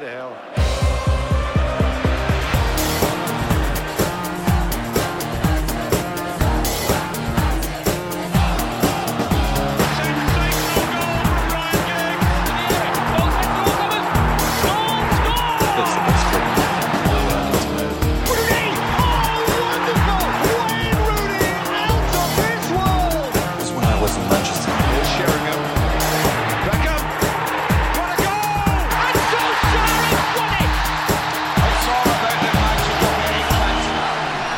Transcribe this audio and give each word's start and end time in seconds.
to 0.00 0.08
hell. 0.08 0.67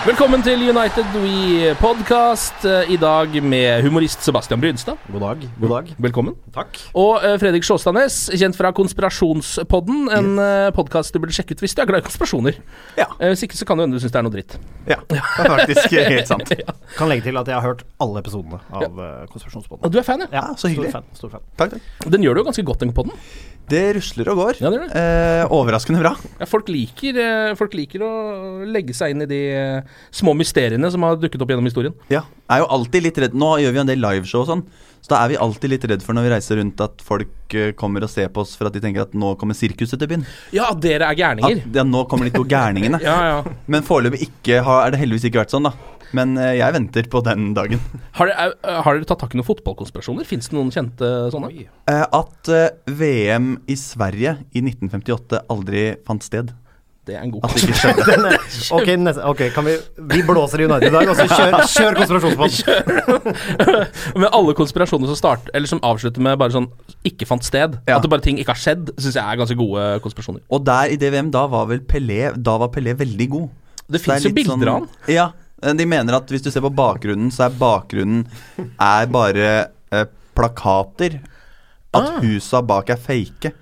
Velkommen 0.01 0.41
til 0.41 0.63
United 0.65 1.05
We 1.21 1.75
podcast. 1.77 2.65
eh, 2.65 2.89
I 2.93 2.97
dag 2.97 3.35
med 3.45 3.83
humorist 3.85 4.23
Sebastian 4.25 4.61
Brynstad. 4.61 4.97
God 5.13 5.21
dag. 5.21 5.43
God 5.61 5.69
dag. 5.75 5.91
Velkommen. 5.99 6.35
Takk. 6.55 6.79
Og 6.97 7.21
eh, 7.25 7.35
Fredrik 7.43 7.67
Sjåstadnes, 7.67 8.17
kjent 8.41 8.57
fra 8.57 8.71
Konspirasjonspodden. 8.73 10.09
En 10.17 10.31
yes. 10.41 10.73
podkast 10.79 11.13
du 11.13 11.21
burde 11.21 11.37
sjekke 11.37 11.53
ut 11.53 11.61
hvis 11.61 11.77
du 11.77 11.83
er 11.85 11.91
glad 11.91 12.01
i 12.01 12.07
konspirasjoner. 12.09 12.57
Ja. 12.97 13.11
Eh, 13.21 13.29
Hvis 13.35 13.45
ikke 13.45 13.61
så 13.61 13.69
kan 13.69 13.77
det 13.77 13.85
hende 13.89 14.01
du 14.01 14.01
syns 14.01 14.15
det 14.17 14.23
er 14.23 14.25
noe 14.25 14.33
dritt. 14.39 14.57
ja. 14.89 14.97
Det 15.11 15.21
er 15.21 15.53
faktisk 15.53 15.93
helt 16.15 16.33
sant. 16.33 16.55
Ja. 16.57 16.73
Kan 16.97 17.13
legge 17.13 17.29
til 17.29 17.37
at 17.37 17.53
jeg 17.53 17.61
har 17.61 17.69
hørt 17.69 17.85
alle 18.01 18.25
episodene 18.25 18.63
av 18.73 18.83
ja. 18.89 19.13
Konspirasjonspodden. 19.29 19.85
Og 19.85 19.93
du 19.93 20.01
er 20.01 20.09
fan, 20.09 20.25
ja? 20.25 20.33
Ja, 20.41 20.47
så 20.57 20.73
hyggelig. 20.73 20.95
Stor 20.95 21.03
fan. 21.03 21.13
Stor 21.21 21.37
fan. 21.37 21.45
Takk, 21.61 21.77
takk. 21.77 22.11
Den 22.17 22.25
gjør 22.25 22.41
det 22.41 22.47
jo 22.47 22.49
ganske 22.49 22.65
godt, 22.73 22.81
den 22.87 22.97
podden. 22.97 23.13
Det 23.71 23.83
rusler 23.97 24.31
og 24.33 24.41
går. 24.41 24.61
Ja, 24.65 24.71
det 24.73 24.81
det. 24.83 24.91
Eh, 24.99 25.45
overraskende 25.55 26.03
bra. 26.03 26.15
Ja, 26.41 26.49
folk, 26.51 26.69
liker, 26.73 27.17
eh, 27.23 27.55
folk 27.59 27.75
liker 27.79 28.03
å 28.03 28.13
legge 28.67 28.97
seg 28.97 29.15
inn 29.15 29.23
i 29.25 29.31
de 29.31 29.41
eh, 29.55 29.97
små 30.15 30.35
mysteriene 30.39 30.91
som 30.91 31.07
har 31.07 31.19
dukket 31.21 31.43
opp 31.45 31.53
gjennom 31.53 31.69
historien. 31.71 31.95
Ja. 32.13 32.25
Er 32.51 32.65
jo 32.65 32.71
alltid 32.75 33.05
litt 33.05 33.19
redd 33.23 33.35
Nå 33.39 33.53
gjør 33.63 33.77
vi 33.77 33.83
en 33.85 33.91
del 33.93 34.01
liveshow 34.03 34.43
og 34.43 34.49
sånn, 34.49 34.65
så 35.01 35.13
da 35.15 35.21
er 35.23 35.31
vi 35.33 35.39
alltid 35.41 35.71
litt 35.73 35.85
redd 35.89 36.03
for 36.05 36.17
når 36.17 36.27
vi 36.27 36.33
reiser 36.35 36.59
rundt 36.61 36.83
at 36.85 37.05
folk 37.07 37.55
eh, 37.57 37.71
kommer 37.79 38.05
og 38.05 38.11
ser 38.13 38.29
på 38.35 38.43
oss 38.43 38.57
for 38.59 38.69
at 38.69 38.75
de 38.75 38.83
tenker 38.83 39.07
at 39.07 39.15
nå 39.15 39.33
kommer 39.41 39.57
sirkuset 39.57 40.01
til 40.03 40.11
byen. 40.11 40.27
Ja, 40.57 40.73
dere 40.75 41.09
er 41.09 41.19
gærninger. 41.21 41.63
At 41.63 41.79
ja, 41.81 41.87
nå 41.87 42.05
kommer 42.11 42.29
de 42.29 42.35
to 42.35 42.45
gærningene. 42.45 43.01
Ja, 43.11 43.17
ja. 43.27 43.57
Men 43.71 43.87
foreløpig 43.87 44.29
har, 44.67 44.85
er 44.85 44.93
det 44.93 45.01
heldigvis 45.01 45.31
ikke 45.31 45.45
vært 45.45 45.55
sånn, 45.55 45.71
da. 45.71 46.00
Men 46.17 46.33
eh, 46.39 46.57
jeg 46.59 46.73
venter 46.75 47.03
på 47.13 47.21
den 47.27 47.53
dagen. 47.55 47.79
Har, 48.19 48.27
dere, 48.31 48.55
har 48.83 48.93
dere 48.99 49.07
tatt 49.07 49.21
tak 49.23 49.35
i 49.35 49.37
noen 49.39 49.47
fotballkonspirasjoner? 49.47 50.25
Fins 50.27 50.49
det 50.51 50.57
noen 50.59 50.73
kjente 50.75 51.07
sånne? 51.31 51.51
Eh, 51.87 52.03
at 52.19 52.49
eh, 52.51 52.71
VM 52.91 53.53
i 53.71 53.77
Sverige 53.79 54.33
i 54.51 54.59
1958 54.65 55.45
aldri 55.55 55.85
fant 56.09 56.23
sted. 56.27 56.51
Det 57.09 57.15
er 57.17 57.23
en 57.25 57.31
god 57.33 57.41
er- 57.49 58.37
ok, 58.77 58.89
neste, 59.01 59.23
okay 59.31 59.49
kan 59.55 59.65
vi 59.65 59.73
Vi 60.13 60.19
blåser 60.29 60.61
i 60.61 60.65
United 60.69 60.89
i 60.91 60.93
dag, 60.93 61.09
og 61.09 61.17
så 61.17 61.25
kjør, 61.31 61.55
kjør 61.73 61.95
konspirasjonspodden. 61.97 62.61
Med 64.21 64.29
alle 64.37 64.53
konspirasjoner 64.59 65.09
som 65.11 65.17
start, 65.19 65.49
Eller 65.57 65.67
som 65.71 65.81
avslutter 65.87 66.21
med 66.23 66.37
bare 66.43 66.53
sånn 66.55 66.67
ikke 67.09 67.27
fant 67.31 67.45
sted. 67.47 67.71
Ja. 67.89 67.97
At 67.97 68.03
det 68.05 68.11
bare 68.13 68.25
ting 68.27 68.37
ikke 68.43 68.53
har 68.55 68.61
skjedd, 68.61 68.85
syns 69.01 69.17
jeg 69.17 69.25
er 69.25 69.37
ganske 69.41 69.57
gode 69.59 69.81
konspirasjoner. 70.05 70.43
Og 70.53 70.61
der 70.69 70.85
i 70.93 70.97
det 71.01 71.09
VM, 71.15 71.31
da 71.35 71.43
var 71.51 71.65
vel 71.71 71.81
Pelé 71.89 72.21
Da 72.37 72.55
var 72.61 72.69
Pelé 72.75 72.93
veldig 73.01 73.29
god. 73.33 73.49
Det 73.91 74.01
fins 74.05 74.25
jo 74.29 74.33
bilder 74.37 74.53
sånn- 74.55 74.69
av 74.69 74.75
han. 74.83 74.89
Ja. 75.11 75.27
Eh, 75.63 75.73
De 75.75 75.87
mener 75.87 76.17
at 76.17 76.29
hvis 76.31 76.43
du 76.43 76.51
ser 76.51 76.61
på 76.65 76.73
bakgrunnen, 76.75 77.31
så 77.31 77.47
er 77.49 77.57
bakgrunnen 77.61 78.27
Er 78.79 79.07
bare 79.07 79.51
eh, 79.93 80.05
plakater. 80.35 81.21
At 81.93 82.07
Ah. 82.07 82.21
husa 82.23 82.61
bak 82.63 82.91
er 82.91 82.97
fake. 83.03 83.53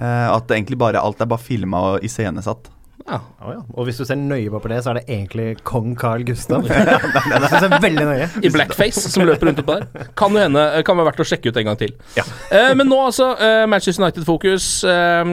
Eh, 0.00 0.28
at 0.32 0.48
egentlig 0.48 0.78
bare 0.80 0.96
alt 1.00 1.20
er 1.20 1.26
bare 1.28 1.38
filma 1.44 1.76
og 1.92 2.04
iscenesatt. 2.06 2.70
Ja. 3.10 3.18
Oh, 3.42 3.50
ja. 3.50 3.60
Og 3.74 3.88
hvis 3.88 3.98
du 3.98 4.04
ser 4.06 4.18
nøye 4.20 4.50
på 4.52 4.70
det, 4.70 4.78
så 4.84 4.92
er 4.92 5.00
det 5.00 5.04
egentlig 5.10 5.46
kong 5.66 5.96
Carl 5.98 6.22
Gustav. 6.26 6.62
hvis 6.62 6.70
du 6.70 7.56
jeg 7.56 7.66
er 7.66 7.82
veldig 7.82 8.06
nøye. 8.06 8.28
I 8.46 8.52
blackface, 8.54 9.10
som 9.10 9.26
løper 9.26 9.50
rundt 9.50 9.62
oppå 9.64 9.78
der. 9.80 10.06
Kan 10.18 10.36
jo 10.36 10.44
hende 10.44 10.62
Kan 10.86 11.00
være 11.00 11.10
verdt 11.10 11.24
å 11.24 11.26
sjekke 11.26 11.50
ut 11.50 11.58
en 11.58 11.70
gang 11.72 11.80
til. 11.80 11.94
Ja. 12.18 12.24
Eh, 12.54 12.70
men 12.78 12.86
nå, 12.90 13.00
altså. 13.08 13.32
Eh, 13.34 13.64
Manchester 13.70 14.04
United-fokus. 14.04 14.68
Eh, 14.86 15.32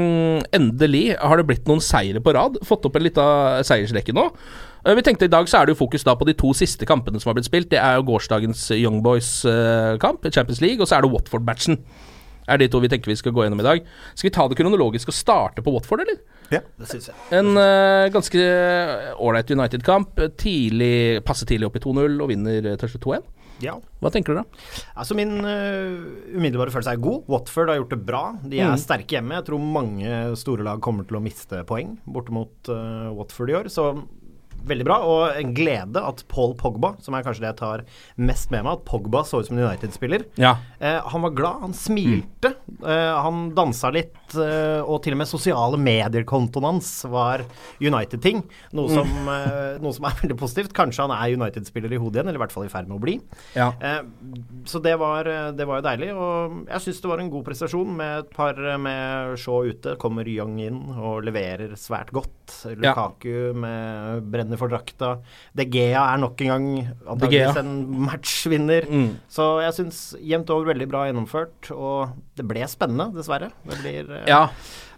endelig 0.58 1.06
har 1.22 1.38
det 1.38 1.46
blitt 1.52 1.70
noen 1.70 1.84
seire 1.84 2.24
på 2.24 2.34
rad. 2.38 2.58
Fått 2.66 2.88
opp 2.90 2.98
en 2.98 3.06
lita 3.06 3.28
seiersrekke 3.68 4.16
nå. 4.18 4.26
Eh, 4.88 4.96
vi 4.98 5.06
tenkte 5.06 5.30
I 5.30 5.34
dag 5.38 5.50
så 5.52 5.62
er 5.62 5.68
det 5.70 5.76
jo 5.76 5.84
fokus 5.86 6.06
da 6.08 6.18
på 6.18 6.26
de 6.28 6.36
to 6.38 6.54
siste 6.58 6.90
kampene 6.90 7.22
som 7.22 7.30
har 7.30 7.38
blitt 7.38 7.50
spilt. 7.50 7.70
Det 7.74 7.82
er 7.82 8.00
jo 8.00 8.08
gårsdagens 8.10 8.72
Young 8.80 9.04
Boys-kamp, 9.06 10.26
Champions 10.34 10.64
League, 10.66 10.82
og 10.82 10.90
så 10.90 10.98
er 10.98 11.06
det 11.06 11.14
Watford-matchen. 11.14 11.82
Er 12.48 12.62
de 12.62 12.70
to 12.72 12.80
vi 12.80 12.90
tenker 12.92 13.12
vi 13.12 13.20
skal 13.20 13.34
gå 13.36 13.44
gjennom 13.44 13.60
i 13.60 13.68
dag. 13.68 13.88
Skal 14.16 14.30
vi 14.30 14.36
ta 14.36 14.48
det 14.48 14.58
kronologisk 14.58 15.12
og 15.12 15.18
starte 15.18 15.64
på 15.64 15.74
Watford, 15.76 16.06
eller? 16.06 16.22
Ja. 16.54 16.62
Det 16.80 16.88
synes 16.88 17.10
jeg. 17.10 17.16
En 17.40 17.50
uh, 17.58 18.08
ganske 18.14 18.44
ålreit 19.20 19.52
United-kamp. 19.52 20.20
Tidlig, 20.40 21.24
Passe 21.28 21.48
tidlig 21.50 21.68
opp 21.68 21.76
i 21.80 21.84
2-0 21.84 22.22
og 22.24 22.30
vinner 22.32 22.72
eh, 22.74 22.78
til 22.80 22.94
slutt 22.94 23.08
2-1. 23.10 23.26
Ja. 23.64 23.74
Hva 24.04 24.12
tenker 24.14 24.36
du 24.36 24.40
da? 24.44 24.44
Altså 25.02 25.16
Min 25.18 25.32
uh, 25.42 26.36
umiddelbare 26.38 26.70
følelse 26.74 26.94
er 26.94 27.02
god. 27.02 27.24
Watford 27.32 27.72
har 27.74 27.80
gjort 27.82 27.96
det 27.96 28.04
bra. 28.06 28.24
De 28.44 28.60
er 28.62 28.70
Mm. 28.72 28.78
sterke 28.84 29.18
hjemme. 29.18 29.34
Jeg 29.40 29.48
tror 29.50 29.64
mange 29.64 30.20
store 30.38 30.64
lag 30.68 30.80
kommer 30.86 31.08
til 31.10 31.18
å 31.18 31.24
miste 31.26 31.64
poeng 31.66 31.98
borte 32.06 32.32
mot 32.36 32.70
øh, 32.70 33.10
Watford 33.18 33.50
i 33.50 33.58
år. 33.58 33.70
Så 33.74 33.88
veldig 34.68 34.86
bra. 34.86 34.98
Og 35.08 35.38
en 35.40 35.54
glede 35.56 36.02
at 36.04 36.22
Paul 36.28 36.54
Pogba, 36.60 36.96
som 37.02 37.16
er 37.16 37.24
kanskje 37.24 37.46
det 37.46 37.52
jeg 37.54 37.60
tar 37.62 37.84
mest 38.20 38.52
med 38.52 38.66
meg, 38.66 38.74
at 38.78 38.86
Pogba 38.90 39.22
så 39.26 39.40
ut 39.40 39.48
som 39.48 39.58
en 39.58 39.64
United-spiller. 39.64 40.26
Ja. 40.42 40.56
Uh, 40.82 41.00
han 41.14 41.24
var 41.24 41.34
glad, 41.38 41.62
han 41.64 41.74
smilte. 41.78 42.52
Eh, 42.78 43.14
han 43.24 43.48
dansa 43.58 43.90
litt, 43.96 44.14
eh, 44.36 44.82
og 44.84 45.00
til 45.06 45.16
og 45.16 45.22
med 45.22 45.30
sosiale 45.30 45.80
medier-kontoen 45.80 46.68
hans 46.68 46.90
var 47.08 47.46
United-ting. 47.80 48.44
Noe, 48.78 48.92
som, 48.92 49.12
eh, 49.34 49.78
noe 49.84 49.96
som 49.96 50.08
er 50.10 50.18
veldig 50.22 50.38
positivt. 50.40 50.76
Kanskje 50.78 51.06
han 51.06 51.16
er 51.16 51.38
United-spiller 51.38 51.96
i 51.96 52.02
hodet 52.02 52.20
igjen, 52.20 52.32
eller 52.32 52.42
i 52.42 52.44
hvert 52.46 52.56
fall 52.56 52.68
i 52.68 52.74
ferd 52.74 52.90
med 52.90 53.00
å 53.00 53.04
bli. 53.04 53.18
Ja. 53.58 53.72
Eh, 53.80 54.02
så 54.68 54.82
det 54.84 54.98
var, 55.00 55.30
det 55.56 55.68
var 55.70 55.82
jo 55.82 55.88
deilig. 55.88 56.12
Og 56.16 56.60
jeg 56.68 56.86
syns 56.86 57.04
det 57.04 57.12
var 57.12 57.24
en 57.24 57.32
god 57.34 57.48
prestasjon 57.48 57.96
med 58.02 58.26
et 58.26 58.34
par 58.36 58.60
med 58.82 59.38
Shaw 59.40 59.72
ute. 59.72 59.96
Kommer 60.02 60.28
Young 60.28 60.58
inn 60.64 60.82
og 60.98 61.24
leverer 61.28 61.76
svært 61.80 62.12
godt. 62.16 62.34
Lukaku 62.78 63.54
med 63.58 64.28
brenner 64.32 64.60
for 64.60 64.72
drakta. 64.72 65.18
De 65.58 65.66
Gea 65.68 66.04
er 66.14 66.22
nok 66.22 66.42
en 66.44 66.52
gang 66.54 66.68
antakeligvis 67.06 67.60
en 67.62 67.74
matchvinner. 68.08 68.88
Mm. 68.88 69.10
Så 69.32 69.48
jeg 69.64 69.76
syns 69.80 70.02
jevnt 70.24 70.52
over 70.54 70.72
veldig 70.72 70.88
bra 70.90 71.06
gjennomført. 71.08 71.72
Og 71.76 72.16
det 72.38 72.46
ble 72.48 72.66
spennende, 72.70 73.10
dessverre. 73.16 73.52
Det 73.68 73.80
blir 73.82 74.12
ja. 74.26 74.42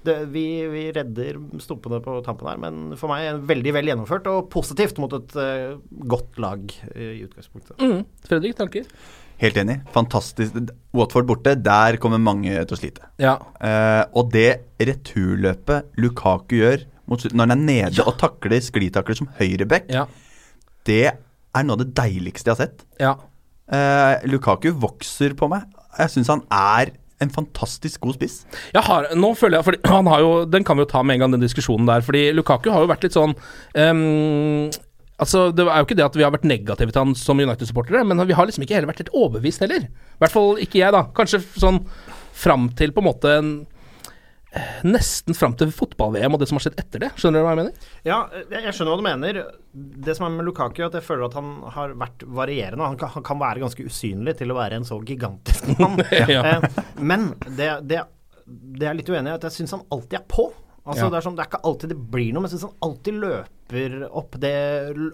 det, 0.08 0.16
vi, 0.34 0.46
vi 0.72 0.84
redder 0.96 1.40
stumpene 1.64 2.00
på 2.06 2.20
tampen 2.26 2.50
her, 2.52 2.60
men 2.62 2.98
for 3.00 3.12
meg 3.12 3.26
er 3.28 3.40
det 3.40 3.50
veldig 3.50 3.74
vel 3.76 3.92
gjennomført 3.92 4.30
og 4.32 4.50
positivt 4.54 5.02
mot 5.02 5.16
et 5.18 5.36
uh, 5.40 5.80
godt 6.12 6.40
lag 6.40 6.64
eh, 6.96 7.18
i 7.18 7.24
utgangspunktet. 7.28 7.76
Mm. 7.82 8.06
Fredrik, 8.30 8.56
tanker? 8.60 8.88
Helt 9.40 9.58
enig. 9.62 9.80
Fantastisk. 9.96 10.58
Watford 10.96 11.28
borte, 11.30 11.56
der 11.56 11.96
kommer 12.04 12.20
mange 12.20 12.52
til 12.52 12.76
å 12.76 12.80
slite. 12.80 13.12
Ja. 13.22 13.38
Uh, 13.60 14.04
og 14.20 14.32
det 14.36 14.50
returløpet 14.84 16.00
Lukaku 16.00 16.58
gjør 16.60 16.88
mot 17.10 17.24
når 17.34 17.48
han 17.48 17.56
er 17.56 17.64
nede 17.64 18.06
og 18.06 18.20
takler 18.22 18.62
sklitakler 18.62 19.18
som 19.18 19.32
høyreback, 19.40 19.90
Ja. 19.90 20.06
det 20.86 21.06
er 21.10 21.66
noe 21.66 21.80
av 21.80 21.84
det 21.84 21.94
deiligste 21.98 22.52
jeg 22.52 22.56
har 22.56 22.68
sett. 22.68 22.86
Ja. 23.02 23.16
Eh, 23.70 24.26
Lukaku 24.30 24.72
vokser 24.78 25.36
på 25.38 25.50
meg. 25.50 25.66
Jeg 25.98 26.14
syns 26.14 26.30
han 26.32 26.44
er 26.54 26.94
en 27.24 27.32
fantastisk 27.34 28.02
god 28.06 28.18
spiss. 28.18 28.36
Jeg 28.74 28.84
har, 28.86 29.10
nå 29.20 29.32
føler 29.38 29.60
jeg 29.60 29.68
fordi 29.68 29.82
han 29.96 30.10
har 30.12 30.24
jo, 30.24 30.36
Den 30.50 30.68
kan 30.68 30.80
vi 30.80 30.86
jo 30.86 30.92
ta 30.92 31.04
med 31.04 31.18
en 31.18 31.26
gang, 31.26 31.34
den 31.36 31.44
diskusjonen 31.44 31.90
der. 31.90 32.06
Fordi 32.06 32.30
Lukaku 32.36 32.72
har 32.74 32.86
jo 32.86 32.92
vært 32.92 33.08
litt 33.08 33.18
sånn 33.18 33.36
um, 33.36 34.70
Altså, 35.20 35.50
Det 35.52 35.66
er 35.66 35.82
jo 35.82 35.88
ikke 35.88 35.98
det 36.00 36.06
at 36.06 36.16
vi 36.16 36.24
har 36.24 36.32
vært 36.32 36.48
negative 36.48 36.94
til 36.94 37.02
han 37.02 37.18
som 37.20 37.42
United-supportere, 37.44 38.06
men 38.08 38.24
vi 38.24 38.38
har 38.38 38.48
liksom 38.48 38.64
ikke 38.64 38.78
heller 38.78 38.88
vært 38.88 39.02
helt 39.04 39.12
overbevist 39.12 39.66
heller. 39.66 39.84
I 39.84 40.24
hvert 40.24 40.32
fall 40.32 40.62
ikke 40.64 40.80
jeg, 40.80 40.94
da. 40.96 41.02
Kanskje 41.12 41.42
sånn 41.60 41.82
fram 42.40 42.70
til 42.80 42.94
på 42.96 43.04
en 43.04 43.08
måte 43.10 43.34
en, 43.36 43.50
Nesten 44.84 45.36
fram 45.38 45.54
til 45.60 45.70
fotball-VM 45.76 46.34
og 46.34 46.40
det 46.42 46.48
som 46.50 46.58
har 46.58 46.64
skjedd 46.66 46.80
etter 46.82 47.04
det. 47.04 47.10
Skjønner 47.22 47.44
du 47.44 47.46
hva 47.46 47.52
jeg 47.54 47.60
mener? 47.60 47.90
Ja, 48.08 48.18
jeg, 48.50 48.74
skjønner 48.74 48.96
hva 48.96 49.00
du 49.02 49.06
mener. 49.06 49.40
Det 50.08 50.16
som 50.18 50.26
er 50.26 50.34
med 50.38 50.48
Lukaku, 50.48 50.82
at 50.88 50.96
jeg 50.98 51.06
føler 51.06 51.28
at 51.28 51.36
han 51.38 51.52
har 51.76 51.94
vært 52.02 52.26
varierende. 52.40 52.88
Han 52.90 52.98
kan, 52.98 53.12
han 53.14 53.26
kan 53.28 53.42
være 53.42 53.62
ganske 53.62 53.86
usynlig 53.86 54.38
til 54.40 54.50
å 54.54 54.58
være 54.58 54.80
en 54.82 54.88
så 54.90 54.98
gigantisk 55.06 55.70
mann. 55.84 56.02
Ja. 56.10 56.42
eh, 56.56 56.82
men 56.98 57.30
det, 57.46 57.70
det, 57.92 58.02
det 58.50 58.90
er 58.90 58.98
litt 58.98 59.12
uenig 59.14 59.36
i 59.36 59.38
at 59.38 59.46
jeg 59.52 59.60
syns 59.60 59.76
han 59.78 59.86
alltid 59.94 60.18
er 60.24 60.26
på. 60.32 60.50
Altså, 60.90 61.06
Ja. 61.06 61.12
det, 61.14 61.20
er 61.20 61.28
sånn, 61.28 61.36
det 61.38 61.44
er 61.46 61.52
ikke 61.52 61.66
alltid 61.70 61.92
det 61.94 62.00
blir 62.10 62.32
noe, 62.34 62.42
men 62.42 62.50
jeg 62.50 62.58
syns 62.58 62.70
han 62.72 62.90
alltid 62.90 63.20
løper 63.22 63.56
opp. 64.10 64.36
Det 64.40 64.54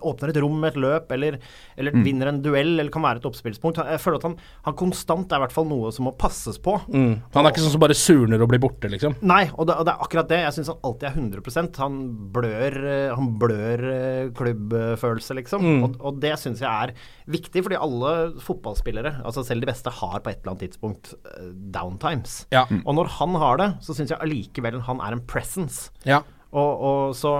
åpner 0.01 0.29
et 0.31 0.39
rom 0.41 0.59
med 0.61 0.73
et 0.73 0.79
løp, 0.81 1.11
eller, 1.11 1.37
eller 1.77 1.91
Mm. 1.95 2.03
vinner 2.03 2.27
en 2.27 2.41
duell, 2.41 2.79
eller 2.79 2.91
kan 2.91 3.01
være 3.03 3.17
et 3.21 3.25
oppspillspunkt. 3.25 3.77
Jeg 3.85 3.99
føler 3.99 4.17
at 4.17 4.23
han, 4.23 4.35
han 4.65 4.73
konstant 4.75 5.31
er 5.31 5.37
i 5.37 5.43
hvert 5.45 5.51
fall 5.55 5.65
noe 5.69 5.91
som 5.91 6.05
må 6.05 6.13
passes 6.17 6.57
på. 6.59 6.77
Mm. 6.91 7.21
Han 7.33 7.45
er 7.45 7.51
ikke 7.51 7.63
sånn 7.63 7.71
som 7.75 7.83
bare 7.83 7.95
surner 7.97 8.41
og 8.41 8.49
blir 8.49 8.59
borte, 8.63 8.89
liksom. 8.91 9.15
Nei, 9.21 9.45
og 9.57 9.67
det, 9.67 9.75
og 9.79 9.85
det 9.85 9.93
er 9.93 10.03
akkurat 10.05 10.29
det. 10.29 10.39
Jeg 10.45 10.53
syns 10.57 10.71
han 10.73 10.79
alltid 10.83 11.09
er 11.09 11.15
100% 11.41 11.77
Han 11.83 11.97
blør, 12.35 12.77
han 13.15 13.31
blør 13.39 13.85
eh, 13.91 14.29
klubbfølelse, 14.35 15.35
liksom. 15.41 15.61
Mm. 15.65 15.83
Og, 15.85 15.97
og 16.01 16.19
det 16.23 16.33
syns 16.41 16.61
jeg 16.63 16.69
er 16.89 16.93
viktig, 17.31 17.63
fordi 17.65 17.79
alle 17.79 18.13
fotballspillere, 18.43 19.21
altså 19.25 19.43
selv 19.45 19.61
de 19.65 19.69
beste, 19.71 19.89
har 20.01 20.19
på 20.23 20.29
et 20.31 20.39
eller 20.41 20.55
annet 20.55 20.65
tidspunkt 20.69 21.13
eh, 21.25 21.51
downtimes. 21.75 22.45
Ja. 22.53 22.65
Og 22.85 22.95
når 22.97 23.11
han 23.19 23.35
har 23.41 23.57
det, 23.61 23.69
så 23.85 23.95
syns 23.97 24.11
jeg 24.13 24.21
allikevel 24.21 24.81
han 24.87 25.01
er 25.03 25.15
en 25.17 25.23
presence. 25.27 25.89
Ja. 26.05 26.21
Og, 26.55 26.81
og 26.87 27.15
så 27.17 27.31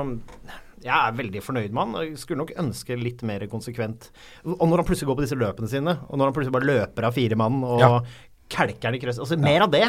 jeg 0.86 0.94
er 0.94 1.18
veldig 1.18 1.42
fornøyd 1.42 1.74
med 1.74 1.82
han. 1.82 1.98
Jeg 2.06 2.22
skulle 2.22 2.44
nok 2.44 2.54
ønske 2.62 3.00
litt 3.02 3.26
mer 3.26 3.48
konsekvent. 3.50 4.12
Og 4.46 4.62
når 4.70 4.84
han 4.84 4.88
plutselig 4.92 5.10
går 5.10 5.18
på 5.20 5.26
disse 5.26 5.40
løpene 5.42 5.72
sine, 5.72 5.98
og 6.06 6.20
når 6.22 6.30
han 6.30 6.38
plutselig 6.38 6.54
bare 6.60 6.70
løper 6.70 7.10
av 7.10 7.18
fire 7.18 7.38
mann 7.42 7.64
og 7.66 7.82
Ja. 7.82 7.92
kelker 8.48 8.92
den 8.92 8.94
i 8.94 9.00
krøss 9.02 9.18
Altså 9.18 9.40
mer 9.42 9.64
av 9.66 9.72
det. 9.74 9.88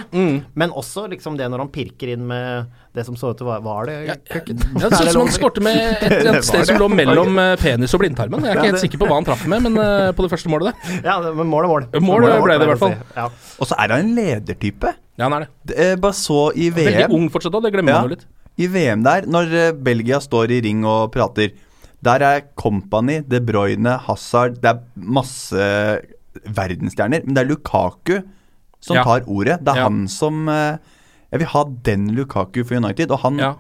Men 0.57 0.71
også 0.73 1.03
liksom 1.13 1.37
det 1.37 1.51
når 1.53 1.59
han 1.67 1.69
pirker 1.69 2.09
inn 2.15 2.23
med 2.27 2.71
det 2.97 3.05
som 3.05 3.15
så 3.21 3.35
ut 3.35 3.37
til 3.37 3.45
å 3.47 3.59
være 3.61 3.85
det 3.91 3.97
Ja? 4.07 4.15
Ja, 4.17 4.41
det 4.89 4.97
så 4.97 5.05
ut 5.05 5.13
som 5.13 5.27
han 5.27 5.35
skorter 5.35 5.61
med 5.67 5.77
et 6.01 6.07
eller 6.09 6.31
annet 6.33 6.49
sted 6.49 6.65
som 6.71 6.79
lå 6.81 6.89
mellom 6.89 7.37
eh, 7.45 7.57
penis 7.61 7.93
og 7.93 8.01
blindtarmen. 8.01 8.41
Jeg 8.41 8.55
er 8.55 8.63
ikke 8.63 8.71
helt 8.73 8.85
sikker 8.87 9.03
på 9.03 9.11
hva 9.11 9.19
han 9.21 9.29
traff 9.29 9.45
med, 9.47 9.67
men 9.69 9.77
uh, 9.77 10.09
på 10.17 10.25
det 10.25 10.33
første 10.33 10.49
målet 10.49 10.73
det. 10.73 11.03
Ja, 11.05 11.19
men 11.21 11.53
mål 11.53 11.69
er 11.69 11.75
mål. 11.75 11.89
Mål 12.01 12.25
ble 12.47 12.57
det 12.57 12.65
i 12.65 12.71
hvert 12.73 12.81
fall. 12.81 12.97
Ja. 13.19 13.29
Og 13.61 13.69
så 13.69 13.77
er 13.77 13.93
han 13.93 14.07
en 14.09 14.17
ledertype. 14.17 14.97
Ja, 15.21 15.29
han 15.29 15.37
er 15.43 15.45
det. 15.45 15.53
Det, 15.69 15.77
er 15.91 16.01
bare 16.01 16.17
så 16.17 16.41
i 16.57 16.71
Veldig 16.73 17.11
ung 17.13 17.29
fortsatt 17.33 17.53
òg, 17.61 17.69
det 17.69 17.77
glemmer 17.77 17.93
Ja. 17.93 18.01
man 18.01 18.09
jo 18.09 18.17
litt. 18.17 18.25
I 18.59 18.67
VM 18.73 19.03
der, 19.05 19.27
når 19.29 19.53
eh, 19.53 19.73
Belgia 19.73 20.19
står 20.23 20.51
i 20.57 20.61
ring 20.65 20.85
og 20.89 21.11
prater 21.13 21.51
Der 22.07 22.23
er 22.23 22.41
Company, 22.57 23.21
De 23.27 23.41
Bruyne, 23.41 23.99
Hazard 24.07 24.61
Det 24.63 24.71
er 24.71 24.81
masse 24.97 25.67
verdensstjerner. 26.47 27.25
Men 27.27 27.35
det 27.37 27.43
er 27.45 27.49
Lukaku 27.51 28.17
som 28.81 28.97
Ja. 28.97 29.03
tar 29.05 29.25
ordet. 29.27 29.59
Det 29.65 29.69
er 29.73 29.77
Ja. 29.77 29.85
han 29.89 30.07
som 30.09 30.49
eh, 30.49 30.77
Jeg 31.33 31.41
vil 31.41 31.49
ha 31.49 31.65
den 31.83 32.15
Lukaku 32.15 32.63
for 32.65 32.77
United, 32.77 33.11
og 33.11 33.19
han 33.21 33.39
Ja. 33.39 33.55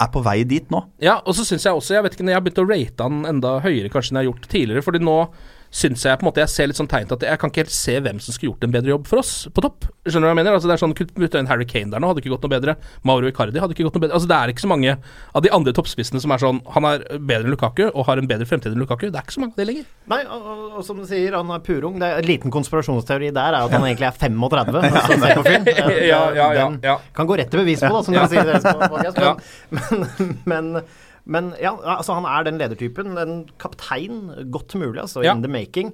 er 0.00 0.06
på 0.06 0.22
vei 0.22 0.44
dit 0.44 0.68
nå. 0.70 0.84
Ja, 1.00 1.16
og 1.26 1.34
så 1.34 1.44
syns 1.44 1.64
jeg 1.64 1.72
også 1.74 1.94
Jeg 1.94 2.02
vet 2.04 2.12
ikke 2.14 2.26
jeg 2.26 2.34
har 2.34 2.40
begynt 2.40 2.62
å 2.64 2.68
rate 2.70 3.02
han 3.02 3.24
enda 3.26 3.60
høyere 3.60 3.90
kanskje 3.90 4.12
enn 4.12 4.22
jeg 4.22 4.26
har 4.26 4.32
gjort 4.32 4.48
tidligere. 4.48 4.82
Fordi 4.84 4.98
nå 5.00 5.28
syns 5.70 6.04
jeg 6.06 6.16
på 6.18 6.24
en 6.24 6.28
måte 6.30 6.40
Jeg 6.40 6.48
ser 6.48 6.68
litt 6.70 6.78
sånn 6.78 6.88
tegn 6.88 7.08
til 7.10 7.18
at 7.18 7.24
jeg 7.28 7.38
kan 7.42 7.50
ikke 7.52 7.62
helt 7.64 7.74
se 7.74 7.94
hvem 8.00 8.20
som 8.24 8.32
skulle 8.34 8.52
gjort 8.54 8.64
en 8.64 8.72
bedre 8.72 8.92
jobb 8.94 9.06
for 9.10 9.20
oss 9.20 9.32
på 9.52 9.60
topp. 9.64 9.84
Skjønner 10.08 10.24
du 10.24 10.28
hva 10.28 10.32
jeg 10.32 10.38
mener? 10.40 10.54
Altså 10.56 10.70
Det 10.70 10.76
er 10.76 10.82
sånn 10.82 10.94
bytte 10.96 11.42
inn 11.42 11.50
Harry 11.50 11.66
Kane 11.68 11.92
der 11.92 12.00
nå, 12.00 12.08
hadde 12.08 12.22
ikke 12.22 12.32
gått 12.32 12.46
noe 12.46 12.52
bedre. 12.54 12.74
Mauro 13.04 13.28
Icardi 13.28 13.60
hadde 13.60 13.76
ikke 13.76 13.84
gått 13.88 13.98
noe 13.98 14.04
bedre. 14.06 14.16
Altså 14.16 14.30
Det 14.30 14.38
er 14.38 14.52
ikke 14.54 14.64
så 14.64 14.70
mange 14.72 14.94
av 14.96 15.44
de 15.44 15.52
andre 15.52 15.74
toppspissene 15.76 16.22
som 16.24 16.32
er 16.32 16.40
sånn 16.42 16.60
Han 16.74 16.86
er 16.88 17.04
bedre 17.18 17.44
enn 17.44 17.52
Lukaku 17.52 17.84
og 17.90 18.06
har 18.08 18.22
en 18.22 18.28
bedre 18.30 18.48
fremtid 18.48 18.72
enn 18.72 18.80
Lukaku. 18.80 19.08
Det 19.12 19.20
er 19.20 19.26
ikke 19.26 19.36
så 19.36 19.42
mange 19.44 19.56
av 19.56 19.60
de 19.62 19.68
lenger. 19.72 19.88
Nei, 20.08 20.20
og, 20.24 20.46
og, 20.54 20.62
og 20.80 20.86
som 20.88 21.00
du 21.02 21.04
sier, 21.08 21.36
han 21.36 21.52
er 21.52 21.60
purung. 21.66 21.98
Det 22.00 22.08
er 22.08 22.22
En 22.22 22.28
liten 22.30 22.54
konspirasjonsteori 22.54 23.28
der 23.36 23.58
er 23.58 23.60
at 23.66 23.74
han 23.76 23.84
egentlig 23.84 24.08
er 24.08 24.16
35. 24.16 24.80
altså, 24.88 25.18
se 25.20 25.34
på 25.36 25.44
film. 25.50 25.68
Eh, 25.74 26.06
Ja, 26.08 26.22
ja, 26.32 26.48
ja, 26.56 26.68
Den 26.70 26.80
ja. 26.84 26.96
kan 27.14 27.28
gå 27.28 27.36
rett 27.38 27.50
til 27.52 27.60
bevis 27.60 27.84
på, 27.84 27.92
da, 27.92 28.02
som 28.06 28.16
dere 28.16 28.28
sier. 28.32 28.48
det 28.48 28.62
som 28.64 28.80
har 28.80 28.88
podcast, 28.94 29.20
Ja. 29.20 29.36
Men, 29.68 30.40
men, 30.48 30.82
men 31.28 31.52
ja, 31.60 31.74
altså 31.98 32.16
han 32.18 32.26
er 32.28 32.48
den 32.48 32.58
ledertypen. 32.60 33.14
En 33.20 33.36
kaptein, 33.60 34.24
godt 34.50 34.74
mulig, 34.80 35.02
altså, 35.04 35.22
Ja. 35.24 35.34
in 35.36 35.42
the 35.44 35.48
making. 35.52 35.92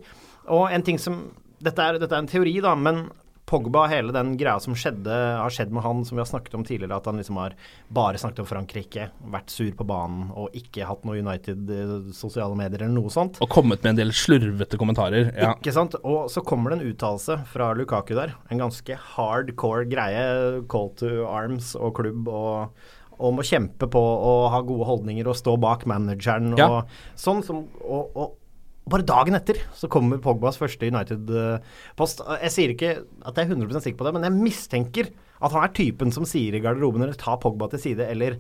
Og 0.49 0.71
en 0.73 0.83
ting 0.87 0.99
som 1.01 1.27
Dette 1.65 1.81
er, 1.81 1.97
dette 1.97 2.13
er 2.13 2.21
en 2.21 2.27
teori, 2.29 2.59
da, 2.61 2.75
men 2.77 3.07
Pogba, 3.49 3.87
hele 3.89 4.13
den 4.13 4.35
greia 4.41 4.57
som 4.61 4.75
skjedde, 4.77 5.13
har 5.39 5.53
skjedd 5.53 5.71
med 5.73 5.83
han, 5.85 6.03
som 6.05 6.17
vi 6.17 6.21
har 6.23 6.29
snakket 6.29 6.55
om 6.57 6.65
tidligere, 6.65 6.97
at 6.97 7.05
han 7.09 7.17
liksom 7.21 7.37
har 7.41 7.55
bare 7.93 8.17
snakket 8.21 8.41
om 8.41 8.47
Frankrike, 8.49 9.07
vært 9.33 9.53
sur 9.53 9.71
på 9.77 9.85
banen 9.89 10.31
og 10.33 10.53
ikke 10.57 10.85
hatt 10.89 11.05
noe 11.05 11.21
United 11.21 11.69
eh, 11.73 11.93
sosiale 12.17 12.57
medier 12.57 12.83
eller 12.87 12.97
noe 12.97 13.13
sånt. 13.13 13.37
Og 13.45 13.49
kommet 13.53 13.85
med 13.85 13.95
en 13.95 14.01
del 14.03 14.13
slurvete 14.17 14.81
kommentarer. 14.81 15.29
Ja. 15.37 15.53
Ikke 15.57 15.73
sant? 15.77 15.97
Og 16.05 16.31
så 16.33 16.41
kommer 16.45 16.73
det 16.73 16.81
en 16.83 16.91
uttalelse 16.95 17.39
fra 17.53 17.71
Lukaku 17.77 18.15
der. 18.17 18.33
En 18.51 18.61
ganske 18.65 18.97
hardcore 19.15 19.85
greie. 19.93 20.63
Call 20.73 20.91
to 21.01 21.25
arms 21.29 21.75
og 21.77 21.95
klubb 22.01 22.29
og 22.29 22.75
om 23.19 23.39
å 23.39 23.45
kjempe 23.47 23.87
på 23.91 24.01
og 24.01 24.51
ha 24.51 24.61
gode 24.67 24.87
holdninger 24.89 25.27
og 25.31 25.37
stå 25.39 25.57
bak 25.61 25.85
manageren 25.87 26.53
og 26.55 26.59
Ja. 26.59 26.83
sånn. 27.17 27.43
Som, 27.45 27.69
og, 27.83 28.11
og 28.17 28.33
bare 28.91 29.05
dagen 29.07 29.35
etter 29.35 29.57
så 29.73 29.89
kommer 29.89 30.19
Pogbas 30.21 30.59
første 30.61 30.87
United-post. 30.91 32.21
Jeg 32.43 32.53
sier 32.55 32.75
ikke 32.75 32.91
at 33.25 33.37
jeg 33.39 33.49
er 33.49 33.55
100% 33.55 33.87
sikker 33.87 34.01
på 34.03 34.09
det, 34.09 34.15
men 34.19 34.27
jeg 34.29 34.37
mistenker 34.43 35.09
at 35.45 35.53
han 35.53 35.65
er 35.67 35.73
typen 35.77 36.13
som 36.15 36.25
sier 36.29 36.55
i 36.57 36.61
garderoben 36.65 37.03
eller 37.05 37.17
tar 37.19 37.39
Pogba 37.43 37.69
til 37.73 37.79
side, 37.83 38.07
eller 38.11 38.39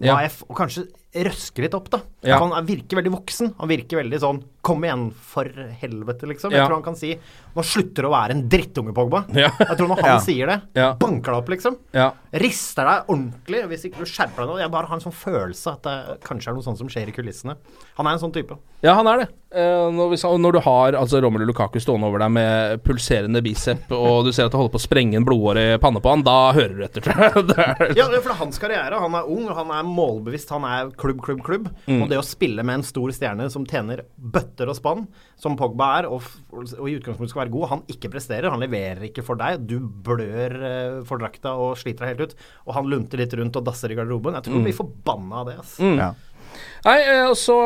Ja. 0.00 0.14
AF, 0.20 0.44
og 0.48 0.54
kanskje 0.56 0.84
røsker 1.14 1.64
litt 1.64 1.74
opp, 1.74 1.88
da. 1.90 2.00
Ja. 2.22 2.38
Han 2.38 2.52
er- 2.52 2.66
virker 2.66 2.96
veldig 3.00 3.12
voksen. 3.14 3.54
Han 3.58 3.68
virker 3.68 4.02
veldig 4.02 4.20
sånn 4.20 4.42
Kom 4.68 4.82
igjen, 4.84 5.12
for 5.14 5.44
helvete, 5.80 6.26
liksom. 6.28 6.50
Jeg 6.50 6.58
Ja. 6.58 6.66
tror 6.66 6.74
han 6.74 6.82
kan 6.82 6.96
si 6.96 7.16
Nå 7.56 7.62
slutter 7.64 8.02
du 8.02 8.08
å 8.08 8.10
være 8.12 8.30
en 8.32 8.48
drittunge, 8.48 8.92
Pogba. 8.92 9.24
Ja. 9.34 9.48
Jeg 9.58 9.78
tror 9.78 9.88
når 9.88 9.96
han 10.02 10.04
Ja. 10.04 10.18
sier 10.18 10.46
det, 10.46 10.62
Ja. 10.76 10.94
banker 10.94 11.32
deg 11.32 11.34
opp, 11.34 11.48
liksom. 11.48 11.76
Ja. 11.94 12.10
Rister 12.32 12.84
deg 12.84 13.06
ordentlig 13.08 13.64
hvis 13.68 13.84
ikke 13.86 13.98
du 13.98 14.04
skjerper 14.04 14.36
deg 14.44 14.48
nå. 14.48 14.58
Jeg 14.60 14.70
bare 14.70 14.86
har 14.86 14.94
en 14.96 15.00
sånn 15.00 15.14
følelse 15.14 15.72
at 15.72 15.82
det 15.82 16.20
kanskje 16.20 16.48
er 16.48 16.54
noe 16.54 16.62
sånt 16.62 16.76
som 16.78 16.86
skjer 16.88 17.08
i 17.08 17.12
kulissene. 17.12 17.56
Han 17.96 18.06
er 18.06 18.10
en 18.12 18.18
sånn 18.18 18.32
type. 18.32 18.56
Ja, 18.82 18.94
han 18.94 19.06
er 19.08 19.18
det. 19.24 19.28
Eh, 19.50 19.90
når, 19.90 20.10
hvis, 20.10 20.22
når 20.38 20.52
du 20.52 20.60
har 20.60 20.92
altså, 20.92 21.20
Romelu 21.22 21.46
Lukaku 21.46 21.80
stående 21.80 22.04
over 22.04 22.18
deg 22.18 22.30
med 22.30 22.82
pulserende 22.84 23.42
bicep, 23.42 23.90
og 23.90 24.24
du 24.26 24.32
ser 24.32 24.44
at 24.44 24.52
det 24.52 24.58
holder 24.60 24.72
på 24.76 24.78
å 24.78 24.86
sprenge 24.86 25.14
en 25.16 25.24
blodåre 25.24 25.74
i 25.74 25.78
panne 25.78 26.00
på 26.00 26.10
han, 26.10 26.22
da 26.22 26.52
hører 26.52 26.76
du 26.76 26.84
etter, 26.84 27.00
tror 27.00 27.16
jeg. 27.16 27.96
Ja, 27.96 28.04
for 28.04 28.12
det 28.12 28.26
er 28.26 28.34
hans 28.34 28.58
karriere. 28.58 29.00
Han 29.00 29.14
er 29.14 29.24
ung, 29.26 29.48
han 29.48 29.70
er 29.70 29.82
målbevisst, 29.82 30.50
han 30.50 30.64
er 30.64 30.90
klubb, 31.00 31.22
klubb, 31.24 31.42
klubb. 31.46 31.68
Mm. 31.86 32.02
Og 32.02 32.12
det 32.12 32.20
å 32.20 32.26
spille 32.26 32.64
med 32.66 32.80
en 32.80 32.86
stor 32.86 33.12
stjerne 33.14 33.48
som 33.52 33.66
tjener 33.68 34.04
bøtter 34.16 34.70
og 34.70 34.78
spann, 34.78 35.06
som 35.40 35.56
Pogba 35.58 35.90
er, 35.98 36.10
og, 36.10 36.26
og 36.52 36.86
i 36.88 36.96
utgangspunktet 36.98 37.34
skal 37.34 37.44
være 37.44 37.54
god, 37.54 37.68
han 37.72 37.84
ikke 37.94 38.12
presterer, 38.12 38.50
han 38.52 38.62
leverer 38.62 39.08
ikke 39.08 39.24
for 39.26 39.40
deg, 39.40 39.64
du 39.68 39.78
blør 39.80 40.56
eh, 40.58 40.96
for 41.08 41.22
drakta 41.22 41.56
og 41.58 41.76
sliter 41.80 42.06
deg 42.06 42.14
helt 42.14 42.32
ut, 42.32 42.48
og 42.66 42.78
han 42.78 42.90
lunter 42.92 43.22
litt 43.22 43.36
rundt 43.38 43.58
og 43.60 43.68
dasser 43.68 43.94
i 43.94 43.98
garderoben. 43.98 44.38
Jeg 44.38 44.48
tror 44.48 44.58
han 44.58 44.66
blir 44.68 44.80
forbanna 44.80 45.42
av 45.42 45.52
det, 45.52 45.60
ass. 45.62 45.76
Ja. 45.78 46.12
Nei, 46.86 46.98
eh, 47.02 47.24
og 47.28 47.36
så 47.38 47.56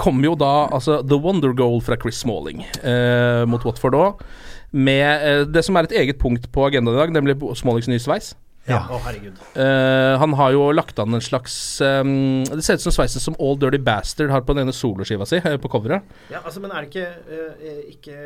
kom 0.00 0.22
jo 0.24 0.36
da 0.38 0.68
altså 0.70 1.00
The 1.06 1.18
Wonder 1.20 1.54
Goal 1.56 1.80
fra 1.84 1.98
Chris 2.00 2.20
Smalling 2.22 2.62
eh, 2.64 3.42
mot 3.50 3.64
Watford 3.66 3.98
òg. 3.98 4.22
Med 4.70 5.26
eh, 5.26 5.42
det 5.50 5.64
som 5.66 5.76
er 5.78 5.88
et 5.88 5.96
eget 6.04 6.20
punkt 6.22 6.46
på 6.54 6.68
agendaen 6.68 6.96
i 6.96 7.02
dag, 7.02 7.14
nemlig 7.14 7.38
Smallings 7.58 7.90
nye 7.90 8.02
sveis. 8.02 8.34
Ja. 8.68 8.82
Å, 8.92 8.98
herregud. 9.06 9.38
Eh, 9.58 10.14
han 10.20 10.34
har 10.36 10.52
jo 10.54 10.66
lagt 10.74 10.98
an 11.00 11.16
en 11.16 11.22
slags 11.24 11.54
eh, 11.80 12.02
Det 12.50 12.60
ser 12.62 12.76
ut 12.78 12.84
som 12.84 12.94
sveisen 12.94 13.22
som 13.24 13.36
All 13.40 13.56
Dirty 13.58 13.80
Bastard 13.82 14.30
har 14.30 14.44
på 14.44 14.54
den 14.54 14.66
ene 14.66 14.74
soloskiva 14.76 15.26
si, 15.26 15.40
eh, 15.40 15.56
på 15.60 15.70
coveret. 15.72 16.04
Ja, 16.30 16.42
altså, 16.44 16.60
men 16.62 16.74
er 16.74 16.84
det 16.84 16.92
ikke, 16.92 17.08
eh, 17.32 17.82
ikke, 17.94 18.18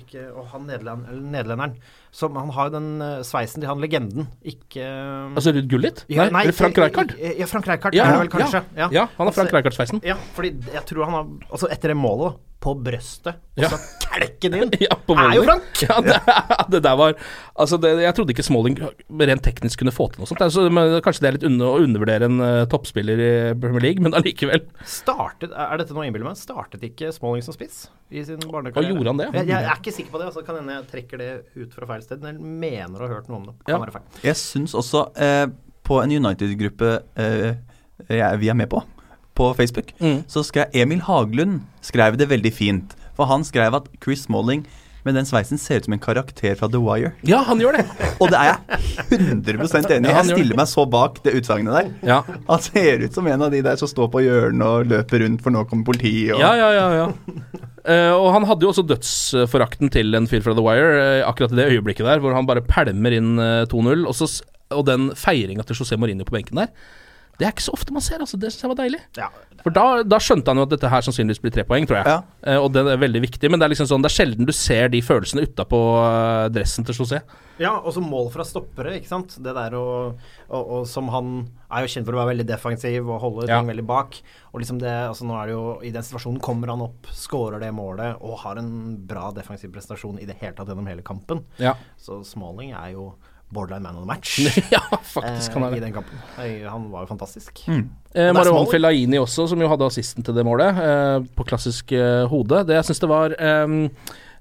ikke 0.00 0.24
Å, 0.32 0.46
han 0.54 0.66
nederlend, 0.70 1.12
nederlenderen 1.28 1.76
som, 2.10 2.34
Han 2.36 2.50
har 2.56 2.68
jo 2.70 2.74
den 2.78 2.88
eh, 3.04 3.20
sveisen 3.26 3.60
til 3.62 3.68
han 3.70 3.80
legenden, 3.82 4.28
ikke 4.44 4.84
Altså 5.36 5.52
Ruud 5.54 5.68
Gullit? 5.70 6.04
Ja, 6.08 6.28
nei, 6.30 6.42
eller 6.46 6.56
Frank 6.56 6.76
ikke- 6.76 6.88
Rijkaard? 6.88 7.14
Ja, 7.38 7.46
Frank 7.46 7.66
Rijkaard 7.68 7.94
Ja, 7.94 8.04
er 8.08 8.12
det 8.16 8.24
vel 8.26 8.34
kanskje. 8.40 8.64
ja, 8.76 8.88
ja, 8.92 9.06
han 9.18 9.26
har 9.26 9.32
Frank 9.32 9.48
Altså, 9.48 9.56
Rijkaard-sveisen. 9.58 10.04
Ja, 10.06 10.16
fordi 10.36 10.54
jeg 10.72 10.84
tror 10.86 11.04
han 11.04 11.14
har 11.18 11.26
Altså, 11.50 11.70
etter 11.70 11.88
det 11.94 11.96
målet, 11.96 12.32
da, 12.32 12.44
på 12.58 12.72
brøstet, 12.82 13.36
og 13.54 13.64
så 13.70 13.76
klekken 14.02 14.54
inn, 14.58 14.72
Ja, 14.82 14.96
på 15.06 15.14
er 15.14 15.36
jo 15.36 15.44
Frank! 15.46 15.82
Ja, 15.84 16.00
det, 16.02 16.16
det 16.74 16.80
der 16.82 16.96
var 16.98 17.12
Altså, 17.54 17.78
det, 17.78 17.92
jeg 18.02 18.14
trodde 18.16 18.34
ikke 18.34 18.42
Smalling 18.42 18.80
rent 18.82 19.44
teknisk 19.46 19.78
kunne 19.78 19.92
få 19.94 20.08
til 20.10 20.22
noe 20.24 20.26
sånt. 20.30 20.42
Altså, 20.42 20.64
men 20.70 20.96
kanskje 21.04 21.22
det 21.22 21.28
er 21.30 21.36
litt 21.36 21.46
under, 21.46 21.70
å 21.70 21.84
undervurdere 21.86 22.26
en 22.26 22.42
uh, 22.42 22.64
toppspiller 22.70 23.22
i 23.22 23.30
Premier 23.62 23.84
League, 23.86 24.02
men 24.02 24.14
allikevel. 24.18 24.64
Startet, 24.86 25.54
Er 25.54 25.78
dette 25.78 25.94
noe 25.94 26.02
jeg 26.06 26.10
innbiller 26.12 26.30
meg? 26.32 26.38
Startet 26.40 26.82
ikke 26.86 27.12
Smalling 27.14 27.46
som 27.46 27.54
spiss 27.54 27.84
i 28.10 28.22
sin 28.26 28.42
barnekarriere? 28.42 28.90
Gjorde 28.94 29.12
han 29.14 29.22
det? 29.22 29.28
Jeg, 29.38 29.48
jeg 29.52 29.70
er 29.70 29.78
ikke 29.78 29.94
sikker 29.94 30.14
på 30.14 30.20
det. 30.22 30.28
altså 30.32 30.42
Kan 30.46 30.58
hende 30.60 30.78
jeg 30.80 30.86
trekker 30.90 31.22
det 31.22 31.30
ut 31.62 31.74
fra 31.78 31.90
feil 31.92 31.97
sted. 32.04 32.20
Men 32.22 32.34
jeg 32.38 32.42
mener 32.44 32.98
å 33.00 33.08
ha 33.08 33.14
hørt 33.14 33.28
noe 33.28 33.36
om 33.40 33.46
det. 33.46 33.54
Kan 33.66 33.74
Ja. 33.74 33.80
være 33.84 33.92
feil. 33.92 34.02
Jeg 34.24 34.34
syns 34.36 34.74
også 34.74 35.06
eh, 35.16 35.46
på 35.84 36.02
en 36.02 36.10
United-gruppe 36.10 37.02
eh, 37.16 37.54
vi 38.38 38.48
er 38.48 38.54
med 38.54 38.68
på, 38.70 38.82
på 39.34 39.54
Facebook, 39.56 39.92
Mm. 40.00 40.24
så 40.28 40.42
skrev 40.44 40.66
Emil 40.74 41.00
Haglund 41.00 41.60
skrev 41.82 42.16
det 42.18 42.28
veldig 42.28 42.52
fint. 42.52 42.94
For 43.16 43.26
han 43.26 43.42
skrev 43.44 43.74
at 43.74 43.88
Chris 44.02 44.22
Smalling 44.26 44.66
Men 45.06 45.16
den 45.18 45.28
sveisen 45.28 45.60
ser 45.60 45.80
ut 45.80 45.86
som 45.86 45.94
en 45.94 46.02
karakter 46.02 46.56
fra 46.58 46.68
The 46.70 46.80
Wire. 46.82 47.12
Ja, 47.26 47.40
han 47.46 47.60
gjør 47.62 47.78
det. 47.78 47.84
Og 48.22 48.32
det 48.32 48.40
er 48.40 48.50
jeg 48.50 49.20
100% 49.20 49.94
enig 49.94 50.10
i. 50.10 50.14
Jeg 50.14 50.28
stiller 50.32 50.58
meg 50.58 50.70
så 50.70 50.84
bak 50.90 51.20
det 51.24 51.36
utsagnet 51.38 51.76
der. 51.76 51.92
Ja. 52.10 52.18
Han 52.48 52.64
ser 52.64 53.04
ut 53.06 53.16
som 53.16 53.28
en 53.30 53.46
av 53.46 53.54
de 53.54 53.62
der 53.64 53.78
som 53.80 53.90
står 53.90 54.10
på 54.12 54.24
hjørnet 54.26 54.66
og 54.66 54.90
løper 54.90 55.24
rundt, 55.24 55.44
for 55.44 55.54
nå 55.54 55.64
kommer 55.70 55.86
politiet. 55.88 56.34
Og... 56.34 56.42
Ja, 56.42 56.52
ja, 56.58 56.70
ja, 56.74 56.88
ja. 56.98 57.08
Uh, 57.88 58.14
og 58.22 58.30
han 58.36 58.48
hadde 58.50 58.66
jo 58.66 58.72
også 58.74 58.86
dødsforakten 58.90 59.92
til 59.94 60.18
en 60.18 60.28
fyr 60.30 60.44
fra 60.44 60.56
The 60.58 60.64
Wire, 60.66 60.92
uh, 61.22 61.28
akkurat 61.30 61.54
i 61.54 61.60
det 61.60 61.70
øyeblikket 61.72 62.08
der, 62.08 62.22
hvor 62.24 62.36
han 62.36 62.48
bare 62.48 62.64
pælmer 62.66 63.18
inn 63.18 63.36
uh, 63.40 63.64
2-0. 63.70 64.08
Og, 64.10 64.24
og 64.76 64.88
den 64.88 65.12
feiringa 65.16 65.64
til 65.66 65.78
José 65.78 66.00
Mourinho 66.00 66.26
på 66.28 66.36
benken 66.36 66.60
der, 66.64 66.72
det 67.38 67.46
er 67.46 67.52
ikke 67.54 67.68
så 67.68 67.72
ofte 67.76 67.94
man 67.94 68.02
ser, 68.02 68.18
altså. 68.24 68.38
Det 68.40 68.50
syns 68.50 68.64
jeg 68.64 68.70
var 68.72 68.78
deilig. 68.80 68.98
Ja. 69.18 69.28
For 69.62 69.74
da, 69.74 70.02
da 70.06 70.18
skjønte 70.22 70.50
han 70.50 70.58
jo 70.58 70.64
at 70.66 70.72
dette 70.72 70.90
her 70.90 71.04
sannsynligvis 71.06 71.40
blir 71.42 71.52
tre 71.54 71.64
poeng, 71.66 71.86
tror 71.86 72.00
jeg. 72.00 72.10
Ja. 72.10 72.22
Eh, 72.42 72.58
og 72.58 72.72
det 72.74 72.82
er 72.82 72.98
veldig 72.98 73.22
viktig, 73.24 73.50
men 73.50 73.60
det 73.60 73.66
er 73.66 73.72
liksom 73.72 73.88
sånn 73.90 74.02
Det 74.02 74.10
er 74.10 74.14
sjelden 74.16 74.48
du 74.48 74.54
ser 74.54 74.90
de 74.90 75.00
følelsene 75.02 75.44
utapå 75.46 75.78
uh, 75.98 76.48
dressen 76.54 76.86
til 76.86 76.98
José. 76.98 77.20
Ja, 77.58 77.76
og 77.78 77.94
så 77.94 78.02
mål 78.02 78.28
fra 78.34 78.46
stoppere, 78.46 78.96
ikke 78.98 79.10
sant. 79.10 79.36
Det 79.42 79.54
der 79.54 79.74
å 79.78 79.84
og, 80.14 80.58
og 80.62 80.82
som 80.90 81.10
han 81.14 81.32
er 81.68 81.86
jo 81.86 81.92
kjent 81.94 82.06
for 82.06 82.14
å 82.16 82.20
være 82.22 82.32
veldig 82.32 82.48
defensiv 82.48 83.06
og 83.06 83.22
holde 83.22 83.46
Ja. 83.48 83.58
ting 83.58 83.70
veldig 83.70 83.86
bak. 83.86 84.20
Og 84.52 84.62
liksom 84.62 84.82
det, 84.82 84.94
altså 85.10 85.26
nå 85.26 85.38
er 85.38 85.50
det 85.50 85.56
jo 85.56 85.64
I 85.86 85.94
den 85.94 86.06
situasjonen 86.06 86.42
kommer 86.42 86.74
han 86.74 86.82
opp, 86.86 87.06
skårer 87.14 87.62
det 87.62 87.70
målet 87.74 88.18
og 88.22 88.38
har 88.44 88.58
en 88.62 88.70
bra 89.06 89.30
defensiv 89.36 89.74
prestasjon 89.74 90.18
i 90.22 90.26
det 90.26 90.38
hele 90.40 90.54
tatt 90.58 90.70
gjennom 90.70 90.90
hele 90.90 91.06
kampen. 91.06 91.44
Ja. 91.62 91.74
Så 91.98 92.22
Smalling 92.26 92.74
er 92.74 92.94
jo 92.94 93.12
borderline 93.54 93.82
man 93.82 93.96
of 93.96 94.02
the 94.04 94.06
match 94.10 94.38
ja, 94.74 94.80
faktisk. 95.02 95.52
Han 95.56 95.66
eh, 95.72 95.76
i 95.78 95.80
den 95.80 95.92
kampen. 95.96 96.18
Eh, 96.38 96.68
Han 96.70 96.90
var 96.92 97.04
jo 97.06 97.10
fantastisk. 97.14 97.62
Eh, 97.68 97.82
Det 98.12 98.28
er 98.28 98.32
Marwan. 98.36 98.66
Fellaini 98.70 99.18
også, 99.20 99.46
som 99.48 99.60
jo 99.60 99.68
hadde 99.68 99.86
assisten 99.88 100.24
til 100.26 100.34
det 100.36 100.44
målet, 100.46 100.76
eh, 100.84 101.18
på 101.36 101.46
klassisk 101.48 101.92
eh, 101.96 102.26
hode. 102.28 102.64
Det 102.68 102.76
jeg 102.76 102.84
syns 102.90 103.00
det 103.04 103.08
var 103.10 103.34
eh, 103.38 103.78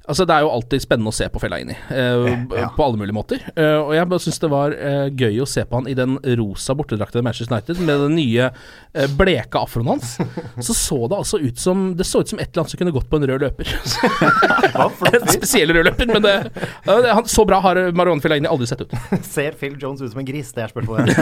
Altså 0.07 0.23
Det 0.23 0.35
er 0.37 0.45
jo 0.45 0.51
alltid 0.55 0.83
spennende 0.83 1.11
å 1.11 1.15
se 1.15 1.25
på 1.27 1.39
Fellaini, 1.41 1.75
eh, 1.91 2.27
ja. 2.55 2.69
på 2.71 2.83
alle 2.85 2.99
mulige 2.99 3.15
måter. 3.15 3.41
Eh, 3.59 3.75
og 3.75 3.91
jeg 3.91 4.07
bare 4.07 4.23
syns 4.23 4.39
det 4.39 4.49
var 4.53 4.75
eh, 4.75 5.07
gøy 5.11 5.41
å 5.43 5.47
se 5.49 5.65
på 5.67 5.81
han 5.81 5.89
i 5.91 5.95
den 5.97 6.15
rosa 6.39 6.75
bortedrakta 6.79 7.19
Manchester 7.25 7.51
United, 7.51 7.81
med 7.83 7.99
den 8.05 8.15
nye 8.15 8.45
eh, 8.47 9.09
bleke 9.19 9.59
afroen 9.59 9.91
hans. 9.91 10.15
Så 10.67 10.75
så 10.77 10.99
det 11.11 11.17
altså 11.17 11.37
ut 11.41 11.59
som 11.59 11.81
Det 11.97 12.05
så 12.07 12.21
ut 12.21 12.29
som 12.29 12.39
et 12.39 12.47
eller 12.49 12.63
annet 12.63 12.71
som 12.71 12.79
kunne 12.79 12.93
gått 12.95 13.09
på 13.09 13.19
en 13.19 13.25
rød 13.29 13.43
løper. 13.43 13.69
en 15.11 15.27
spesiell 15.29 15.73
rød 15.75 15.89
løper, 15.89 16.09
men 16.09 16.23
det, 16.23 16.33
ja, 16.85 16.95
det 17.03 17.13
han, 17.19 17.27
Så 17.29 17.45
bra 17.47 17.59
har 17.63 17.79
Marone 17.95 18.23
Fellaini 18.23 18.49
aldri 18.49 18.67
sett 18.69 18.85
ut. 18.85 18.95
Ser 19.27 19.57
Phil 19.59 19.75
Jones 19.81 20.01
ut 20.01 20.11
som 20.13 20.23
en 20.23 20.27
gris? 20.27 20.53
Det 20.55 20.63
er 20.65 20.71
spørsmålet. 20.71 21.19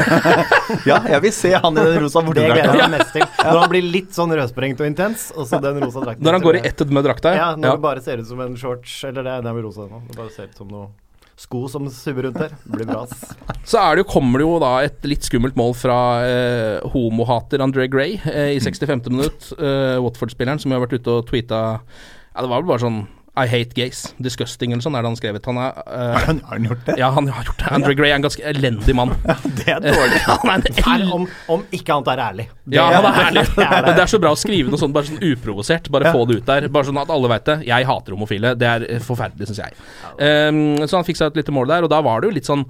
Ja, 0.88 1.01
jeg 1.10 1.22
vil 1.25 1.34
se 1.36 1.51
han 1.58 1.74
i 1.82 1.88
den 1.89 2.00
rosa 2.06 2.22
Det 2.22 2.46
gleder 2.46 2.62
jeg 2.62 2.77
meg 2.86 2.96
mest 3.00 3.13
til. 3.15 3.25
Når 3.42 3.62
han 3.63 3.74
blir 3.74 3.89
litt 3.98 4.13
sånn 4.15 4.36
rødsprengt 4.38 4.84
og 4.84 4.89
intens, 4.92 5.27
og 5.36 5.50
så 5.50 5.60
den 5.63 5.82
rosa 5.84 6.06
drakta. 6.06 6.25
Når 6.25 6.38
han 6.38 6.46
går 6.46 6.62
i 6.62 6.63
ett 6.70 6.86
med 6.86 7.08
drakta. 7.08 7.34
Ja, 7.36 7.50
når 7.58 7.80
det 7.80 7.86
bare 7.86 8.06
ser 8.06 8.22
ut 8.22 8.30
som 8.30 8.42
en 8.46 8.58
shorts 8.75 9.03
Eller 9.10 9.25
det, 9.25 9.39
det 9.46 9.51
er 9.51 9.58
vel 9.58 9.67
rosa 9.67 9.88
nå. 9.89 10.03
Det 10.10 10.17
bare 10.20 10.34
ser 10.34 10.51
ut 10.51 10.62
som 10.62 10.72
noe 10.72 10.91
sko 11.36 11.65
som 11.67 11.88
subber 11.91 12.29
rundt 12.29 12.39
her. 12.39 12.53
Det 12.63 12.77
blir 12.77 12.88
bra, 12.88 13.01
ass. 13.03 13.36
Så 13.70 13.79
er 13.82 13.96
det 13.96 14.05
jo, 14.05 14.12
kommer 14.13 14.39
det 14.39 14.46
jo 14.46 14.55
da 14.63 14.72
et 14.86 15.08
litt 15.08 15.25
skummelt 15.27 15.58
mål 15.60 15.74
fra 15.75 15.98
eh, 16.24 16.86
homohater 16.94 17.63
André 17.65 17.89
Gray 17.91 18.15
eh, 18.32 18.53
i 18.55 18.62
65. 18.63 19.10
minutt. 19.12 19.50
Eh, 19.58 19.98
Watford-spilleren 20.05 20.62
som 20.62 20.72
jo 20.72 20.79
har 20.79 20.86
vært 20.86 20.96
ute 21.01 21.17
og 21.17 21.27
tweeta 21.27 21.62
Ja, 21.75 22.39
det 22.39 22.48
var 22.48 22.62
vel 22.62 22.70
bare 22.72 22.84
sånn 22.86 23.03
I 23.36 23.50
hate 23.51 23.75
gays. 23.75 24.13
Disgusting 24.24 24.72
eller 24.72 24.84
sånn 24.86 24.96
er 24.96 25.04
det 25.04 25.10
han 25.12 25.18
skrevet. 25.20 25.48
Han 25.50 25.58
er 25.60 25.74
uh, 25.84 26.13
Har 26.15 26.25
han- 26.30 26.38
har 26.46 26.54
han 26.56 26.68
gjort 26.70 26.86
det? 26.88 26.94
Ja, 27.01 27.10
han 27.12 27.27
har 27.27 27.44
gjort 27.44 27.58
det. 27.60 27.72
André 27.75 27.96
Gray 28.00 28.13
er 28.13 28.15
en 28.15 28.24
ganske 28.24 28.44
elendig 28.48 28.96
mann. 28.96 29.12
Det 29.60 29.65
er 29.74 29.82
dårlig. 29.84 30.22
han 30.30 30.51
er 30.54 30.70
en 30.70 30.80
Er, 30.94 31.04
om, 31.18 31.25
om 31.51 31.65
ikke 31.75 31.98
annet 31.98 32.12
er 32.13 32.22
ærlig. 32.30 32.46
Ja, 32.72 32.86
han 32.96 33.08
er 33.10 33.20
ærlig. 33.25 33.44
Det. 33.58 33.68
Men 33.74 33.89
det 33.92 34.04
er 34.06 34.12
så 34.13 34.20
bra 34.24 34.32
å 34.32 34.39
skrive 34.39 34.72
noe 34.72 34.80
sånt 34.80 34.96
bare 34.96 35.10
sånn 35.10 35.20
uprovosert. 35.20 35.89
Bare 35.92 36.13
få 36.15 36.24
det 36.30 36.38
ut 36.39 36.48
der. 36.48 36.68
Bare 36.72 36.88
sånn 36.88 37.01
at 37.01 37.12
alle 37.12 37.32
veit 37.34 37.48
det. 37.50 37.58
Jeg 37.68 37.88
hater 37.89 38.15
homofile. 38.15 38.54
Det 38.56 38.70
er 38.72 38.86
eh, 38.88 39.01
forferdelig, 39.04 39.50
syns 39.51 39.63
jeg. 39.65 39.80
Um, 40.15 40.62
så 40.88 40.96
han 41.01 41.08
fikk 41.08 41.20
seg 41.20 41.34
et 41.34 41.42
lite 41.44 41.56
mål 41.56 41.68
der, 41.74 41.88
og 41.88 41.92
da 41.92 42.00
var 42.06 42.24
det 42.24 42.32
jo 42.32 42.38
litt 42.39 42.48
sånn 42.48 42.63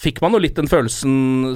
Fikk 0.00 0.22
man 0.24 0.32
jo 0.32 0.38
litt 0.40 0.56
den 0.56 0.70
følelsen 0.70 1.50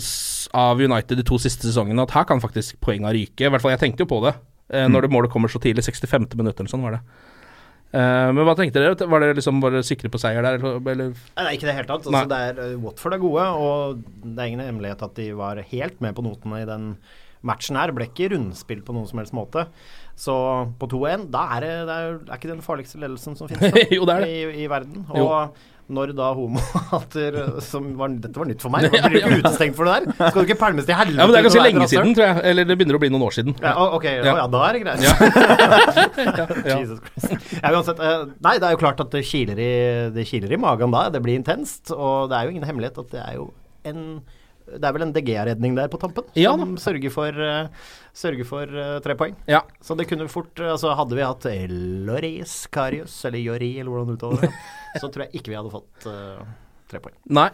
av 0.52 0.76
United 0.82 1.16
de 1.16 1.24
to 1.24 1.38
siste 1.40 1.64
sesongene 1.64 2.02
at 2.04 2.12
her 2.12 2.26
kan 2.28 2.42
faktisk 2.42 2.76
poenga 2.84 3.08
ryke. 3.14 3.46
I 3.46 3.48
hvert 3.48 3.62
fall 3.64 3.72
jeg 3.72 3.80
tenkte 3.86 4.04
jo 4.04 4.10
på 4.16 4.20
det 4.26 4.34
Uh, 4.72 4.86
når 4.88 5.04
det 5.04 5.10
målet 5.12 5.28
kommer 5.30 5.50
så 5.52 5.60
tidlig. 5.60 5.84
65. 5.84 6.24
minutt 6.40 6.56
eller 6.56 6.70
sånn 6.72 6.80
var 6.82 6.94
det. 6.96 7.00
Eh, 7.94 8.28
men 8.34 8.42
hva 8.46 8.56
tenkte 8.58 8.82
dere? 8.82 8.96
Var 8.98 9.22
dere 9.22 9.36
liksom 9.38 9.60
bare 9.62 9.82
sikre 9.86 10.10
på 10.10 10.18
seier 10.18 10.42
der, 10.42 10.58
eller? 10.58 11.12
Nei, 11.38 11.50
ikke 11.54 11.68
i 11.68 11.70
det 11.70 11.76
hele 11.76 11.90
tatt. 11.90 12.08
Altså, 12.10 12.24
det 12.30 12.40
er, 12.48 12.62
eh, 12.64 12.78
Watford 12.82 13.14
er 13.14 13.22
gode, 13.22 13.44
og 13.54 14.00
det 14.24 14.38
er 14.40 14.50
ingen 14.50 14.64
hemmelighet 14.66 15.04
at 15.06 15.14
de 15.20 15.28
var 15.38 15.60
helt 15.70 16.00
med 16.02 16.16
på 16.16 16.24
notene 16.26 16.64
i 16.64 16.66
den 16.68 16.88
matchen 17.46 17.78
her. 17.78 17.92
Ble 17.94 18.08
ikke 18.08 18.32
rundspill 18.32 18.82
på 18.82 18.96
noen 18.96 19.06
som 19.06 19.20
helst 19.22 19.36
måte. 19.36 19.68
Så 20.18 20.34
på 20.80 20.88
2-1, 20.90 21.28
da 21.34 21.44
er 21.56 21.66
det, 21.66 21.72
det 21.86 21.94
er, 22.00 22.18
er 22.26 22.38
ikke 22.38 22.50
den 22.50 22.64
farligste 22.64 22.98
ledelsen 23.02 23.38
som 23.38 23.50
finnes 23.50 23.74
da, 23.74 23.86
Jo, 23.96 24.06
det 24.08 24.16
er 24.16 24.26
det. 24.26 24.34
I, 24.34 24.64
i 24.64 24.68
verden. 24.70 25.06
Jo. 25.14 25.28
Når 25.92 26.14
da 26.16 26.30
homohater 26.32 27.34
som 27.60 27.90
var, 27.98 28.12
Dette 28.22 28.40
var 28.40 28.48
nytt 28.48 28.62
for 28.64 28.72
meg. 28.72 28.86
Man 28.88 29.10
blir 29.12 29.20
ikke 29.20 29.40
utestengt 29.42 29.76
for 29.76 29.84
det 29.88 29.96
der. 30.06 30.30
Skal 30.30 30.38
du 30.38 30.48
ikke 30.48 30.60
pælmes 30.62 30.86
til 30.88 30.96
helvete? 30.96 31.18
Ja, 31.20 31.26
men 31.26 31.34
det 31.34 31.40
er 31.40 31.48
ganske 31.48 31.64
lenge 31.66 31.88
siden, 31.92 32.14
tror 32.16 32.30
jeg. 32.30 32.44
Eller 32.50 32.68
det 32.68 32.76
begynner 32.80 32.96
å 32.96 33.02
bli 33.02 33.10
noen 33.12 33.26
år 33.26 33.36
siden. 33.36 33.56
Ja, 33.60 33.74
ok, 33.98 34.06
ja. 34.08 34.22
Ja. 34.30 34.46
da 34.54 34.62
er 34.68 34.78
det 34.78 34.84
greit. 34.86 35.04
Ja. 36.24 36.46
Jesus 36.80 37.02
Christ. 37.04 37.34
Ja, 37.58 37.72
uansett, 37.74 38.00
eh, 38.00 38.24
nei, 38.44 38.54
det 38.62 38.68
er 38.68 38.76
jo 38.76 38.80
klart 38.80 39.02
at 39.02 39.10
det 39.12 39.24
kiler, 39.28 39.58
i, 39.60 39.74
det 40.14 40.24
kiler 40.28 40.54
i 40.54 40.60
magen 40.60 40.94
da. 40.94 41.06
Det 41.12 41.20
blir 41.24 41.36
intenst. 41.38 41.92
Og 41.92 42.30
det 42.30 42.38
er 42.38 42.48
jo 42.48 42.54
ingen 42.54 42.66
hemmelighet 42.68 43.02
at 43.04 43.12
det 43.12 43.20
er 43.24 43.36
jo 43.40 43.50
en 43.84 44.00
Det 44.64 44.80
er 44.88 44.94
vel 44.96 45.04
en 45.04 45.12
DG-redning 45.12 45.74
der 45.76 45.90
på 45.92 45.98
tampen 46.00 46.24
Ja 46.40 46.54
som 46.56 46.78
sørger 46.80 47.12
for, 47.12 47.36
uh, 47.36 47.90
sørger 48.16 48.48
for 48.48 48.64
uh, 48.64 48.96
tre 49.04 49.16
poeng. 49.20 49.36
Ja. 49.50 49.60
Så 49.84 49.96
det 49.98 50.08
kunne 50.08 50.28
fort 50.32 50.56
eh, 50.62 50.72
Altså 50.72 50.94
hadde 50.96 51.18
vi 51.18 51.26
hatt 51.26 51.44
Loris 52.08 52.54
Karius, 52.72 53.18
eller 53.28 53.44
Jori, 53.44 53.74
eller 53.80 53.92
hvordan 53.92 54.08
du 54.08 54.16
uttaler 54.16 54.46
det, 54.46 54.52
så 55.00 55.10
tror 55.10 55.26
jeg 55.26 55.40
ikke 55.40 55.52
vi 55.52 55.58
hadde 55.58 55.72
fått 55.72 56.08
uh, 56.10 56.42
tre 56.90 57.02
poeng. 57.04 57.16
Nei. 57.34 57.50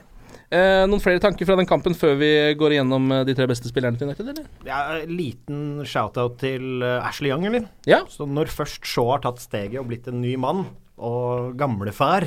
Eh, 0.51 0.85
noen 0.91 1.03
flere 1.03 1.23
tanker 1.23 1.47
fra 1.47 1.57
den 1.59 1.69
kampen 1.69 1.95
før 1.97 2.17
vi 2.19 2.31
går 2.59 2.75
igjennom 2.75 3.07
eh, 3.15 3.25
de 3.27 3.35
tre 3.39 3.47
beste 3.51 3.71
spillerne 3.71 3.99
til 3.99 4.09
United, 4.09 4.33
eller? 4.33 4.47
Ja, 4.67 4.81
liten 5.07 5.85
shout-out 5.87 6.41
til 6.43 6.83
eh, 6.87 7.07
Ashley 7.07 7.31
Young, 7.31 7.47
eller? 7.47 7.69
Ja. 7.89 8.03
Så 8.11 8.27
når 8.31 8.51
først 8.55 8.87
Shaw 8.87 9.13
har 9.15 9.23
tatt 9.27 9.43
steget 9.43 9.79
og 9.83 9.89
blitt 9.91 10.09
en 10.11 10.21
ny 10.23 10.37
mann, 10.41 10.65
og 11.01 11.55
gamlefar, 11.59 12.27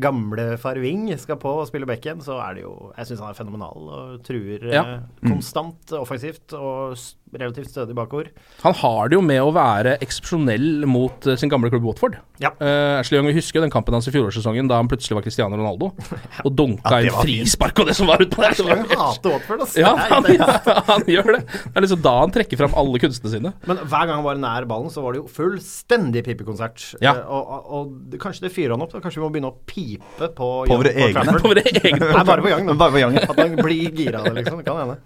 gamlefar 0.00 0.80
Wing 0.82 1.10
skal 1.20 1.40
på 1.40 1.52
og 1.60 1.66
spille 1.68 1.88
back 1.88 2.04
igjen, 2.06 2.22
så 2.24 2.38
er 2.44 2.56
det 2.56 2.64
jo 2.64 2.92
Jeg 2.96 3.10
syns 3.10 3.24
han 3.24 3.32
er 3.32 3.38
fenomenal 3.38 3.90
og 3.92 4.22
truer 4.26 4.68
Ja. 4.72 4.84
mm. 5.22 5.28
konstant 5.28 5.92
offensivt 5.98 6.54
og 6.56 6.96
relativt 7.32 7.70
stødig 7.72 7.94
bakover. 7.96 8.28
Han 8.60 8.74
har 8.76 9.08
det 9.08 9.16
jo 9.16 9.22
med 9.24 9.40
å 9.40 9.52
være 9.56 9.94
eksepsjonell 10.04 10.84
mot 10.84 11.24
eh, 11.24 11.38
sin 11.40 11.48
gamle 11.48 11.70
klubb 11.72 11.86
Watford. 11.86 12.18
Ja. 12.42 12.50
Uh, 12.60 12.98
Ashley 12.98 13.16
Young 13.16 13.30
vil 13.30 13.38
husker 13.38 13.64
den 13.64 13.72
kampen 13.72 13.94
hans 13.96 14.08
i 14.10 14.12
fjorårssesongen 14.12 14.68
da 14.68 14.76
han 14.80 14.90
plutselig 14.90 15.16
var 15.16 15.24
Cristiano 15.24 15.56
Ronaldo 15.56 15.92
og 16.44 16.50
dunka 16.58 16.98
Ja, 17.00 17.08
inn 17.08 17.16
frispark 17.22 17.80
og 17.80 17.88
det 17.88 17.96
som 17.96 18.10
var 18.10 18.20
utpå 18.20 18.42
der. 18.42 18.52
Ashley 18.52 18.74
Young 18.74 18.84
hater 18.90 19.32
Watford, 19.32 19.64
altså. 19.64 19.80
Ja, 19.80 19.94
han, 20.12 20.28
ja, 20.36 20.76
han 20.90 21.08
gjør 21.08 21.38
det. 21.38 21.42
Det 21.48 21.72
er 21.72 21.86
liksom 21.86 22.04
da 22.04 22.14
han 22.18 22.36
trekker 22.36 22.60
fram 22.60 22.76
alle 22.82 23.00
kunstene 23.00 23.32
sine. 23.32 23.54
Men 23.64 23.80
hver 23.80 24.10
gang 24.10 24.18
han 24.18 24.26
var 24.28 24.42
nær 24.42 24.68
ballen, 24.68 24.92
så 24.92 25.04
var 25.04 25.16
det 25.16 25.22
jo 25.22 25.32
fullstendig 25.32 26.26
pipekonsert. 26.28 26.84
Ja. 27.00 27.16
Uh, 27.22 27.32
og, 27.32 27.56
og, 27.56 27.72
og 28.12 28.20
kanskje 28.20 28.50
det 28.50 28.52
fyrer 28.58 28.76
han 28.76 28.84
opp. 28.84 28.92
Da. 28.92 29.00
Kanskje 29.00 29.22
vi 29.22 29.24
må 29.24 29.32
begynne 29.32 29.54
å 29.54 29.56
pipe 29.64 29.81
på 30.18 30.48
På 30.68 30.80
våre 30.80 30.92
egne. 30.94 31.36
På 31.38 31.52
våre 31.52 31.62
egne 31.72 32.10
Nei, 32.12 32.24
bare 32.28 32.42
på 32.44 32.50
Young. 32.52 32.72
Bare 32.78 32.94
på 32.96 33.00
Young. 33.02 33.16
At 33.22 33.38
han 33.38 33.56
blir 33.60 33.88
gira 33.96 34.20
av 34.22 34.28
det, 34.30 34.42
liksom. 34.42 34.60
Det 34.62 34.66
kan 34.68 34.82
hende. 34.82 34.98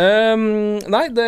Um, 0.00 0.78
nei, 0.86 1.02
det 1.10 1.24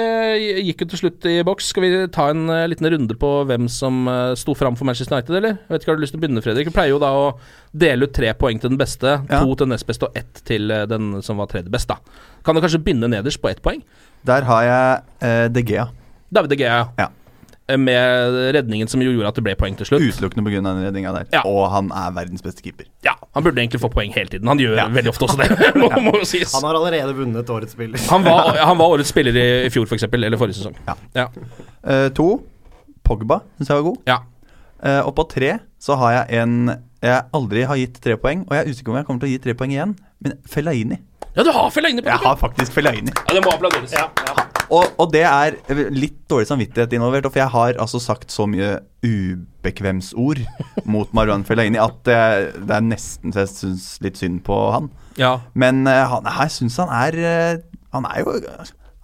gikk 0.62 0.85
jo 0.85 0.87
til 0.93 1.01
slutt 1.01 1.27
i 1.27 1.33
boks. 1.47 1.73
Skal 1.73 1.83
vi 1.83 1.89
ta 2.15 2.29
en 2.31 2.45
uh, 2.47 2.61
liten 2.71 2.87
runde 2.95 3.17
på 3.19 3.31
hvem 3.49 3.67
som 3.73 4.05
uh, 4.07 4.37
sto 4.39 4.55
fram 4.55 4.77
for 4.79 4.87
Manchester 4.87 5.17
United, 5.19 5.35
eller? 5.41 5.57
Jeg 5.59 5.75
vet 5.75 5.83
ikke, 5.83 5.91
Har 5.93 5.99
du 5.99 6.05
lyst 6.05 6.15
til 6.15 6.21
å 6.21 6.23
begynne, 6.23 6.45
Fredrik? 6.45 6.71
Vi 6.71 6.75
pleier 6.77 6.95
jo 6.95 7.01
da 7.03 7.11
å 7.19 7.25
dele 7.75 8.07
ut 8.07 8.15
tre 8.15 8.31
poeng 8.39 8.62
til 8.62 8.71
den 8.73 8.79
beste, 8.81 9.17
Ja. 9.27 9.41
to 9.43 9.51
til 9.57 9.65
den 9.67 9.75
nest 9.75 9.89
beste 9.89 10.07
og 10.07 10.19
ett 10.19 10.45
til 10.49 10.71
uh, 10.71 10.85
den 10.91 11.17
som 11.27 11.43
var 11.43 11.51
tredje 11.51 11.73
best, 11.75 11.91
da. 11.91 11.99
Kan 12.47 12.55
du 12.55 12.62
kanskje 12.62 12.81
begynne 12.87 13.11
nederst 13.11 13.43
på 13.43 13.51
ett 13.51 13.62
poeng? 13.67 13.83
Der 14.31 14.47
har 14.47 14.62
jeg 14.69 15.03
uh, 15.27 15.49
De 15.51 15.67
Gea. 15.67 15.89
David 16.33 16.55
De 16.55 16.62
Gea. 16.62 16.79
Ja. 17.03 17.11
Eh, 17.71 17.76
Med 17.78 18.35
redningen 18.57 18.88
som 18.90 19.00
gjorde 19.00 19.28
at 19.28 19.37
det 19.38 19.45
ble 19.47 19.54
poeng 19.54 19.76
til 19.78 19.87
slutt. 19.87 20.02
Utelukkende 20.02 20.42
pga. 20.49 20.62
den 20.66 20.81
redninga 20.85 21.12
der. 21.14 21.26
Ja. 21.33 21.42
Og 21.47 21.69
han 21.71 21.90
er 21.95 22.11
verdens 22.16 22.42
beste 22.42 22.62
keeper. 22.64 22.87
Ja, 23.07 23.14
Han 23.35 23.45
burde 23.45 23.61
egentlig 23.62 23.81
få 23.81 23.88
poeng 23.92 24.12
hele 24.12 24.28
tiden. 24.28 24.49
Han 24.49 24.59
gjør 24.59 24.76
Ja. 24.76 24.88
veldig 24.88 25.09
ofte 25.14 25.28
også 25.28 25.38
det, 25.38 25.75
må, 25.81 25.88
må 26.02 26.14
jo 26.19 26.25
sies. 26.25 26.52
Han 26.54 26.64
har 26.66 26.75
allerede 26.75 27.14
vunnet 27.14 27.49
årets 27.50 27.73
spiller. 27.73 27.99
Han 28.11 28.25
var, 28.26 28.57
han 28.59 28.78
var 28.78 28.97
årets 28.97 29.09
spiller 29.14 29.37
i, 29.37 29.47
i 29.66 29.71
fjor, 29.71 29.87
f.eks., 29.87 30.02
eller 30.12 30.37
forrige 30.40 30.59
sesong. 30.59 30.75
Ja. 30.88 30.97
Ja. 31.14 31.28
Eh, 31.87 32.09
to, 32.16 32.40
Pogba 33.02 33.40
syns 33.59 33.69
jeg 33.71 33.76
var 33.83 33.88
god. 33.90 33.99
ja. 34.07 34.19
Uh, 34.83 34.99
og 35.07 35.12
på 35.14 35.23
tre 35.31 35.61
så 35.78 35.95
har 35.95 36.11
jeg 36.16 36.40
en 36.42 36.54
jeg 37.02 37.23
aldri 37.38 37.62
har 37.71 37.78
gitt 37.78 38.00
tre 38.02 38.16
poeng, 38.19 38.42
og 38.49 38.57
jeg 38.57 38.64
er 38.64 38.71
usikker 38.75 38.90
om 38.90 38.97
jeg 38.99 39.07
kommer 39.07 39.23
til 39.23 39.28
å 39.28 39.33
gi 39.33 39.38
tre 39.45 39.54
poeng 39.54 39.71
igjen. 39.71 39.92
Men 40.26 40.35
Fellaini. 40.50 40.99
Ja, 41.37 41.45
du 41.47 41.52
har 41.54 41.71
Fellaini 41.71 42.02
på 42.02 42.11
Jeg 42.11 42.19
har 42.26 42.35
faktisk 42.40 42.75
Fellaini. 42.75 43.14
Ja, 43.14 43.35
det 43.38 43.45
må 43.47 43.54
applauderes. 43.54 43.95
Og, 44.71 44.85
og 45.00 45.11
det 45.14 45.25
er 45.26 45.57
litt 45.95 46.19
dårlig 46.31 46.49
samvittighet 46.50 46.95
involvert, 46.97 47.28
for 47.31 47.42
jeg 47.42 47.52
har 47.54 47.78
altså 47.81 48.00
sagt 48.02 48.33
så 48.35 48.47
mye 48.50 48.76
ubekvemsord 49.02 50.42
mot 50.92 51.11
Marwan 51.16 51.47
Fellaini 51.49 51.81
at 51.83 51.99
det, 52.09 52.21
det 52.69 52.76
er 52.76 52.87
nesten 52.87 53.35
så 53.35 53.45
jeg 53.47 53.54
syns 53.54 53.88
litt 54.04 54.21
synd 54.21 54.42
på 54.47 54.59
han. 54.75 54.92
Ja. 55.21 55.38
Men 55.54 55.85
uh, 55.88 56.04
han, 56.12 56.28
jeg 56.28 56.54
syns 56.54 56.78
han 56.81 56.92
er 56.95 57.19
uh, 57.21 57.64
Han 57.92 58.07
er 58.09 58.23
jo 58.23 58.38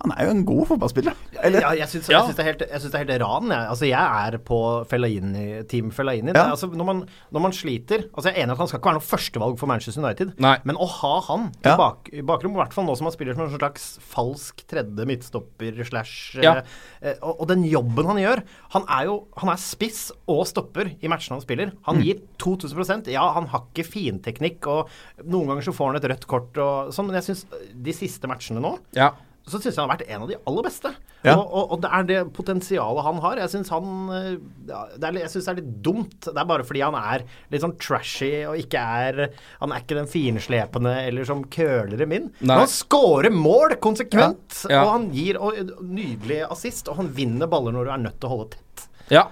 Han 0.04 0.12
er 0.14 0.28
jo 0.28 0.30
en 0.30 0.42
god 0.46 0.66
fotballspiller. 0.68 1.14
Eller? 1.42 1.64
Ja, 1.64 1.70
jeg 1.74 1.90
syns, 1.90 2.08
ja. 2.12 2.20
det, 2.28 2.38
er 2.38 2.46
helt, 2.52 2.60
synes 2.70 2.92
det 2.92 2.98
er 3.00 3.02
helt 3.02 3.22
ran. 3.24 3.50
Jeg. 3.50 3.70
Altså, 3.72 3.86
jeg 3.88 4.26
er 4.28 4.36
på 4.46 4.58
Fellaini, 4.86 5.46
Team 5.70 5.88
Fellaini. 5.94 6.30
Ja. 6.36 6.44
Altså, 6.52 6.68
når, 6.70 6.86
man, 6.86 7.00
når, 7.34 7.42
man, 7.48 7.54
sliter 7.56 8.04
altså, 8.06 8.28
Jeg 8.28 8.36
er 8.36 8.46
enig 8.46 8.54
at 8.54 8.62
han 8.62 8.70
skal 8.70 8.78
ikke 8.78 8.92
være 8.92 9.00
noe 9.00 9.08
førstevalg 9.08 9.58
for 9.58 9.70
Manchester 9.70 10.04
United, 10.04 10.30
Nei. 10.44 10.54
men 10.70 10.78
å 10.78 10.86
ha 11.00 11.12
han 11.32 11.48
i, 11.50 11.74
bak, 11.82 12.12
i 12.14 12.22
bakrom, 12.22 12.54
i 12.54 12.62
hvert 12.62 12.78
fall 12.78 12.86
nå 12.86 12.94
som 12.98 13.10
han 13.10 13.16
spiller 13.16 13.34
som 13.34 13.48
en 13.48 13.54
slags 13.56 13.88
falsk 14.12 14.62
tredje 14.70 15.08
midtstopper 15.10 15.82
slash 15.90 16.38
ja. 16.46 16.60
eh, 17.02 17.18
og, 17.18 17.32
og, 17.34 17.44
den 17.50 17.66
jobben 17.66 18.06
han 18.06 18.22
gjør 18.22 18.42
Han 18.76 18.86
er 19.00 19.08
jo 19.08 19.18
han 19.40 19.50
er 19.50 19.62
spiss 19.62 20.08
og 20.30 20.44
stopper 20.46 20.92
i 20.94 21.10
matchene 21.10 21.40
han 21.40 21.44
spiller. 21.44 21.74
Han 21.88 21.98
mm. 21.98 22.06
gir 22.06 22.22
2000% 22.38 23.10
Ja, 23.10 23.26
han 23.34 23.50
har 23.50 23.66
ikke 23.66 23.88
finteknikk, 23.88 24.70
og 24.70 25.26
noen 25.26 25.50
ganger 25.50 25.66
så 25.66 25.74
får 25.74 25.90
han 25.90 25.98
et 25.98 26.12
rødt 26.12 26.28
kort 26.30 26.62
og 26.62 26.94
sånn, 26.94 27.10
men 27.10 27.18
jeg 27.18 27.32
syns 27.32 27.48
de 27.74 27.96
siste 27.96 28.30
matchene 28.30 28.62
nå 28.62 28.78
ja 28.94 29.16
så 29.48 29.58
syns 29.60 29.74
jeg 29.74 29.80
han 29.80 29.88
har 29.88 29.96
vært 29.96 30.08
en 30.08 30.24
av 30.24 30.30
de 30.30 30.36
aller 30.50 30.66
beste. 30.66 30.92
Ja. 31.26 31.34
Og, 31.34 31.46
og, 31.46 31.62
og, 31.74 31.80
det 31.82 31.90
er 31.96 32.06
det 32.08 32.18
potensialet 32.36 33.06
han 33.06 33.20
har. 33.24 33.40
Jeg 33.42 33.52
syns 33.52 33.72
han 33.74 33.88
eh, 34.14 34.28
ja, 34.68 34.82
det 34.94 35.08
er, 35.08 35.18
Jeg 35.24 35.32
synes 35.32 35.48
det 35.48 35.52
er 35.52 35.58
litt 35.60 35.72
dumt. 35.88 36.18
Det 36.28 36.34
er 36.34 36.50
bare 36.52 36.66
fordi 36.68 36.84
han 36.84 36.98
er 36.98 37.24
litt 37.52 37.64
sånn 37.64 37.74
trashy 37.80 38.32
og 38.48 38.60
ikke 38.60 38.84
er 39.02 39.22
Han 39.62 39.74
er 39.74 39.82
ikke 39.82 39.98
den 39.98 40.10
finslepende 40.10 40.94
eller 41.08 41.28
som 41.28 41.42
kølere 41.52 42.08
min. 42.10 42.30
Nei. 42.38 42.46
Men 42.46 42.64
han 42.64 42.72
scorer 42.72 43.34
mål 43.34 43.78
konsekvent! 43.82 44.62
Ja. 44.70 44.84
Og 44.84 44.94
han 44.94 45.10
gir 45.14 45.40
og, 45.42 45.58
nydelig 45.82 46.44
assist, 46.48 46.88
og 46.90 47.00
han 47.00 47.10
vinner 47.16 47.50
baller 47.50 47.74
når 47.74 47.88
du 47.88 47.92
er 47.94 48.06
nødt 48.06 48.20
til 48.20 48.30
å 48.30 48.34
holde 48.36 48.50
tett. 48.54 48.88
Ja. 49.12 49.28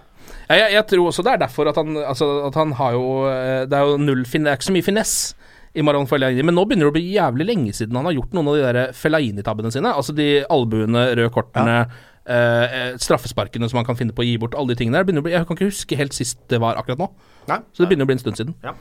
Jeg, 0.47 0.73
jeg, 0.75 0.83
tror 0.91 1.09
også 1.11 1.23
det 1.27 1.33
er 1.35 1.43
derfor 1.43 1.71
at 1.71 1.79
han, 1.79 1.97
altså, 2.03 2.27
at 2.47 2.57
han 2.59 2.73
har 2.79 2.95
jo 2.95 3.07
eh, 3.31 3.65
Det 3.67 3.79
er 3.79 3.89
jo 3.89 3.97
null 3.99 4.23
Det 4.27 4.41
er 4.43 4.59
ikke 4.59 4.69
så 4.69 4.75
mye 4.75 4.87
finesse 4.87 5.46
i 5.77 5.85
Fellaini. 6.11 6.43
Men 6.47 6.57
nå 6.57 6.65
begynner 6.67 6.89
det 6.89 6.95
å 6.95 6.97
bli 6.97 7.15
jævlig 7.15 7.47
lenge 7.51 7.77
siden 7.77 7.97
han 7.99 8.09
har 8.09 8.17
gjort 8.17 8.35
noen 8.37 8.51
av 8.51 8.59
de 8.59 8.67
der 8.67 8.93
Fellaini-tabbene 8.97 9.73
sine. 9.75 9.93
Altså 9.93 10.15
de 10.17 10.45
albuene, 10.53 11.07
røde 11.15 11.33
kortene, 11.35 11.79
ja. 11.85 12.37
eh, 12.37 12.97
straffesparkene 13.03 13.69
som 13.71 13.81
han 13.81 13.89
kan 13.89 13.99
finne 13.99 14.17
på 14.17 14.25
å 14.25 14.27
gi 14.27 14.37
bort. 14.41 14.57
Alle 14.59 14.75
de 14.75 14.81
tingene 14.81 15.03
der. 15.03 15.09
Bli, 15.09 15.35
jeg 15.35 15.47
kan 15.47 15.59
ikke 15.59 15.71
huske 15.71 16.01
helt 16.01 16.17
sist 16.17 16.41
det 16.53 16.61
var 16.63 16.81
akkurat 16.81 17.05
nå. 17.05 17.11
Nei. 17.47 17.61
Så 17.71 17.85
det 17.85 17.93
begynner 17.93 18.09
å 18.09 18.11
bli 18.11 18.17
en 18.17 18.25
stund 18.25 18.41
siden. 18.41 18.57
Ja. 18.65 18.75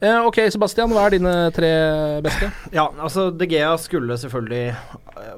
Eh, 0.00 0.26
ok, 0.26 0.40
Sebastian, 0.54 0.90
hva 0.94 1.06
er 1.06 1.18
dine 1.18 1.34
tre 1.54 1.70
beste? 2.24 2.50
Ja, 2.74 2.88
altså 2.96 3.28
De 3.30 3.46
Gea 3.50 3.76
skulle 3.78 4.18
selvfølgelig 4.18 4.74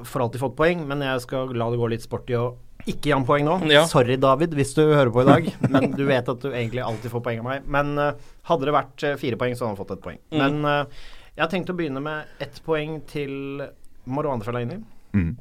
for 0.09 0.23
alltid 0.23 0.41
fått 0.41 0.57
poeng, 0.57 0.87
men 0.89 1.03
jeg 1.05 1.25
skal 1.27 1.53
la 1.57 1.69
det 1.69 1.81
gå 1.81 1.91
litt 1.91 2.05
sport 2.05 2.29
i 2.31 2.39
å 2.39 2.51
ikke 2.89 3.11
Jan 3.11 3.25
poeng 3.27 3.45
nå. 3.47 3.57
Ja. 3.71 3.83
Sorry, 3.89 4.17
David, 4.21 4.55
hvis 4.57 4.73
du 4.77 4.83
hører 4.83 5.11
på 5.13 5.23
i 5.23 5.27
dag. 5.29 5.49
Men 5.73 5.91
du 5.95 6.03
vet 6.07 6.31
at 6.31 6.41
du 6.43 6.49
egentlig 6.51 6.83
alltid 6.85 7.13
får 7.13 7.23
poeng 7.25 7.43
av 7.43 7.47
meg. 7.49 7.67
Men 7.77 7.93
uh, 7.99 8.33
hadde 8.49 8.69
det 8.69 8.75
vært 8.75 9.05
uh, 9.05 9.13
fire 9.21 9.39
poeng, 9.41 9.55
så 9.57 9.65
hadde 9.65 9.75
han 9.75 9.81
fått 9.81 9.95
et 9.97 10.03
poeng. 10.05 10.19
Mm. 10.33 10.41
Men 10.41 10.67
uh, 10.67 11.05
jeg 11.35 11.43
har 11.45 11.53
tenkt 11.53 11.71
å 11.73 11.77
begynne 11.77 12.03
med 12.03 12.43
ett 12.43 12.59
poeng 12.65 12.99
til 13.09 13.63
Marwan 14.09 14.43
Fellaini. 14.45 14.81
Mm. 15.11 15.31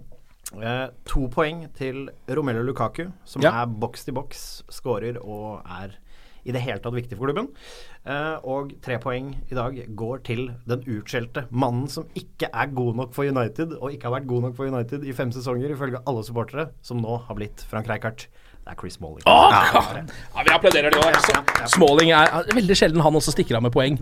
to 1.06 1.28
poeng 1.30 1.62
til 1.78 2.08
Romello 2.26 2.64
Lukaku, 2.66 3.04
som 3.24 3.44
ja. 3.44 3.52
er 3.62 3.70
boks 3.70 4.08
til 4.08 4.16
boks, 4.16 4.40
skårer 4.74 5.20
og 5.22 5.60
er 5.62 5.94
i 6.44 6.54
det 6.54 6.62
hele 6.64 6.80
tatt 6.82 6.96
viktig 6.96 7.18
for 7.18 7.28
klubben. 7.28 7.50
Uh, 8.06 8.36
og 8.48 8.74
tre 8.84 8.98
poeng 9.02 9.32
i 9.50 9.56
dag 9.56 9.80
går 9.98 10.22
til 10.28 10.46
den 10.70 10.84
utskjelte 10.88 11.46
mannen 11.50 11.88
som 11.92 12.08
ikke 12.18 12.50
er 12.50 12.72
god 12.76 13.00
nok 13.02 13.16
for 13.16 13.28
United, 13.28 13.76
og 13.80 13.94
ikke 13.94 14.08
har 14.08 14.18
vært 14.18 14.30
god 14.30 14.48
nok 14.48 14.56
for 14.58 14.70
United 14.70 15.04
i 15.04 15.16
fem 15.16 15.32
sesonger, 15.34 15.74
ifølge 15.74 16.02
alle 16.06 16.24
supportere, 16.26 16.70
som 16.84 17.02
nå 17.02 17.20
har 17.26 17.38
blitt 17.38 17.64
Frank 17.70 17.90
Rijkaard. 17.90 18.28
Det 18.60 18.74
er 18.74 18.76
Chris 18.76 18.98
Smalling. 18.98 19.22
Oh, 19.24 19.48
ja, 19.50 19.80
ja, 20.36 20.42
vi 20.44 20.52
applauderer 20.52 20.92
det 20.92 21.00
òg. 21.00 21.66
Smalling 21.72 22.10
er, 22.12 22.50
veldig 22.54 22.76
sjelden 22.76 23.00
han 23.02 23.16
også 23.16 23.32
stikker 23.32 23.56
av 23.56 23.64
med 23.64 23.72
poeng. 23.72 23.96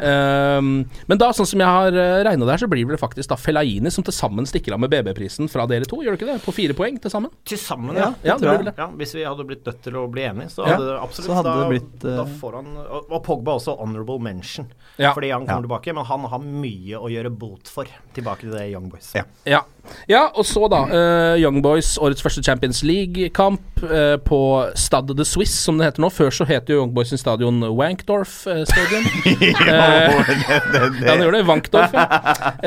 um, 0.00 0.70
men 1.10 1.20
da, 1.20 1.28
sånn 1.36 1.48
som 1.50 1.60
jeg 1.62 1.68
har 1.76 1.92
eh, 1.92 2.22
regna 2.26 2.48
der, 2.48 2.62
så 2.62 2.68
blir 2.72 2.88
det 2.88 2.98
faktisk 2.98 3.30
da 3.30 3.36
Fellaini 3.38 3.92
som 3.92 4.06
til 4.06 4.16
sammen 4.16 4.48
stikker 4.48 4.74
av 4.74 4.80
med 4.80 4.90
BB-prisen 4.94 5.50
fra 5.52 5.68
dere 5.70 5.86
to, 5.88 6.00
gjør 6.02 6.16
det 6.16 6.22
ikke 6.22 6.30
det? 6.32 6.38
På 6.46 6.54
fire 6.56 6.76
poeng 6.78 6.96
til 7.04 7.12
sammen? 7.12 7.34
Til 7.46 7.60
sammen, 7.60 8.00
ja. 8.00 8.10
ja, 8.24 8.38
det 8.40 8.56
det. 8.70 8.74
ja 8.80 8.88
hvis 8.98 9.14
vi 9.18 9.26
hadde 9.28 9.46
blitt 9.46 9.68
nødt 9.68 9.84
til 9.84 10.00
å 10.00 10.06
bli 10.10 10.24
enige, 10.24 10.50
så 10.56 10.66
hadde 10.66 10.88
det 10.88 10.98
absolutt 11.04 11.38
hadde 11.42 11.54
da, 11.60 11.70
blitt, 11.74 11.94
uh... 12.02 12.10
da 12.22 12.26
får 12.40 12.58
han 12.58 12.74
Og 12.80 13.18
Pogba 13.28 13.58
også 13.60 13.76
honorable 13.78 14.18
mention, 14.24 14.72
fordi 14.96 15.34
han 15.34 15.44
kommer 15.44 15.68
tilbake. 15.68 15.94
Men 16.00 16.08
han 16.08 16.26
har 16.32 16.48
mye 16.48 16.98
å 16.98 17.12
gjøre 17.12 17.34
bot 17.44 17.68
for 17.70 17.98
tilbake 18.16 18.48
til 18.48 18.56
det 18.56 18.70
Young 18.72 18.88
Boys. 18.90 19.12
Ja. 19.18 19.62
Ja, 20.08 20.28
og 20.34 20.46
så 20.48 20.68
da 20.72 20.82
uh, 20.88 21.34
Young 21.40 21.60
Boys, 21.64 21.96
årets 22.00 22.24
første 22.24 22.42
Champions 22.44 22.82
League-kamp 22.86 23.82
uh, 23.82 24.16
på 24.24 24.40
Stade 24.78 25.16
de 25.16 25.26
Swiss, 25.28 25.52
som 25.64 25.78
det 25.78 25.88
heter 25.88 26.04
nå. 26.04 26.10
Før 26.14 26.32
så 26.34 26.46
het 26.48 26.70
jo 26.70 26.80
Young 26.80 26.94
Boys 26.96 27.12
sin 27.12 27.20
stadion 27.20 27.60
Wankdorf 27.76 28.40
uh, 28.48 28.62
Stadion. 28.68 29.04
ja, 29.68 30.60
den 31.02 31.24
gjør 31.24 31.36
det. 31.36 31.42
Wankdorf, 31.48 31.94
ja. 31.94 32.06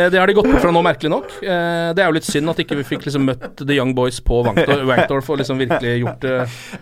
det 0.10 0.20
har 0.20 0.30
de 0.30 0.38
gått 0.38 0.52
bort 0.52 0.62
fra 0.64 0.74
nå, 0.74 0.84
merkelig 0.86 1.12
nok. 1.14 1.34
det 1.42 2.02
er 2.02 2.08
jo 2.08 2.16
litt 2.16 2.28
synd 2.28 2.52
at 2.52 2.62
ikke 2.64 2.78
vi 2.80 2.86
fikk 2.94 3.08
liksom 3.08 3.26
møtt 3.30 3.64
The 3.64 3.76
Young 3.78 3.96
Boys 3.98 4.22
på 4.24 4.44
Wankdorf, 4.46 4.86
Wankdorf 4.90 5.34
og 5.34 5.42
liksom 5.42 5.62
virkelig 5.62 5.98
gjort 6.04 6.22
det 6.24 6.38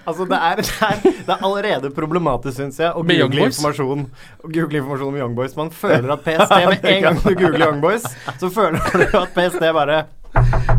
Altså, 0.09 0.25
det 0.29 0.39
er, 0.49 0.61
det 0.63 0.75
er, 0.89 1.01
det 1.03 1.33
er 1.33 1.43
allerede 1.45 1.91
problematisk, 1.95 2.59
syns 2.59 2.79
jeg, 2.81 2.91
å 2.91 3.03
google 3.03 3.49
informasjon, 3.49 4.05
google 4.45 4.81
informasjon 4.81 5.11
om 5.13 5.19
Young 5.19 5.35
Boys. 5.37 5.55
Man 5.59 5.71
føler 5.73 6.13
at 6.15 6.23
PST 6.25 6.55
Med 6.69 6.87
en 6.93 7.03
gang 7.07 7.19
du 7.23 7.31
googler 7.33 7.65
Young 7.67 7.83
Boys, 7.83 8.07
så 8.39 8.51
føler 8.53 8.79
du 8.79 9.19
at 9.19 9.35
PST 9.35 9.63
bare 9.75 10.03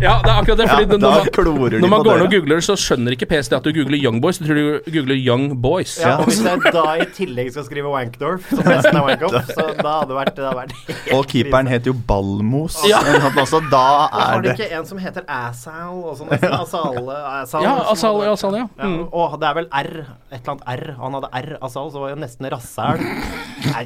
ja, 0.00 0.12
det 0.22 0.30
er 0.30 0.36
akkurat 0.38 0.58
det. 0.60 0.66
Fordi 0.70 0.84
ja, 0.84 0.96
når, 0.96 1.10
man, 1.58 1.74
når 1.82 1.90
man 1.90 2.04
går 2.04 2.18
ned 2.20 2.26
og 2.26 2.34
googler, 2.34 2.62
så 2.64 2.76
skjønner 2.78 3.16
ikke 3.16 3.26
PST 3.28 3.56
at 3.56 3.66
du 3.66 3.72
googler 3.74 3.98
Young 3.98 4.20
Boys. 4.22 4.38
Du 4.38 4.46
tror 4.46 4.58
du 4.60 4.90
googler 4.94 5.18
Young 5.18 5.50
Boys. 5.62 5.96
Ja, 6.00 6.14
og 6.22 6.30
Hvis 6.30 6.40
jeg 6.44 6.72
da 6.72 6.84
i 7.02 7.06
tillegg 7.16 7.50
skal 7.52 7.66
skrive 7.66 7.90
Wankdorf, 7.92 8.46
så 8.48 8.62
resten 8.64 8.96
er 8.96 9.04
Wankoff, 9.08 9.50
så 9.56 9.66
da 9.80 9.96
hadde 9.98 10.12
det 10.12 10.18
vært, 10.20 10.32
det 10.38 10.46
hadde 10.46 10.60
vært 10.60 11.12
Og 11.16 11.26
keeperen 11.32 11.70
heter 11.70 11.92
jo 11.92 11.96
Ballmos. 12.08 12.78
Ja. 12.88 13.02
Altså, 13.34 13.60
da 13.72 13.84
er 14.06 14.24
Har 14.30 14.46
det 14.46 14.54
ikke 14.56 14.70
en 14.78 14.88
som 14.88 15.02
heter 15.02 15.26
Assal 15.26 15.98
og 15.98 16.16
sånn? 16.20 16.32
Asal, 16.38 17.10
Asal, 17.10 17.66
ja, 17.66 17.74
Asal, 17.92 18.22
ja, 18.24 18.32
Asal, 18.36 18.58
ja. 18.62 18.66
Mm. 18.80 19.02
Og 19.10 19.36
det 19.42 19.50
er 19.50 19.58
vel 19.60 19.68
R, 19.82 19.92
et 20.30 20.38
eller 20.40 20.54
annet 20.54 20.66
R. 20.76 20.86
Han 21.02 21.18
hadde 21.18 21.32
R, 21.42 21.50
Asal, 21.66 21.90
så 21.92 22.04
var 22.04 22.14
jo 22.14 22.20
nesten 22.22 22.50
rasshæl. 22.54 23.04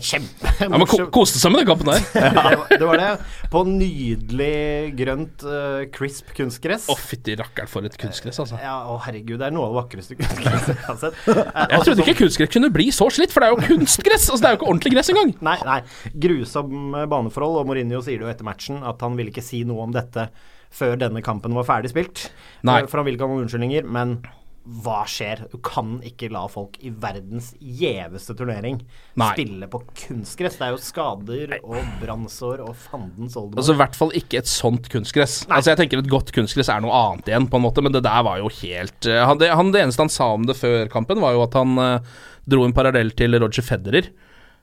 Kjempe 0.05 0.53
Ja, 0.61 0.71
men 0.71 0.87
ko 0.89 1.01
koste 1.15 1.41
seg 1.41 1.53
med 1.55 1.65
den 1.65 1.73
kampen 1.73 1.91
der. 1.91 2.05
det, 2.15 2.45
var, 2.45 2.67
det 2.71 2.87
var 2.89 3.01
det. 3.01 3.11
På 3.51 3.65
nydelig 3.67 4.95
grønt 4.99 5.45
uh, 5.55 5.85
crisp 5.95 6.33
kunstgress. 6.37 6.89
Å, 6.91 6.97
oh, 6.97 7.01
fytti 7.11 7.37
rakkeren 7.39 7.71
for 7.71 7.87
et 7.87 7.97
kunstgress, 8.01 8.41
altså. 8.43 8.59
Ja, 8.63 8.77
å 8.91 8.99
herregud, 9.05 9.39
det 9.41 9.49
er 9.49 9.55
noe 9.55 9.69
av 9.69 9.75
det 9.75 9.79
vakreste 9.81 10.19
kunstgresset 10.19 10.75
jeg 10.75 10.87
har 10.89 10.99
sett. 11.01 11.21
jeg 11.29 11.37
trodde 11.37 11.79
altså, 11.79 11.97
ikke 12.05 12.17
kunstgress 12.25 12.53
kunne 12.57 12.73
bli 12.75 12.89
så 12.95 13.09
slitt, 13.15 13.35
for 13.35 13.45
det 13.45 13.51
er 13.51 13.57
jo 13.57 13.75
kunstgress! 13.75 14.29
Altså, 14.29 14.43
det 14.43 14.51
er 14.51 14.57
jo 14.57 14.61
ikke 14.61 14.71
ordentlig 14.73 14.95
gress 14.97 15.13
engang. 15.15 15.35
Nei, 15.51 15.57
nei. 15.69 15.79
Grusom 16.27 16.99
baneforhold, 17.11 17.63
og 17.63 17.71
Mourinho 17.71 18.03
sier 18.05 18.21
det 18.21 18.29
jo 18.29 18.33
etter 18.35 18.49
matchen 18.49 18.83
at 18.85 19.03
han 19.05 19.19
ville 19.19 19.33
ikke 19.33 19.45
si 19.45 19.63
noe 19.69 19.87
om 19.87 19.95
dette 19.95 20.29
før 20.75 20.97
denne 20.99 21.23
kampen 21.25 21.55
var 21.55 21.67
ferdig 21.69 21.93
spilt. 21.93 22.29
Nei. 22.67 22.83
For 22.89 23.01
han 23.01 23.09
vil 23.09 23.17
ikke 23.17 23.29
ha 23.29 23.35
noen 23.35 23.47
unnskyldninger, 23.47 23.87
men 23.95 24.19
hva 24.65 25.03
skjer? 25.09 25.43
Du 25.53 25.59
kan 25.65 25.99
ikke 26.07 26.31
la 26.33 26.47
folk 26.49 26.79
i 26.81 26.89
verdens 26.89 27.51
gjeveste 27.61 28.33
turnering 28.39 28.79
Nei. 29.21 29.31
spille 29.35 29.69
på 29.69 29.83
kunstgress. 30.07 30.57
Det 30.57 30.67
er 30.67 30.73
jo 30.73 30.81
skader 30.81 31.57
og 31.61 31.91
brannsår 32.01 32.63
og 32.65 32.73
fandens 32.87 33.37
oldemor. 33.37 33.61
Altså 33.61 33.77
I 33.77 33.81
hvert 33.83 33.99
fall 33.99 34.15
ikke 34.17 34.41
et 34.41 34.51
sånt 34.51 34.89
kunstgress. 34.93 35.43
Nei. 35.49 35.59
Altså 35.59 35.75
Jeg 35.75 35.83
tenker 35.83 36.01
Et 36.01 36.11
godt 36.11 36.33
kunstgress 36.37 36.73
er 36.73 36.85
noe 36.85 36.97
annet 36.97 37.29
igjen, 37.29 37.49
på 37.53 37.61
en 37.61 37.67
måte, 37.67 37.85
men 37.85 37.93
det 37.93 38.05
der 38.07 38.25
var 38.25 38.41
jo 38.41 38.49
helt 38.63 39.11
uh, 39.11 39.21
han, 39.29 39.41
det, 39.41 39.53
han, 39.53 39.73
det, 39.75 39.85
eneste 39.85 40.07
han 40.07 40.13
sa 40.13 40.33
om 40.33 40.49
det 40.49 40.57
før 40.57 40.89
kampen, 40.93 41.21
var 41.21 41.37
jo 41.37 41.45
at 41.45 41.57
han 41.61 41.77
uh, 41.81 42.15
dro 42.49 42.65
en 42.65 42.77
parallell 42.77 43.13
til 43.17 43.37
Roger 43.37 43.65
Federer. 43.65 44.09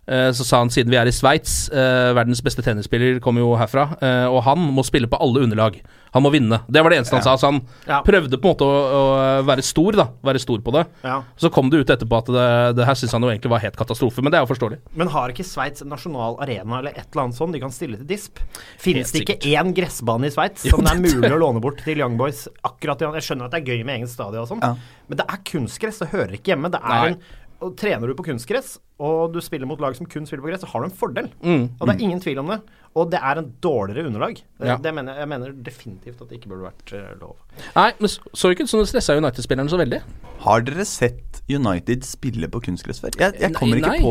Eh, 0.07 0.31
så 0.33 0.43
sa 0.43 0.57
han 0.63 0.71
siden 0.73 0.89
vi 0.89 0.97
er 0.97 1.05
i 1.05 1.13
Sveits, 1.13 1.69
eh, 1.69 2.11
verdens 2.17 2.41
beste 2.41 2.63
tennisspiller 2.65 3.19
kommer 3.21 3.43
jo 3.43 3.51
herfra, 3.59 3.91
eh, 4.01 4.25
og 4.25 4.41
han 4.47 4.63
må 4.73 4.83
spille 4.83 5.07
på 5.07 5.19
alle 5.21 5.43
underlag. 5.45 5.77
Han 6.11 6.25
må 6.25 6.31
vinne. 6.33 6.57
Det 6.67 6.81
var 6.83 6.91
det 6.91 6.97
eneste 6.99 7.15
han 7.15 7.23
sa. 7.23 7.37
Så 7.39 7.47
han 7.47 7.61
ja. 7.87 8.01
prøvde 8.03 8.35
på 8.35 8.49
en 8.49 8.51
måte 8.51 8.65
å, 8.67 8.79
å, 8.97 9.03
være 9.47 9.63
stor, 9.63 9.95
da. 9.95 10.09
Være 10.27 10.41
stor 10.43 10.59
på 10.65 10.73
det. 10.75 10.83
Ja. 11.07 11.21
Så 11.39 11.51
kom 11.53 11.69
det 11.71 11.79
ut 11.79 11.93
etterpå 11.93 12.19
at 12.19 12.31
det, 12.35 12.47
det 12.81 12.87
her 12.89 12.97
syns 12.99 13.15
han 13.15 13.23
jo 13.23 13.29
egentlig 13.31 13.53
var 13.53 13.63
helt 13.63 13.77
katastrofe, 13.79 14.19
men 14.25 14.33
det 14.33 14.41
er 14.41 14.43
jo 14.43 14.49
forståelig. 14.49 14.81
Men 14.99 15.13
har 15.13 15.31
ikke 15.31 15.45
Sveits 15.47 15.85
nasjonal 15.87 16.35
arena 16.43 16.81
eller 16.81 16.97
et 16.97 17.05
eller 17.05 17.27
annet 17.27 17.39
sånt 17.39 17.55
de 17.55 17.63
kan 17.63 17.71
stille 17.71 18.01
til 18.01 18.09
disp? 18.09 18.41
Finnes 18.81 19.13
det 19.15 19.23
ikke 19.23 19.53
én 19.53 19.71
gressbane 19.77 20.27
i 20.27 20.33
Sveits 20.35 20.67
som 20.67 20.83
det 20.83 20.97
er 20.97 20.99
mulig 21.05 21.31
å 21.31 21.39
låne 21.39 21.63
bort 21.63 21.79
til 21.85 22.03
Young 22.03 22.19
Boys? 22.19 22.43
Akkurat 22.67 23.05
Jeg 23.07 23.29
skjønner 23.29 23.47
at 23.47 23.55
det 23.55 23.61
er 23.61 23.71
gøy 23.71 23.85
med 23.85 24.01
egen 24.01 24.11
stadion 24.11 24.43
og 24.43 24.51
sånn, 24.51 24.65
ja. 24.65 24.75
men 25.07 25.21
det 25.21 25.29
er 25.31 25.45
kunstgress. 25.47 26.03
Det 26.03 26.11
hører 26.11 26.35
ikke 26.35 26.57
hjemme. 26.57 26.73
Det 26.73 26.83
er 26.83 26.91
Nei. 26.91 27.13
en 27.13 27.21
og 27.61 27.75
trener 27.77 28.09
du 28.09 28.15
på 28.17 28.25
kunstgress, 28.25 28.75
og 29.01 29.33
du 29.33 29.39
spiller 29.41 29.69
mot 29.69 29.81
lag 29.81 29.95
som 29.97 30.05
kun 30.09 30.27
spiller 30.29 30.43
på 30.45 30.51
gress, 30.51 30.61
så 30.61 30.69
har 30.69 30.83
du 30.83 30.87
en 30.89 30.93
fordel. 30.93 31.31
Mm. 31.41 31.63
Og 31.79 31.87
det 31.87 31.95
er 31.95 32.05
ingen 32.05 32.21
tvil 32.21 32.41
om 32.43 32.51
det. 32.53 32.59
Og 32.99 33.07
det 33.09 33.21
er 33.23 33.39
en 33.39 33.47
dårligere 33.63 34.09
underlag. 34.09 34.41
Ja. 34.59 34.75
Det 34.83 34.91
mener, 34.93 35.17
jeg 35.21 35.29
mener 35.31 35.53
definitivt 35.65 36.21
at 36.21 36.29
det 36.29 36.37
ikke 36.37 36.51
burde 36.51 36.67
vært 36.67 36.93
uh, 36.93 37.11
lov. 37.21 37.37
Nei, 37.77 37.87
men 37.97 38.11
så 38.11 38.51
ikke 38.51 38.67
ut 38.67 38.73
som 38.73 38.83
det 38.83 38.91
stressa 38.91 39.15
United-spillerne 39.17 39.71
så 39.71 39.79
veldig. 39.79 40.01
Har 40.43 40.65
dere 40.67 40.85
sett 40.85 41.41
United 41.49 42.05
spille 42.05 42.51
på 42.51 42.61
kunstgress 42.67 43.01
før? 43.03 43.15
Jeg, 43.17 43.39
jeg 43.41 43.55
kommer 43.57 43.79
nei, 43.79 43.81
ikke 43.81 43.95
nei. 43.95 44.03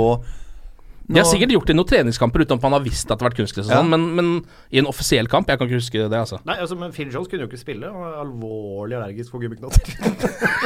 På 1.10 1.16
de 1.16 1.22
har 1.24 1.28
sikkert 1.28 1.54
gjort 1.56 1.66
det 1.66 1.74
i 1.74 1.78
noen 1.78 1.88
treningskamper 1.90 2.44
uten 2.44 2.58
at 2.60 2.64
man 2.64 2.76
har 2.76 2.84
visst 2.84 3.08
at 3.10 3.18
det 3.18 3.24
har 3.24 3.30
vært 3.30 3.40
kunstgress 3.40 3.66
og 3.66 3.74
sånn, 3.74 3.90
men, 3.90 4.04
men, 4.14 4.28
i 4.70 4.78
en 4.78 4.88
offisiell 4.90 5.26
kamp 5.30 5.50
Jeg 5.50 5.58
kan 5.58 5.66
ikke 5.66 5.80
huske 5.80 6.04
det, 6.04 6.18
altså. 6.20 6.38
Nei, 6.46 6.56
altså, 6.62 6.78
men 6.78 6.94
Phil 6.94 7.10
Jones 7.10 7.28
kunne 7.30 7.44
jo 7.44 7.50
ikke 7.50 7.60
spille. 7.60 7.90
Han 7.90 8.04
var 8.04 8.20
alvorlig 8.22 8.98
allergisk 9.00 9.34
for 9.34 9.42
gummiknotter. 9.42 9.90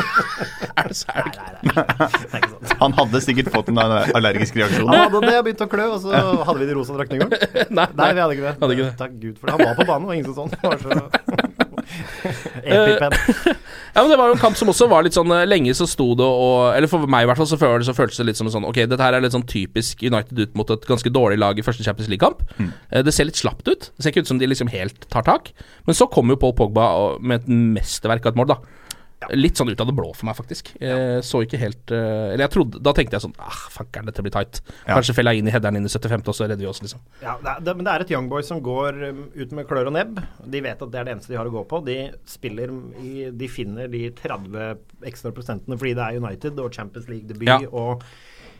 er 0.83 0.91
det 0.91 0.99
sært? 0.99 1.41
Nei, 1.65 1.75
nei, 1.75 1.85
nei, 2.05 2.43
det 2.45 2.61
er. 2.61 2.77
Han 2.83 2.97
hadde 2.99 3.23
sikkert 3.25 3.51
fått 3.55 3.73
en 3.73 3.81
allergisk 3.81 4.61
reaksjon. 4.61 4.91
Han 4.93 5.07
hadde 5.07 5.25
det 5.25 5.35
og 5.39 5.49
begynt 5.49 5.65
å 5.65 5.71
klø, 5.73 5.89
og 5.97 6.05
så 6.05 6.25
hadde 6.45 6.59
vi 6.61 6.69
de 6.69 6.77
rosa 6.77 6.99
draktene 6.99 7.19
i 7.19 7.25
gang. 7.25 7.33
Nei, 7.79 7.87
nei, 7.97 8.11
vi 8.13 8.23
hadde 8.23 8.37
ikke 8.37 8.47
det. 8.47 8.55
Hadde 8.61 8.77
ikke 8.77 8.87
det. 8.87 8.95
Takk 9.01 9.17
Gud 9.23 9.41
for 9.41 9.49
det. 9.49 9.57
Han 9.57 9.71
var 9.71 9.79
på 9.81 9.89
banen, 9.89 10.09
og 10.09 10.15
ingen 10.15 10.29
som 10.29 10.45
sånn. 10.45 10.53
Så 10.85 11.55
Epipen. 12.65 13.13
Ja, 13.95 14.03
men 14.03 14.11
Det 14.11 14.19
var 14.19 14.27
jo 14.31 14.35
en 14.35 14.41
kamp 14.43 14.57
som 14.59 14.69
også 14.73 14.89
var 14.91 15.05
litt 15.07 15.15
sånn 15.15 15.31
eh, 15.31 15.45
Lenge 15.47 15.71
så 15.79 15.87
sto 15.87 16.09
det 16.19 16.27
og 16.27 16.75
Eller 16.75 16.91
for 16.91 17.07
meg 17.07 17.25
i 17.25 17.29
hvert 17.31 17.39
fall 17.39 17.47
så 17.47 17.59
føltes 17.61 18.19
det 18.19 18.27
litt 18.27 18.37
som 18.41 18.49
en 18.51 18.55
sånn 18.57 18.67
Ok, 18.67 18.81
dette 18.91 18.99
her 19.07 19.15
er 19.15 19.23
litt 19.23 19.35
sånn 19.37 19.47
typisk 19.47 20.03
United 20.03 20.39
ut 20.41 20.55
mot 20.59 20.71
et 20.75 20.87
ganske 20.89 21.13
dårlig 21.15 21.39
lag 21.39 21.59
i 21.59 21.63
første 21.67 21.85
Champions 21.87 22.11
League-kamp. 22.11 22.43
Mm. 22.59 22.73
Det 23.07 23.15
ser 23.15 23.29
litt 23.29 23.39
slapt 23.39 23.69
ut. 23.71 23.91
Det 23.95 24.03
ser 24.03 24.11
ikke 24.15 24.25
ut 24.27 24.31
som 24.33 24.39
de 24.43 24.49
liksom 24.51 24.71
helt 24.73 25.07
tar 25.15 25.23
tak. 25.27 25.53
Men 25.87 25.95
så 25.95 26.09
kommer 26.11 26.35
jo 26.35 26.41
Paul 26.43 26.57
Pogba 26.59 26.89
og- 26.99 27.23
med 27.23 27.43
et 27.43 27.49
mesterverk 27.49 28.27
av 28.27 28.33
et 28.35 28.41
mål, 28.41 28.51
da. 28.51 28.59
Litt 29.33 29.57
sånn 29.57 29.71
ut 29.73 29.81
av 29.81 29.89
det 29.89 29.95
blå 29.97 30.11
for 30.13 30.27
meg, 30.29 30.35
faktisk. 30.37 30.75
Jeg 30.83 31.23
så 31.25 31.39
ikke 31.47 31.57
helt 31.57 31.93
eh, 31.97 32.33
Eller 32.35 32.43
jeg 32.45 32.53
trodde 32.53 32.81
Da 32.85 32.93
tenkte 32.93 33.17
jeg 33.17 33.25
sånn 33.25 33.33
Ah, 33.41 33.61
fuckeren, 33.73 34.05
dette 34.11 34.21
blir 34.27 34.35
tight. 34.35 34.59
Ja. 34.85 34.99
Kanskje 34.99 35.15
feller 35.17 35.33
jeg 35.33 35.41
inn 35.41 35.49
i 35.49 35.55
headeren 35.55 35.79
inn 35.79 35.89
i 35.89 35.93
75., 35.93 36.29
og 36.29 36.37
så 36.37 36.45
redder 36.45 36.61
vi 36.61 36.69
oss, 36.69 36.83
liksom. 36.85 37.01
Ja, 37.23 37.39
det 37.41 37.55
er, 37.55 37.63
det, 37.65 37.75
men 37.79 37.87
det 37.89 37.95
er 37.95 38.05
et 38.05 38.13
Young 38.13 38.29
boy 38.29 38.45
som 38.45 38.61
går 38.67 39.01
um, 39.15 39.23
ut 39.33 39.57
med 39.57 39.69
klør 39.71 39.89
og 39.89 39.97
nebb. 39.97 40.21
De 40.45 40.61
vet 40.67 40.85
at 40.85 40.93
det 40.93 41.01
er 41.01 41.09
det 41.09 41.15
eneste 41.17 41.33
de 41.33 41.39
har 41.41 41.49
å 41.49 41.55
gå 41.57 41.65
på. 41.73 41.81
De 41.89 41.97
spiller 42.29 42.75
i 43.01 43.15
De 43.33 43.49
finner 43.49 43.89
de 43.93 44.05
30 44.21 45.09
ekstra 45.09 45.33
prosentene 45.37 45.81
fordi 45.81 45.97
det 45.97 46.05
er 46.11 46.21
United 46.21 46.61
og 46.61 46.73
Champions 46.77 47.09
League-debut 47.09 47.49
Ja. 47.49 47.59
og 47.73 48.05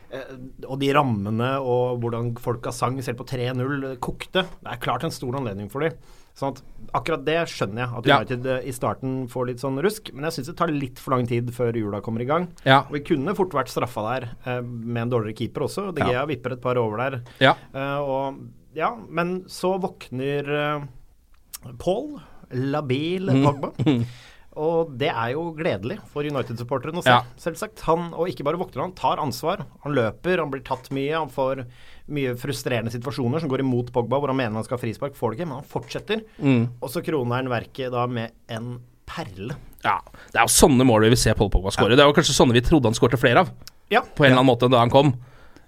eh, 0.09 0.35
og 0.65 0.79
de 0.81 0.89
rammene 0.95 1.53
og 1.61 1.99
hvordan 2.01 2.33
folka 2.41 2.71
sang 2.73 2.97
selv 3.05 3.21
på 3.21 3.29
3-0 3.35 3.97
kokte. 4.01 4.47
Det 4.61 4.71
er 4.71 4.81
klart 4.81 5.05
en 5.05 5.13
stor 5.13 5.37
anledning 5.37 5.69
for 5.69 5.85
dem. 5.85 5.93
Sånn 6.35 6.51
at 6.51 6.57
akkurat 6.99 7.21
det 7.23 7.37
skjønner 7.47 7.85
jeg, 7.85 7.91
at 7.95 8.07
United 8.11 8.47
ja. 8.51 8.55
i 8.67 8.73
starten 8.75 9.13
får 9.31 9.47
litt 9.47 9.61
sånn 9.63 9.79
rusk. 9.83 10.09
Men 10.11 10.27
jeg 10.27 10.35
syns 10.37 10.49
det 10.51 10.57
tar 10.59 10.73
litt 10.73 10.99
for 10.99 11.15
lang 11.15 11.23
tid 11.29 11.47
før 11.55 11.77
jula 11.79 12.01
kommer 12.03 12.25
i 12.25 12.27
gang. 12.27 12.49
Ja. 12.67 12.81
Og 12.89 12.97
vi 12.97 13.03
kunne 13.07 13.35
fort 13.37 13.55
vært 13.55 13.71
straffa 13.71 14.03
der 14.09 14.27
eh, 14.43 14.59
med 14.65 15.05
en 15.05 15.13
dårligere 15.15 15.37
keeper 15.39 15.63
også. 15.69 15.87
De 15.95 16.03
Gea 16.03 16.25
vipper 16.27 16.57
et 16.57 16.63
par 16.65 16.75
over 16.81 16.99
der. 17.05 17.17
Ja. 17.39 17.55
Eh, 17.71 17.97
og, 18.03 18.43
ja, 18.75 18.91
men 19.07 19.45
så 19.47 19.77
våkner 19.79 20.51
eh, 20.59 20.85
Paul, 21.79 22.17
labil 22.51 23.31
Mm. 23.31 23.43
Pogba. 23.47 23.71
Og 24.55 24.93
det 24.95 25.09
er 25.11 25.33
jo 25.33 25.49
gledelig 25.57 25.97
for 26.13 26.23
United-supporteren 26.23 26.95
å 27.01 27.03
se, 27.03 27.11
Ja. 27.11 27.23
selvsagt. 27.43 27.81
Han, 27.89 28.13
og 28.15 28.29
ikke 28.31 28.45
bare 28.47 28.55
våkner 28.55 28.85
han, 28.85 28.93
tar 28.95 29.19
ansvar. 29.19 29.65
Han 29.83 29.91
løper, 29.97 30.39
han 30.39 30.51
blir 30.53 30.63
tatt 30.63 30.87
mye. 30.95 31.11
Han 31.11 31.27
får 31.27 31.65
mye 32.07 32.35
frustrerende 32.37 32.91
situasjoner 32.93 33.41
som 33.41 33.49
går 33.49 33.63
imot 33.63 33.91
Pogba, 33.93 34.19
hvor 34.21 34.29
han 34.29 34.37
mener 34.37 34.53
han 34.59 34.63
skal 34.67 34.77
ha 34.77 34.81
frispark. 34.83 35.15
Får 35.17 35.31
det 35.33 35.39
ikke, 35.39 35.47
men 35.49 35.57
han 35.61 35.69
fortsetter. 35.71 36.21
Mm. 36.39 36.67
Og 36.81 36.91
så 36.93 37.01
kroner 37.05 37.39
han 37.41 37.49
verket 37.49 37.91
da 37.95 38.05
med 38.07 38.31
en 38.53 38.75
perle. 39.09 39.55
Ja, 39.85 39.99
Det 40.31 40.39
er 40.39 40.45
jo 40.47 40.53
sånne 40.53 40.85
mål 40.85 41.05
vi 41.05 41.09
vil 41.13 41.17
se 41.21 41.33
Paul 41.37 41.49
Pogba 41.53 41.71
skåre. 41.73 41.95
Det 41.97 42.01
er 42.03 42.09
jo 42.09 42.13
kanskje 42.17 42.33
sånne 42.37 42.53
vi 42.57 42.61
trodde 42.65 42.89
han 42.89 42.97
skårte 42.97 43.17
flere 43.21 43.45
av, 43.45 43.49
Ja. 43.89 44.01
på 44.01 44.25
en 44.25 44.31
eller 44.31 44.41
annen 44.41 44.49
måte, 44.53 44.69
da 44.69 44.79
han 44.79 44.89
kom. 44.89 45.13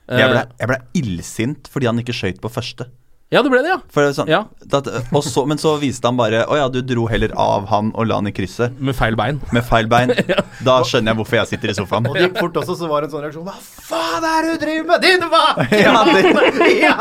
Jeg 0.07 0.29
ble, 0.31 0.39
Eh, 0.39 0.45
jeg 0.59 0.67
ble 0.67 0.77
illsint 0.95 1.67
fordi 1.67 1.85
han 1.85 1.99
ikke 1.99 2.13
skøyt 2.15 2.39
på 2.39 2.49
første. 2.49 2.87
Ja, 3.29 3.41
det 3.43 3.49
ble 3.51 3.59
det, 3.59 3.73
ja. 3.73 3.77
For 3.91 4.05
det 4.07 4.13
sånn, 4.15 4.29
Ja. 4.31 4.45
at, 4.71 4.87
og 5.11 5.23
så, 5.25 5.41
men 5.49 5.59
så 5.59 5.73
viste 5.81 6.07
han 6.07 6.15
bare 6.15 6.45
Å 6.47 6.55
ja, 6.55 6.67
du 6.71 6.77
dro 6.81 7.07
heller 7.11 7.33
av 7.35 7.65
han 7.67 7.89
og 7.95 8.07
la 8.07 8.21
han 8.21 8.27
i 8.29 8.31
krysset 8.35 8.77
Med 8.79 8.95
feil 8.95 9.17
bein. 9.19 9.41
med 9.51 9.65
feil 9.67 9.87
bein. 9.91 10.13
Da 10.67 10.77
skjønner 10.87 11.11
jeg 11.11 11.17
hvorfor 11.19 11.37
jeg 11.41 11.49
sitter 11.51 11.71
i 11.71 11.75
sofaen. 11.77 12.07
Og 12.07 12.15
det 12.15 12.23
gikk 12.29 12.39
fort 12.39 12.55
også, 12.61 12.75
så 12.79 12.87
var 12.89 13.03
det 13.03 13.09
en 13.09 13.13
sånn 13.17 13.25
reaksjon 13.25 13.45
Hva 13.47 13.55
faen 13.87 14.27
er 14.29 14.47
det 14.47 14.53
du 14.55 14.63
driver 14.63 14.87
med, 14.93 15.03
din 15.05 15.25
vake 15.33 15.81
Ja, 15.85 16.03
det. 16.07 16.71
Ja! 16.81 16.95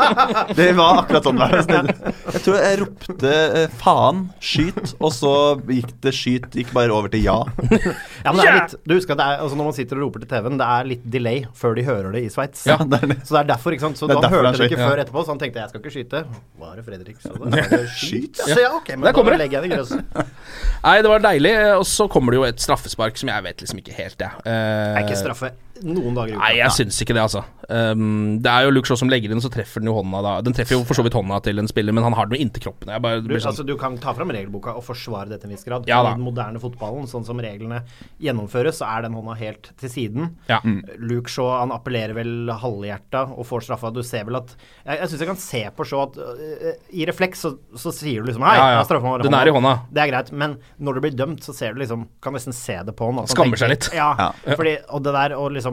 det 0.57 0.67
var 0.77 1.01
akkurat 1.05 1.29
sånn 1.29 1.39
det 1.39 1.47
var. 1.71 1.87
Jeg 2.35 2.43
tror 2.45 2.59
jeg 2.59 2.79
ropte 2.83 3.33
eh, 3.61 3.77
faen, 3.79 4.21
skyt, 4.43 4.93
og 4.99 5.15
så 5.15 5.33
gikk 5.71 5.95
det 6.03 6.13
skyt, 6.15 6.49
gikk 6.59 6.75
bare 6.75 6.91
over 6.95 7.11
til 7.13 7.23
ja. 7.23 7.37
Ja, 8.25 8.33
men 8.33 8.41
det 8.41 8.47
er 8.49 8.59
litt, 8.59 8.75
du 8.83 8.97
husker 8.97 9.15
at 9.15 9.21
det 9.21 9.27
er, 9.31 9.41
altså 9.45 9.57
Når 9.59 9.69
man 9.71 9.75
sitter 9.77 9.99
og 9.99 10.07
roper 10.09 10.23
til 10.25 10.31
TV-en, 10.35 10.59
det 10.59 10.67
er 10.75 10.91
litt 10.91 11.07
delay 11.17 11.43
før 11.55 11.77
de 11.79 11.87
hører 11.87 12.11
det 12.17 12.25
i 12.27 12.31
Sveits. 12.33 12.65
Ja. 12.67 12.77
Så 12.81 12.87
det 12.91 13.39
er 13.39 13.49
derfor, 13.53 13.75
ikke 13.75 13.87
sant. 13.87 13.99
Så 13.99 14.09
derfor 14.11 14.33
hørte 14.41 14.57
de 14.59 14.67
ikke 14.69 14.79
før 14.81 14.97
ja. 14.99 15.05
etterpå, 15.05 15.23
så 15.23 15.33
han 15.33 15.41
tenkte 15.41 15.63
jeg 15.63 15.71
skal 15.71 15.83
ikke 15.83 15.93
skyte. 15.95 16.16
Hva 16.57 16.71
er 16.73 16.79
det 16.81 16.85
Fredrik 16.87 17.19
sa? 17.21 17.33
det 17.53 17.81
Skyt? 17.93 18.41
Ja. 18.41 18.53
Så 18.55 18.59
ja, 18.63 18.71
ok, 18.77 18.89
men 18.95 19.05
Der 19.09 19.15
kommer 19.17 19.35
da 19.35 19.41
legger 19.43 19.61
jeg 19.61 19.69
det 19.69 19.77
grøsset. 19.77 20.03
Nei, 20.87 20.95
det 21.05 21.11
var 21.13 21.23
deilig. 21.27 21.53
eh, 21.53 21.75
Og 21.77 21.85
så 21.89 22.07
kommer 22.11 22.33
det 22.33 22.41
jo 22.41 22.47
et 22.49 22.61
straffespark 22.63 23.17
som 23.21 23.29
jeg 23.33 23.47
vet 23.49 23.61
liksom 23.65 23.81
ikke 23.83 23.97
helt, 23.99 24.19
jeg. 24.19 24.43
Det 24.47 24.57
er 24.57 25.03
ikke 25.05 25.19
straffe 25.19 25.51
noen 25.83 26.15
dager 26.17 26.33
i 26.33 26.37
uka. 26.37 26.43
Nei, 26.45 26.53
jeg 26.57 26.71
syns 26.77 27.01
ikke 27.03 27.13
det, 27.17 27.23
altså. 27.27 27.43
Um, 27.69 28.37
det 28.41 28.47
er 28.51 28.63
jo 28.67 28.71
Luke 28.71 28.87
Shaw 28.87 28.95
som 28.99 29.09
legger 29.11 29.31
inn, 29.33 29.41
så 29.43 29.49
treffer 29.51 29.81
den 29.83 29.89
jo 29.91 29.95
hånda 29.97 30.21
da. 30.23 30.33
Den 30.41 30.53
treffer 30.55 30.77
jo 30.77 30.83
for 30.87 30.95
så 30.97 31.03
vidt 31.03 31.13
hånda 31.17 31.41
til 31.43 31.59
en 31.59 31.67
spiller, 31.67 31.91
men 31.93 32.03
han 32.05 32.13
har 32.15 32.25
den 32.29 32.37
jo 32.39 32.45
inntil 32.45 32.63
kroppen. 32.67 32.89
Jeg 32.93 33.03
bare 33.03 33.19
Du, 33.21 33.27
blir 33.27 33.41
sånn 33.43 33.51
altså, 33.51 33.65
du 33.67 33.75
kan 33.79 33.97
ta 34.01 34.13
fram 34.15 34.31
regelboka 34.31 34.73
og 34.79 34.85
forsvare 34.87 35.27
det 35.33 35.41
til 35.41 35.49
en 35.51 35.55
viss 35.57 35.65
grad. 35.67 35.87
Ja 35.89 35.99
da. 36.05 36.13
I 36.13 36.17
den 36.17 36.23
moderne 36.25 36.61
fotballen, 36.63 37.07
sånn 37.11 37.25
som 37.27 37.41
reglene 37.43 37.81
gjennomføres, 38.23 38.79
så 38.81 38.87
er 38.87 39.05
den 39.07 39.17
hånda 39.17 39.35
helt 39.41 39.71
til 39.81 39.91
siden. 39.91 40.29
Ja. 40.49 40.61
Luke 40.97 41.29
Shaw 41.33 41.49
han 41.59 41.73
appellerer 41.75 42.15
vel 42.17 42.49
halvhjerta 42.63 43.25
og 43.35 43.45
får 43.49 43.67
straffa. 43.67 43.91
Du 43.93 44.01
ser 44.07 44.23
vel 44.29 44.39
at 44.39 44.53
Jeg, 44.85 44.99
jeg 45.01 45.09
syns 45.11 45.23
jeg 45.25 45.29
kan 45.33 45.41
se 45.43 45.63
på 45.75 45.85
Shaw 45.87 46.05
at 46.07 46.17
uh, 46.21 46.71
i 46.95 47.05
refleks 47.09 47.43
så, 47.43 47.53
så 47.75 47.91
sier 47.95 48.23
du 48.23 48.29
liksom 48.31 48.45
Hei, 48.47 48.55
Ja, 48.57 48.67
ja. 48.77 48.83
straffa 48.87 49.03
meg 49.03 49.19
straffa 49.19 49.27
Den 49.27 49.37
er 49.41 49.51
i 49.51 49.55
hånda. 49.57 49.73
Det 49.91 50.03
er 50.05 50.11
greit, 50.13 50.31
men 50.31 50.55
når 50.79 50.97
du 50.97 51.03
blir 51.07 51.17
dømt, 51.19 51.43
så 51.43 51.53
ser 51.55 51.75
du 51.75 51.81
liksom 51.83 52.07
Kan 52.23 52.33
nesten 52.37 52.55
se 52.55 52.77
det 52.87 52.95
på 52.97 53.09
han. 53.11 53.19
Skammer 53.27 53.51
tenker- 53.57 53.65
seg 53.65 53.73
litt. 53.75 53.89
Ja, 53.97 54.09
Ja. 54.17 54.31
Fordi, 54.55 54.77
og 54.93 55.03
det 55.03 55.13
der 55.13 55.33
og 55.37 55.51
liksom 55.51 55.66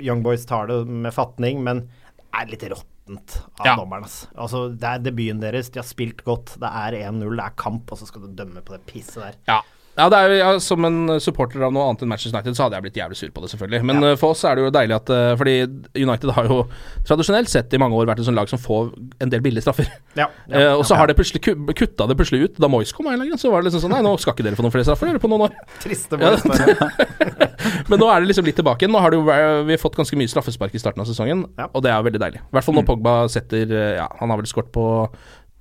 Young 0.00 0.22
Boys 0.24 0.44
tar 0.46 0.66
det 0.70 0.80
med 0.88 1.14
fatning, 1.14 1.62
men 1.64 1.88
er 2.34 2.46
litt 2.50 2.64
råttent 2.66 3.36
av 3.60 3.66
Ja. 3.66 3.76
dommeren. 3.76 4.04
ass. 4.04 4.26
Altså, 4.36 4.68
det 4.76 4.82
er 4.90 4.98
debuten 5.10 5.40
deres, 5.40 5.70
de 5.70 5.78
har 5.78 5.86
spilt 5.86 6.24
godt, 6.24 6.56
det 6.58 6.70
er 6.70 6.96
1-0, 7.12 7.36
det 7.36 7.44
er 7.44 7.54
kamp, 7.56 7.92
og 7.92 7.98
så 7.98 8.06
skal 8.06 8.22
du 8.22 8.28
dømme 8.34 8.62
på 8.64 8.72
det 8.74 8.86
pisset 8.86 9.22
der. 9.22 9.34
Ja. 9.46 9.60
Ja, 9.94 10.08
det 10.10 10.18
er 10.18 10.28
jo, 10.32 10.36
ja, 10.40 10.46
Som 10.58 10.82
en 10.88 10.96
supporter 11.22 11.62
av 11.62 11.70
noe 11.74 11.84
annet 11.86 12.00
enn 12.02 12.08
Manchester 12.10 12.34
United, 12.34 12.56
så 12.58 12.64
hadde 12.64 12.74
jeg 12.80 12.82
blitt 12.88 12.96
jævlig 12.98 13.14
sur 13.20 13.28
på 13.30 13.44
det, 13.44 13.50
selvfølgelig. 13.52 13.80
Men 13.86 14.02
ja. 14.02 14.14
for 14.18 14.34
oss 14.34 14.42
er 14.44 14.56
det 14.58 14.64
jo 14.64 14.72
deilig 14.74 14.96
at 14.96 15.12
eh, 15.14 15.34
Fordi 15.38 15.54
United 16.02 16.32
har 16.34 16.48
jo 16.50 16.56
tradisjonelt 17.06 17.52
sett 17.52 17.76
i 17.76 17.78
mange 17.78 17.94
år 18.00 18.08
vært 18.10 18.18
et 18.24 18.26
sånt 18.26 18.34
lag 18.40 18.50
som 18.50 18.58
får 18.58 18.90
en 19.22 19.30
del 19.30 19.44
billige 19.44 19.62
straffer. 19.66 19.86
Ja, 20.18 20.26
Eh, 20.54 20.72
og 20.74 20.82
så 20.86 20.94
har 20.98 21.06
det 21.10 21.14
plutselig 21.18 21.40
ku- 21.46 21.70
kutta 21.74 22.06
det 22.10 22.16
plutselig 22.18 22.48
ut 22.50 22.58
da 22.62 22.68
Moyes 22.70 22.92
kom. 22.94 23.06
en 23.10 23.20
annen 23.22 23.38
Så 23.40 23.50
var 23.50 23.62
det 23.62 23.70
liksom 23.70 23.84
sånn 23.86 23.94
Nei, 23.96 24.02
nå 24.04 24.12
skal 24.20 24.34
ikke 24.36 24.44
dere 24.46 24.58
få 24.58 24.62
noen 24.66 24.74
flere 24.74 24.84
straffer 24.86 25.08
dere, 25.12 25.22
på 25.22 25.30
noen 25.30 25.46
år. 25.46 25.54
Triste 25.84 26.18
Ja, 26.20 26.34
men 27.88 27.98
nå 28.00 28.08
er 28.10 28.20
det 28.22 28.28
liksom 28.30 28.46
litt 28.46 28.58
tilbake 28.58 28.84
igjen. 28.84 28.92
Nå 28.94 29.00
har 29.02 29.14
jo, 29.16 29.22
vi 29.24 29.74
har 29.76 29.80
fått 29.82 29.96
ganske 29.98 30.18
mye 30.18 30.30
straffespark 30.30 30.74
i 30.76 30.82
starten 30.82 31.02
av 31.02 31.08
sesongen, 31.08 31.46
Ja. 31.58 31.68
og 31.72 31.82
det 31.86 31.90
er 31.94 32.02
veldig 32.06 32.20
deilig. 32.22 32.42
I 32.44 32.54
hvert 32.58 32.66
fall 32.66 32.78
når 32.78 32.86
Pogba 32.90 33.14
setter 33.32 33.70
eh, 33.72 33.94
Ja, 34.00 34.08
han 34.20 34.30
har 34.34 34.40
vel 34.42 34.50
skåret 34.50 34.70
på 34.74 34.84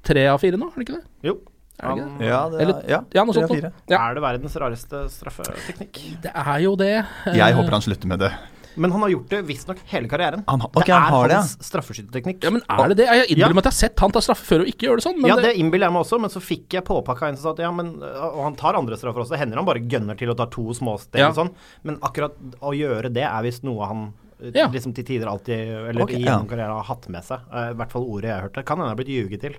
tre 0.04 0.26
av 0.28 0.42
fire 0.44 0.58
nå, 0.60 0.68
har 0.70 0.78
han 0.78 0.86
ikke 0.88 0.98
det? 1.00 1.04
jo. 1.30 1.38
Er 1.82 1.88
det 1.90 1.98
ikke 1.98 2.04
Han, 2.04 2.18
det? 2.20 2.28
Ja, 2.28 2.42
det 2.50 2.62
Eller- 2.62 2.84
ja, 2.90 3.00
Ja, 3.14 3.24
noe 3.26 3.34
sånt. 3.34 3.72
Ja. 3.90 3.98
Er 4.10 4.14
det 4.14 4.22
verdens 4.24 4.56
rareste 4.56 5.10
straffeteknikk? 5.10 6.22
Det 6.22 6.32
er 6.34 6.60
jo 6.64 6.76
det. 6.76 7.06
Eh, 7.28 7.34
Jeg 7.38 7.54
håper 7.56 7.72
han 7.72 7.82
slutter 7.82 8.08
med 8.08 8.20
det. 8.20 8.32
Men 8.76 8.90
han 8.90 9.02
har 9.02 9.10
gjort 9.10 9.30
det 9.30 9.40
visstnok 9.46 9.78
hele 9.86 10.08
karrieren. 10.10 10.44
Han- 10.48 10.62
okay, 10.62 10.82
det 10.86 10.90
er 10.90 11.00
han 11.00 11.14
har 11.14 11.30
hans 11.30 11.58
straffeskytterteknikk. 11.62 12.44
Ja, 12.44 12.50
men 12.50 12.62
er 12.68 12.88
det 12.90 12.98
det? 12.98 13.06
Jeg 13.06 13.18
Ja. 13.18 13.26
innbiller 13.36 13.54
meg 13.54 13.58
at 13.58 13.64
jeg 13.66 13.74
har 13.74 13.90
sett 13.90 14.00
han 14.00 14.12
ta 14.12 14.20
straffe 14.20 14.46
før 14.50 14.62
og 14.62 14.68
ikke 14.68 14.88
gjøre 14.88 14.96
det 14.98 15.04
sånn. 15.04 15.18
Men 15.22 15.30
ja, 15.30 15.36
det, 15.36 15.44
det 15.44 15.56
innbiller 15.62 15.86
jeg 15.86 15.94
meg 15.94 16.02
også, 16.06 16.20
men 16.22 16.30
så 16.32 16.42
fikk 16.42 16.70
jeg 16.74 16.84
påpakka 16.84 17.28
en 17.30 17.36
som 17.38 17.44
sa 17.44 17.50
at 17.52 17.60
ja, 17.60 17.72
men 17.72 18.02
Og 18.02 18.44
han 18.44 18.56
tar 18.56 18.74
andre 18.74 18.96
straffer 18.98 19.22
også. 19.22 19.30
Det 19.30 19.40
hender 19.40 19.58
han 19.58 19.66
bare 19.66 19.80
gønner 19.88 20.18
til 20.18 20.30
å 20.30 20.36
ta 20.38 20.46
to 20.46 20.74
småsteg 20.74 21.18
Ja. 21.20 21.30
og 21.30 21.36
sånn, 21.36 21.54
men 21.84 21.98
akkurat 22.00 22.34
å 22.62 22.74
gjøre 22.74 23.14
det 23.14 23.24
er 23.24 23.42
visst 23.44 23.64
noe 23.64 23.86
han 23.86 24.08
eh, 24.08 24.23
Ja. 24.52 24.68
liksom 24.68 24.94
til 24.94 25.06
tider 25.08 25.28
alltid 25.32 25.56
Eller 25.90 26.04
okay, 26.04 26.18
i 26.18 26.24
ja. 26.26 26.34
karriere 26.40 26.50
karrieren 26.50 26.76
har 26.76 26.84
hatt 26.84 27.08
med 27.10 27.24
seg. 27.24 27.40
Eh, 27.54 27.70
I 27.72 27.78
hvert 27.80 27.92
fall 27.92 28.04
ordet 28.04 28.30
jeg 28.30 28.42
hørte. 28.44 28.64
Kan 28.68 28.78
hende 28.82 28.90
det 28.90 28.96
er 28.98 29.02
blitt 29.04 29.14
ljuget 29.16 29.42
til. 29.42 29.56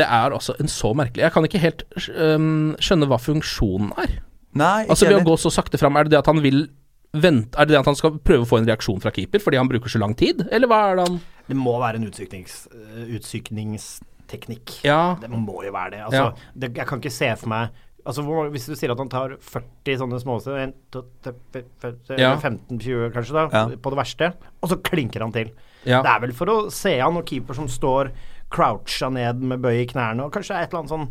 det 0.00 0.06
er 0.06 0.30
altså 0.32 0.54
en 0.60 0.68
så 0.72 0.94
merkelig 0.94 1.22
Jeg 1.26 1.32
kan 1.32 1.44
ikke 1.44 1.58
helt 1.60 1.82
øhm, 2.08 2.76
skjønne 2.80 3.06
hva 3.10 3.18
funksjonen 3.20 3.92
er. 3.98 4.14
Nei, 4.54 4.82
ikke 4.84 4.90
Altså 4.90 5.04
Ved 5.06 5.12
å 5.14 5.18
heller. 5.18 5.28
gå 5.30 5.36
så 5.40 5.50
sakte 5.52 5.78
fram, 5.80 5.96
er 5.96 6.04
det 6.04 6.10
det 6.12 6.18
at 6.22 6.26
han 6.32 6.40
vil 6.42 6.68
vente 7.12 7.58
Er 7.60 7.66
det 7.68 7.74
det 7.74 7.80
at 7.82 7.86
han 7.92 7.96
skal 7.96 8.16
prøve 8.24 8.46
å 8.46 8.48
få 8.48 8.58
en 8.62 8.66
reaksjon 8.68 9.00
fra 9.04 9.10
keeper 9.12 9.38
fordi 9.40 9.56
han 9.60 9.68
bruker 9.68 9.88
så 9.92 9.98
lang 10.00 10.14
tid, 10.16 10.46
eller 10.50 10.66
hva 10.68 10.80
er 10.92 10.96
det 10.96 11.08
han 11.08 11.20
Det 11.48 11.56
må 11.56 11.74
være 11.80 11.96
en 12.00 12.06
utsyknings, 12.08 12.68
eh, 12.72 13.16
utsykningsteknikk. 13.18 14.78
Ja. 14.86 15.16
Det 15.20 15.28
må 15.30 15.62
jo 15.64 15.72
være 15.74 15.90
det. 15.96 16.00
Altså, 16.06 16.22
Ja. 16.24 16.32
det. 16.54 16.74
Jeg 16.76 16.86
kan 16.86 17.00
ikke 17.00 17.10
se 17.12 17.34
for 17.36 17.48
meg 17.48 17.70
Altså, 18.04 18.22
Hvis 18.50 18.66
du 18.66 18.74
sier 18.74 18.90
at 18.90 18.98
han 18.98 19.08
tar 19.08 19.36
40 19.38 19.98
sånne 20.00 20.18
småsteder, 20.22 20.58
en, 20.64 20.72
to, 20.90 21.04
te- 21.22 21.32
fe- 21.52 21.64
fe- 21.80 22.18
Ja. 22.18 22.32
15-20 22.36 23.12
kanskje, 23.14 23.32
da, 23.32 23.44
Ja. 23.52 23.66
på 23.76 23.90
det 23.90 23.98
verste, 24.00 24.32
og 24.62 24.68
så 24.70 24.76
klinker 24.82 25.20
han 25.20 25.32
til. 25.32 25.52
Ja. 25.84 26.02
Det 26.02 26.10
er 26.10 26.20
vel 26.20 26.32
for 26.32 26.46
å 26.46 26.70
se 26.72 26.98
han 26.98 27.16
og 27.16 27.24
keeper 27.26 27.54
som 27.54 27.66
står 27.68 28.10
croucha 28.50 29.08
ned 29.12 29.40
med 29.40 29.60
bøy 29.62 29.82
i 29.82 29.86
knærne, 29.86 30.24
og 30.26 30.32
kanskje 30.32 30.56
et 30.60 30.68
eller 30.72 30.82
annet 30.82 30.90
sånn 30.90 31.10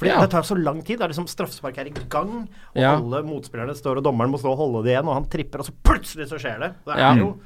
fordi 0.00 0.08
Ja. 0.14 0.20
Det 0.22 0.30
tar 0.30 0.40
så 0.48 0.56
lang 0.56 0.80
tid. 0.82 0.96
Det 0.98 1.04
er 1.04 1.08
liksom 1.12 1.26
Straffespark 1.28 1.76
er 1.76 1.84
i 1.88 1.90
gang, 2.08 2.48
og 2.74 2.82
alle 2.82 3.22
motspillerne 3.22 3.74
står, 3.76 3.98
og 3.98 4.02
dommeren 4.04 4.30
må 4.32 4.38
stå 4.40 4.48
og 4.52 4.56
holde 4.56 4.84
det 4.86 4.94
igjen, 4.96 5.06
og 5.06 5.12
han 5.12 5.26
tripper, 5.28 5.58
og 5.60 5.66
så 5.66 5.72
plutselig 5.84 6.26
så 6.30 6.38
skjer 6.40 6.58
det. 6.58 6.74
Det 6.86 6.96
er 6.96 7.16
jo 7.18 7.38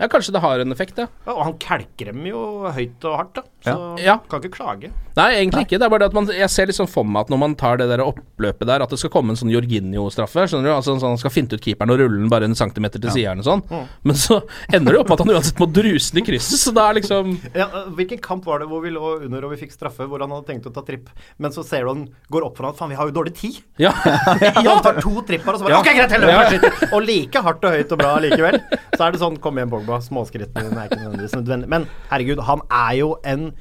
Ja, 0.00 0.08
kanskje 0.08 0.32
det 0.32 0.40
har 0.40 0.62
en 0.64 0.72
effekt, 0.72 0.96
ja. 0.98 1.06
ja, 1.26 1.32
Og 1.34 1.44
han 1.44 1.54
kelker 1.60 2.08
dem 2.10 2.24
jo 2.24 2.40
høyt 2.72 3.04
og 3.04 3.16
hardt, 3.20 3.34
da. 3.36 3.42
Så 3.60 3.74
Ja. 4.00 4.14
kan 4.30 4.40
ikke 4.40 4.54
klage. 4.56 4.88
Nei, 5.18 5.26
egentlig 5.42 5.66
ikke. 5.66 5.76
Det 5.76 5.84
er 5.84 5.90
bare 5.92 5.98
det 6.06 6.06
at 6.08 6.14
man, 6.16 6.26
jeg 6.32 6.48
ser 6.48 6.66
liksom 6.70 6.88
for 6.88 7.04
meg 7.04 7.26
at 7.26 7.28
når 7.34 7.38
man 7.42 7.54
tar 7.60 7.76
det 7.76 7.88
der 7.90 8.00
oppløpet 8.00 8.64
der, 8.70 8.80
at 8.80 8.88
det 8.88 8.98
skal 9.02 9.10
komme 9.12 9.34
en 9.34 9.36
sånn 9.36 9.50
Jorginho-straffe. 9.52 10.46
Skjønner 10.48 10.70
du? 10.70 10.72
Altså 10.72 10.94
sånn 10.96 11.10
Han 11.12 11.18
skal 11.20 11.34
finte 11.34 11.58
ut 11.58 11.60
keeperen 11.60 11.92
og 11.92 11.98
rulle 12.00 12.16
den 12.22 12.30
bare 12.32 12.48
en 12.48 12.54
centimeter 12.56 13.02
til 13.02 13.10
siden 13.12 13.42
og 13.42 13.44
sånn. 13.44 13.62
Men 14.08 14.16
så 14.16 14.38
ender 14.72 14.94
det 14.96 15.00
opp 15.02 15.10
med 15.12 15.20
at 15.20 15.24
han 15.26 15.34
uansett 15.34 15.60
må 15.60 15.68
druse 15.70 16.14
den 16.14 16.22
i 16.22 16.26
krysset, 16.30 16.56
så 16.62 16.72
da 16.72 16.86
er 16.88 17.00
liksom 17.02 17.34
Ja, 17.52 17.66
øh, 17.68 17.90
hvilken 17.98 18.22
kamp 18.24 18.46
var 18.48 18.60
det 18.64 18.68
hvor 18.70 18.80
vi 18.80 18.94
lå 18.94 19.12
under 19.26 19.44
og 19.44 19.52
vi 19.52 19.60
fikk 19.66 19.74
straffe, 19.76 20.06
hvor 20.08 20.20
han 20.24 20.30
hadde 20.32 20.46
tenkt 20.48 20.70
å 20.70 20.72
ta 20.72 20.80
tripp, 20.86 21.10
men 21.38 21.52
så 21.52 21.64
ser 21.66 21.84
du 21.84 21.88
han 21.92 22.06
går 22.32 22.46
opp 22.48 22.56
for 22.56 22.70
han, 22.70 22.78
faen, 22.78 22.88
vi 22.94 22.96
har 22.96 23.10
jo 23.10 23.12
dårlig 23.20 23.34
tid. 23.36 23.60
Ja. 23.76 23.92
Han 24.70 24.82
tar 24.82 25.00
to 25.02 25.20
tripper, 25.26 25.52
og 25.52 25.60
så 25.60 25.66
bare 25.66 25.74
Ja. 25.76 25.80
Ok, 25.80 25.92
greit, 25.96 26.10
heller 26.10 26.28
Ja. 26.30 26.88
Og 26.94 27.02
like 27.04 27.42
hardt 27.44 27.64
og 27.64 27.72
høyt 27.76 27.92
og 27.92 27.98
bra 28.00 28.14
likevel. 28.22 28.60
Så 28.96 29.04
er 29.06 29.12
det 29.14 29.20
sånn, 29.22 29.36
kom 29.42 29.58
igjen, 29.60 29.70
Pogba. 29.72 30.00
Småskrittene 30.04 30.72
er 30.74 30.88
ikke 30.90 30.98
nødvendigvis 31.02 31.36
nødvendig. 31.38 31.68
Men 31.72 31.86
herregud, 32.10 32.42
han 32.46 32.64
er 32.70 32.96
jo 33.00 33.12
en 33.24 33.52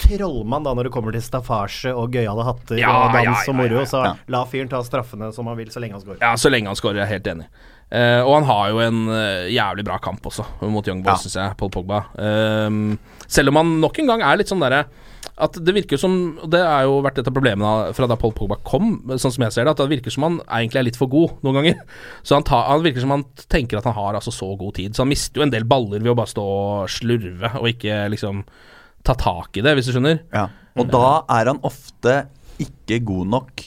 trollmann 0.00 0.64
da 0.64 0.72
når 0.76 0.88
det 0.88 0.92
kommer 0.94 1.12
til 1.12 1.20
staffasje 1.24 1.90
og 1.92 2.14
gøyale 2.14 2.44
hatter 2.46 2.78
Ja, 2.80 2.92
og 3.04 3.12
dans 3.12 3.26
ja, 3.28 3.34
og 3.42 3.50
ja, 3.50 3.56
moro. 3.58 3.82
ja, 3.82 3.88
Så 3.90 4.00
ja. 4.06 4.14
la 4.32 4.44
fyren 4.48 4.70
ta 4.72 4.80
straffene 4.86 5.28
som 5.36 5.50
han 5.50 5.58
vil, 5.58 5.68
så 5.74 5.82
lenge 5.82 5.98
han 5.98 6.04
scorer. 6.04 6.22
Ja, 6.22 6.32
så 6.40 6.48
lenge 6.52 6.70
han 6.72 6.78
scorer, 6.78 7.02
jeg 7.02 7.06
er 7.08 7.12
helt 7.18 7.28
enig. 7.34 7.50
Uh, 7.90 8.22
og 8.22 8.32
han 8.38 8.46
har 8.46 8.70
jo 8.70 8.80
en 8.86 8.98
uh, 9.10 9.50
jævlig 9.50 9.84
bra 9.84 9.98
kamp 9.98 10.24
også, 10.30 10.46
mot 10.62 10.86
Young 10.86 11.02
Boys, 11.02 11.18
Ja. 11.18 11.24
synes 11.26 11.36
jeg, 11.40 11.56
Paul 11.58 11.72
Pogba. 11.74 12.04
Uh, 12.14 12.96
selv 13.28 13.50
om 13.52 13.60
han 13.60 13.72
nok 13.82 13.98
en 13.98 14.06
gang 14.14 14.22
er 14.24 14.38
litt 14.40 14.48
sånn 14.48 14.62
derre 14.62 14.84
at 15.42 15.56
det 15.64 15.72
virker 15.74 15.98
som 16.00 16.14
og 16.42 16.50
Det 16.52 16.60
har 16.62 16.84
jo 16.86 16.98
vært 17.04 17.18
et 17.22 17.28
av 17.30 17.34
problemene 17.36 17.92
fra 17.96 18.06
da 18.10 18.16
Paul 18.20 18.32
Pogba 18.36 18.58
kom, 18.66 18.92
sånn 19.16 19.32
som 19.34 19.44
jeg 19.46 19.54
ser 19.56 19.64
det. 19.68 19.74
At 19.74 19.80
det 19.82 19.88
virker 19.92 20.14
som 20.14 20.26
han 20.28 20.38
egentlig 20.46 20.80
er 20.82 20.86
litt 20.90 20.98
for 21.00 21.10
god 21.12 21.40
noen 21.46 21.58
ganger. 21.60 21.80
Så 22.26 22.36
han, 22.36 22.46
tar, 22.46 22.66
han 22.68 22.84
virker 22.84 23.04
som 23.04 23.14
han 23.16 23.24
tenker 23.50 23.80
at 23.80 23.88
han 23.88 23.96
har 23.96 24.18
altså 24.18 24.32
så 24.34 24.50
god 24.60 24.74
tid. 24.78 24.94
Så 24.96 25.04
han 25.04 25.10
mister 25.12 25.40
jo 25.42 25.46
en 25.48 25.54
del 25.54 25.66
baller 25.68 26.02
ved 26.04 26.12
å 26.12 26.18
bare 26.18 26.30
stå 26.32 26.44
og 26.44 26.92
slurve, 26.92 27.52
og 27.60 27.68
ikke 27.72 28.02
liksom 28.14 28.44
ta 29.06 29.14
tak 29.16 29.56
i 29.56 29.64
det, 29.64 29.74
hvis 29.78 29.88
du 29.88 29.94
skjønner. 29.96 30.20
Ja. 30.34 30.46
Og 30.78 30.90
da 30.92 31.04
er 31.40 31.50
han 31.50 31.60
ofte 31.66 32.18
ikke 32.60 33.00
god 33.08 33.30
nok 33.32 33.66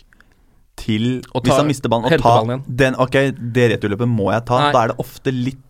til 0.80 1.22
ta- 1.26 1.42
Hvis 1.44 1.58
han 1.58 1.68
mister 1.70 1.90
ballen, 1.92 2.10
hente 2.12 2.24
ta 2.24 2.38
ballen 2.42 2.64
den 2.68 2.96
Ok, 3.02 3.16
det 3.54 3.70
returløpet 3.76 4.10
må 4.10 4.32
jeg 4.34 4.46
ta. 4.50 4.60
Nei. 4.68 4.72
Da 4.76 4.84
er 4.84 4.94
det 4.94 5.00
ofte 5.02 5.34
litt 5.34 5.62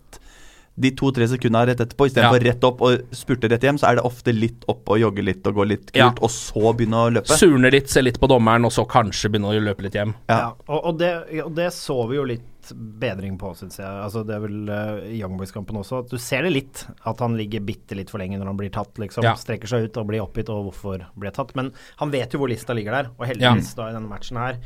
de 0.76 0.90
to-tre 0.98 1.28
sekundene 1.30 1.68
rett 1.70 1.82
etterpå, 1.84 2.08
istedenfor 2.10 2.42
Ja. 2.42 2.52
rett 2.52 2.64
opp 2.64 2.82
og 2.82 3.04
spurte 3.14 3.50
rett 3.52 3.62
hjem, 3.62 3.78
så 3.78 3.92
er 3.92 3.96
det 4.00 4.04
ofte 4.06 4.34
litt 4.34 4.64
opp 4.68 4.90
og 4.90 4.98
jogge 5.00 5.24
litt 5.24 5.46
og 5.46 5.54
gå 5.56 5.68
litt 5.68 5.92
kult, 5.92 5.96
Ja. 5.96 6.08
og 6.10 6.30
så 6.34 6.74
begynne 6.76 6.98
å 6.98 7.12
løpe. 7.14 7.38
Surne 7.38 7.70
litt, 7.72 7.90
ser 7.90 8.02
litt 8.02 8.20
på 8.20 8.28
dommeren, 8.28 8.66
og 8.66 8.72
så 8.72 8.88
kanskje 8.88 9.30
begynner 9.30 9.54
å 9.54 9.62
løpe 9.64 9.84
litt 9.86 9.94
hjem. 9.94 10.16
Ja. 10.28 10.38
Ja, 10.40 10.50
og, 10.68 10.80
og, 10.86 10.98
det, 10.98 11.44
og 11.44 11.54
det 11.56 11.70
så 11.74 12.08
vi 12.10 12.16
jo 12.18 12.24
litt 12.26 12.42
bedring 12.74 13.38
på, 13.38 13.52
syns 13.56 13.78
jeg. 13.78 13.86
Altså, 13.86 14.26
det 14.26 14.36
er 14.36 14.40
vel 14.40 14.70
uh, 14.70 15.04
Young 15.12 15.38
Boys-kampen 15.38 15.76
også. 15.76 16.00
At 16.06 16.10
du 16.10 16.18
ser 16.18 16.44
det 16.44 16.54
litt, 16.54 16.86
at 17.06 17.20
han 17.20 17.36
ligger 17.38 17.60
bitte 17.60 17.94
litt 17.96 18.10
for 18.10 18.18
lenge 18.24 18.40
når 18.40 18.48
han 18.48 18.58
blir 18.58 18.72
tatt, 18.72 18.96
liksom. 18.98 19.22
Ja. 19.28 19.36
Strekker 19.36 19.68
seg 19.68 19.84
ut 19.90 19.98
og 19.98 20.08
blir 20.08 20.24
oppgitt 20.24 20.50
og 20.50 20.72
hvorfor 20.72 21.06
ble 21.20 21.30
tatt. 21.36 21.54
Men 21.60 21.72
han 22.00 22.10
vet 22.10 22.32
jo 22.34 22.40
hvor 22.40 22.50
lista 22.50 22.74
ligger 22.74 22.92
der, 22.92 23.12
og 23.20 23.28
heldigvis 23.28 23.76
da 23.76 23.90
i 23.90 23.94
denne 23.94 24.10
matchen 24.10 24.38
her. 24.40 24.58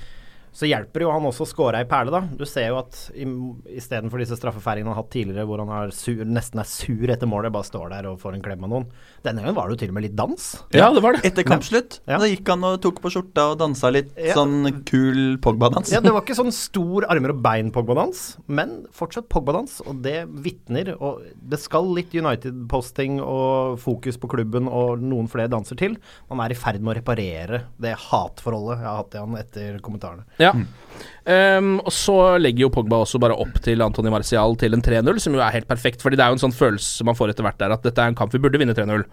Så 0.53 0.65
hjelper 0.65 1.01
jo 1.03 1.12
han 1.12 1.21
også 1.29 1.45
å 1.45 1.49
skåre 1.51 1.77
ei 1.83 1.86
perle, 1.86 2.10
da. 2.12 2.21
Du 2.38 2.45
ser 2.49 2.69
jo 2.71 2.79
at 2.79 2.95
istedenfor 3.13 4.21
disse 4.21 4.38
straffefeiringene 4.39 4.89
han 4.89 4.95
har 4.97 5.03
hatt 5.03 5.12
tidligere, 5.13 5.45
hvor 5.45 5.62
han 5.62 5.69
er 5.69 5.91
sur, 5.93 6.23
nesten 6.25 6.62
er 6.63 6.67
sur 6.69 7.12
etter 7.13 7.29
målet, 7.29 7.51
bare 7.53 7.67
står 7.67 7.91
der 7.93 8.07
og 8.10 8.19
får 8.21 8.38
en 8.38 8.41
klem 8.45 8.63
av 8.65 8.71
noen. 8.71 8.88
Denne 9.25 9.43
gangen 9.43 9.55
var 9.57 9.67
det 9.69 9.77
jo 9.77 9.81
til 9.83 9.91
og 9.93 9.97
med 9.99 10.05
litt 10.07 10.15
dans. 10.17 10.47
Ja, 10.73 10.88
det 10.95 11.03
var 11.05 11.13
det. 11.17 11.23
Etter 11.29 11.45
kampslutt, 11.47 11.99
Ja. 12.07 12.17
da 12.17 12.25
gikk 12.25 12.47
han 12.47 12.63
og 12.63 12.81
tok 12.81 13.01
på 13.03 13.12
skjorta 13.13 13.51
og 13.51 13.60
dansa 13.60 13.91
litt 13.91 14.12
Ja. 14.17 14.33
sånn 14.33 14.83
kul 14.86 15.38
Pogba-dans. 15.38 15.91
Ja, 15.91 15.99
det 16.01 16.12
var 16.12 16.21
ikke 16.21 16.36
sånn 16.39 16.51
stor 16.53 17.05
armer 17.10 17.29
og 17.36 17.41
bein 17.43 17.71
Pogba-dans, 17.71 18.38
men 18.47 18.88
fortsatt 18.91 19.29
Pogba-dans, 19.29 19.81
og 19.86 20.01
det 20.01 20.25
vitner 20.27 20.95
Og 21.01 21.21
det 21.47 21.60
skal 21.60 21.83
litt 21.93 22.12
United-posting 22.13 23.19
og 23.21 23.77
fokus 23.79 24.17
på 24.17 24.29
klubben 24.29 24.67
og 24.69 25.01
noen 25.01 25.27
flere 25.29 25.49
danser 25.51 25.77
til. 25.77 25.97
Man 26.29 26.39
er 26.39 26.53
i 26.53 26.57
ferd 26.57 26.81
med 26.81 26.95
å 26.95 26.99
reparere 27.01 27.63
det 27.79 27.95
hatforholdet 28.07 28.77
jeg 28.79 28.86
har 28.88 28.97
hatt 29.01 29.12
til 29.12 29.19
han 29.25 29.38
etter 29.38 29.79
kommentarene. 29.83 30.23
Ja. 30.41 30.54
Ehm, 31.28 31.73
og 31.84 31.91
så 31.91 32.15
legger 32.39 32.67
jo 32.67 32.71
Pogba 32.73 33.02
også 33.04 33.19
bare 33.19 33.36
opp 33.36 33.60
til 33.65 33.84
Antony 33.84 34.12
Marcial 34.13 34.56
til 34.60 34.78
en 34.78 34.84
3-0, 34.86 35.19
som 35.19 35.36
jo 35.36 35.43
er 35.43 35.56
helt 35.58 35.67
perfekt. 35.67 36.04
Fordi 36.04 36.19
det 36.19 36.23
er 36.23 36.32
jo 36.32 36.39
en 36.39 36.45
sånn 36.47 36.56
følelse 36.56 37.08
man 37.08 37.17
får 37.19 37.34
etter 37.34 37.47
hvert 37.47 37.60
der, 37.60 37.76
at 37.76 37.84
dette 37.86 38.04
er 38.04 38.13
en 38.13 38.17
kamp 38.17 38.34
vi 38.36 38.41
burde 38.43 38.62
vinne 38.62 38.76
3-0. 38.78 39.04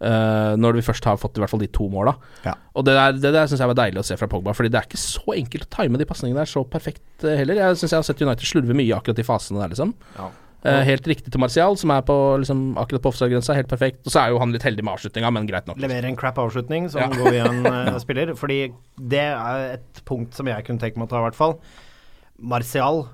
Eh, 0.00 0.52
når 0.56 0.78
vi 0.78 0.84
først 0.86 1.04
har 1.04 1.18
fått 1.20 1.36
i 1.36 1.42
hvert 1.42 1.52
fall 1.52 1.60
de 1.60 1.68
to 1.76 1.90
måla. 1.92 2.14
Ja. 2.46 2.54
Og 2.72 2.86
det 2.88 2.94
der, 2.96 3.18
det 3.20 3.34
der 3.36 3.50
syns 3.50 3.60
jeg 3.60 3.68
var 3.68 3.76
deilig 3.82 4.00
å 4.00 4.06
se 4.08 4.16
fra 4.16 4.30
Pogba, 4.32 4.54
Fordi 4.56 4.70
det 4.72 4.80
er 4.80 4.88
ikke 4.88 5.00
så 5.02 5.36
enkelt 5.36 5.66
å 5.68 5.72
time 5.74 6.00
de 6.00 6.08
pasningene 6.08 6.40
der 6.40 6.48
så 6.48 6.64
perfekt 6.64 7.26
eh, 7.26 7.36
heller. 7.42 7.60
Jeg 7.60 7.82
syns 7.82 7.92
jeg 7.92 8.00
har 8.00 8.08
sett 8.08 8.22
United 8.24 8.48
slurve 8.48 8.76
mye 8.76 8.96
akkurat 8.96 9.20
i 9.20 9.26
fasene 9.28 9.60
der, 9.60 9.74
liksom. 9.74 9.92
Ja. 10.16 10.30
Eh, 10.62 10.82
helt 10.84 11.06
riktig 11.08 11.32
til 11.32 11.40
Martial, 11.40 11.76
som 11.80 11.90
er 11.94 12.02
på 12.04 12.14
liksom, 12.42 12.74
akkurat 12.76 13.00
på 13.00 13.08
offside-grensa. 13.14 13.54
Helt 13.56 13.68
perfekt. 13.70 14.02
Og 14.04 14.12
så 14.12 14.20
er 14.26 14.28
jo 14.34 14.38
han 14.42 14.52
litt 14.52 14.62
heldig 14.66 14.84
med 14.84 14.92
avslutninga, 14.92 15.30
men 15.32 15.46
greit 15.48 15.66
nok. 15.66 15.78
Leverer 15.80 16.04
en 16.10 16.16
crap 16.20 16.36
avslutning 16.36 16.90
som 16.92 17.00
Ja. 17.00 17.08
går 17.08 17.32
igjen 17.32 17.62
uh, 17.66 17.98
spiller. 18.04 18.34
Fordi 18.36 18.72
det 19.00 19.22
er 19.32 19.78
et 19.78 20.02
punkt 20.04 20.34
som 20.36 20.46
jeg 20.46 20.64
kunne 20.66 20.78
tenke 20.82 20.96
meg 21.00 21.08
å 21.08 21.10
ta, 21.14 21.22
i 21.22 21.28
hvert 21.30 21.38
fall. 21.38 21.56
Martial, 22.40 23.06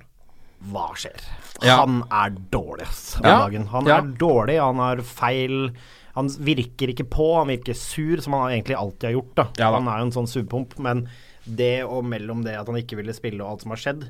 hva 0.73 0.89
skjer? 0.99 1.23
Ja. 1.63 1.79
Han 1.85 2.03
er 2.13 2.35
dårlig, 2.53 2.87
ass, 2.89 3.17
Ja. 3.23 3.39
dagen. 3.47 3.67
Han 3.69 3.87
Ja. 3.87 3.99
er 3.99 4.03
dårlig, 4.19 4.59
han 4.61 4.77
har 4.77 4.97
feil 5.03 5.73
Han 6.17 6.29
virker 6.31 6.89
ikke 6.89 7.05
på, 7.13 7.37
han 7.37 7.49
virker 7.49 7.75
sur, 7.77 8.17
som 8.23 8.33
han 8.33 8.49
egentlig 8.51 8.75
alltid 8.75 9.03
har 9.05 9.13
gjort. 9.21 9.35
da. 9.37 9.71
Han 9.71 9.87
er 9.87 9.99
jo 9.99 10.05
en 10.07 10.13
sånn 10.13 10.27
surpomp, 10.27 10.79
men 10.79 11.11
det 11.47 11.85
og 11.85 12.05
mellom 12.07 12.43
det 12.43 12.55
at 12.57 12.65
han 12.67 12.75
ikke 12.77 12.97
ville 12.97 13.13
spille 13.13 13.43
og 13.45 13.51
alt 13.51 13.61
som 13.61 13.71
har 13.75 13.77
skjedd, 13.77 14.09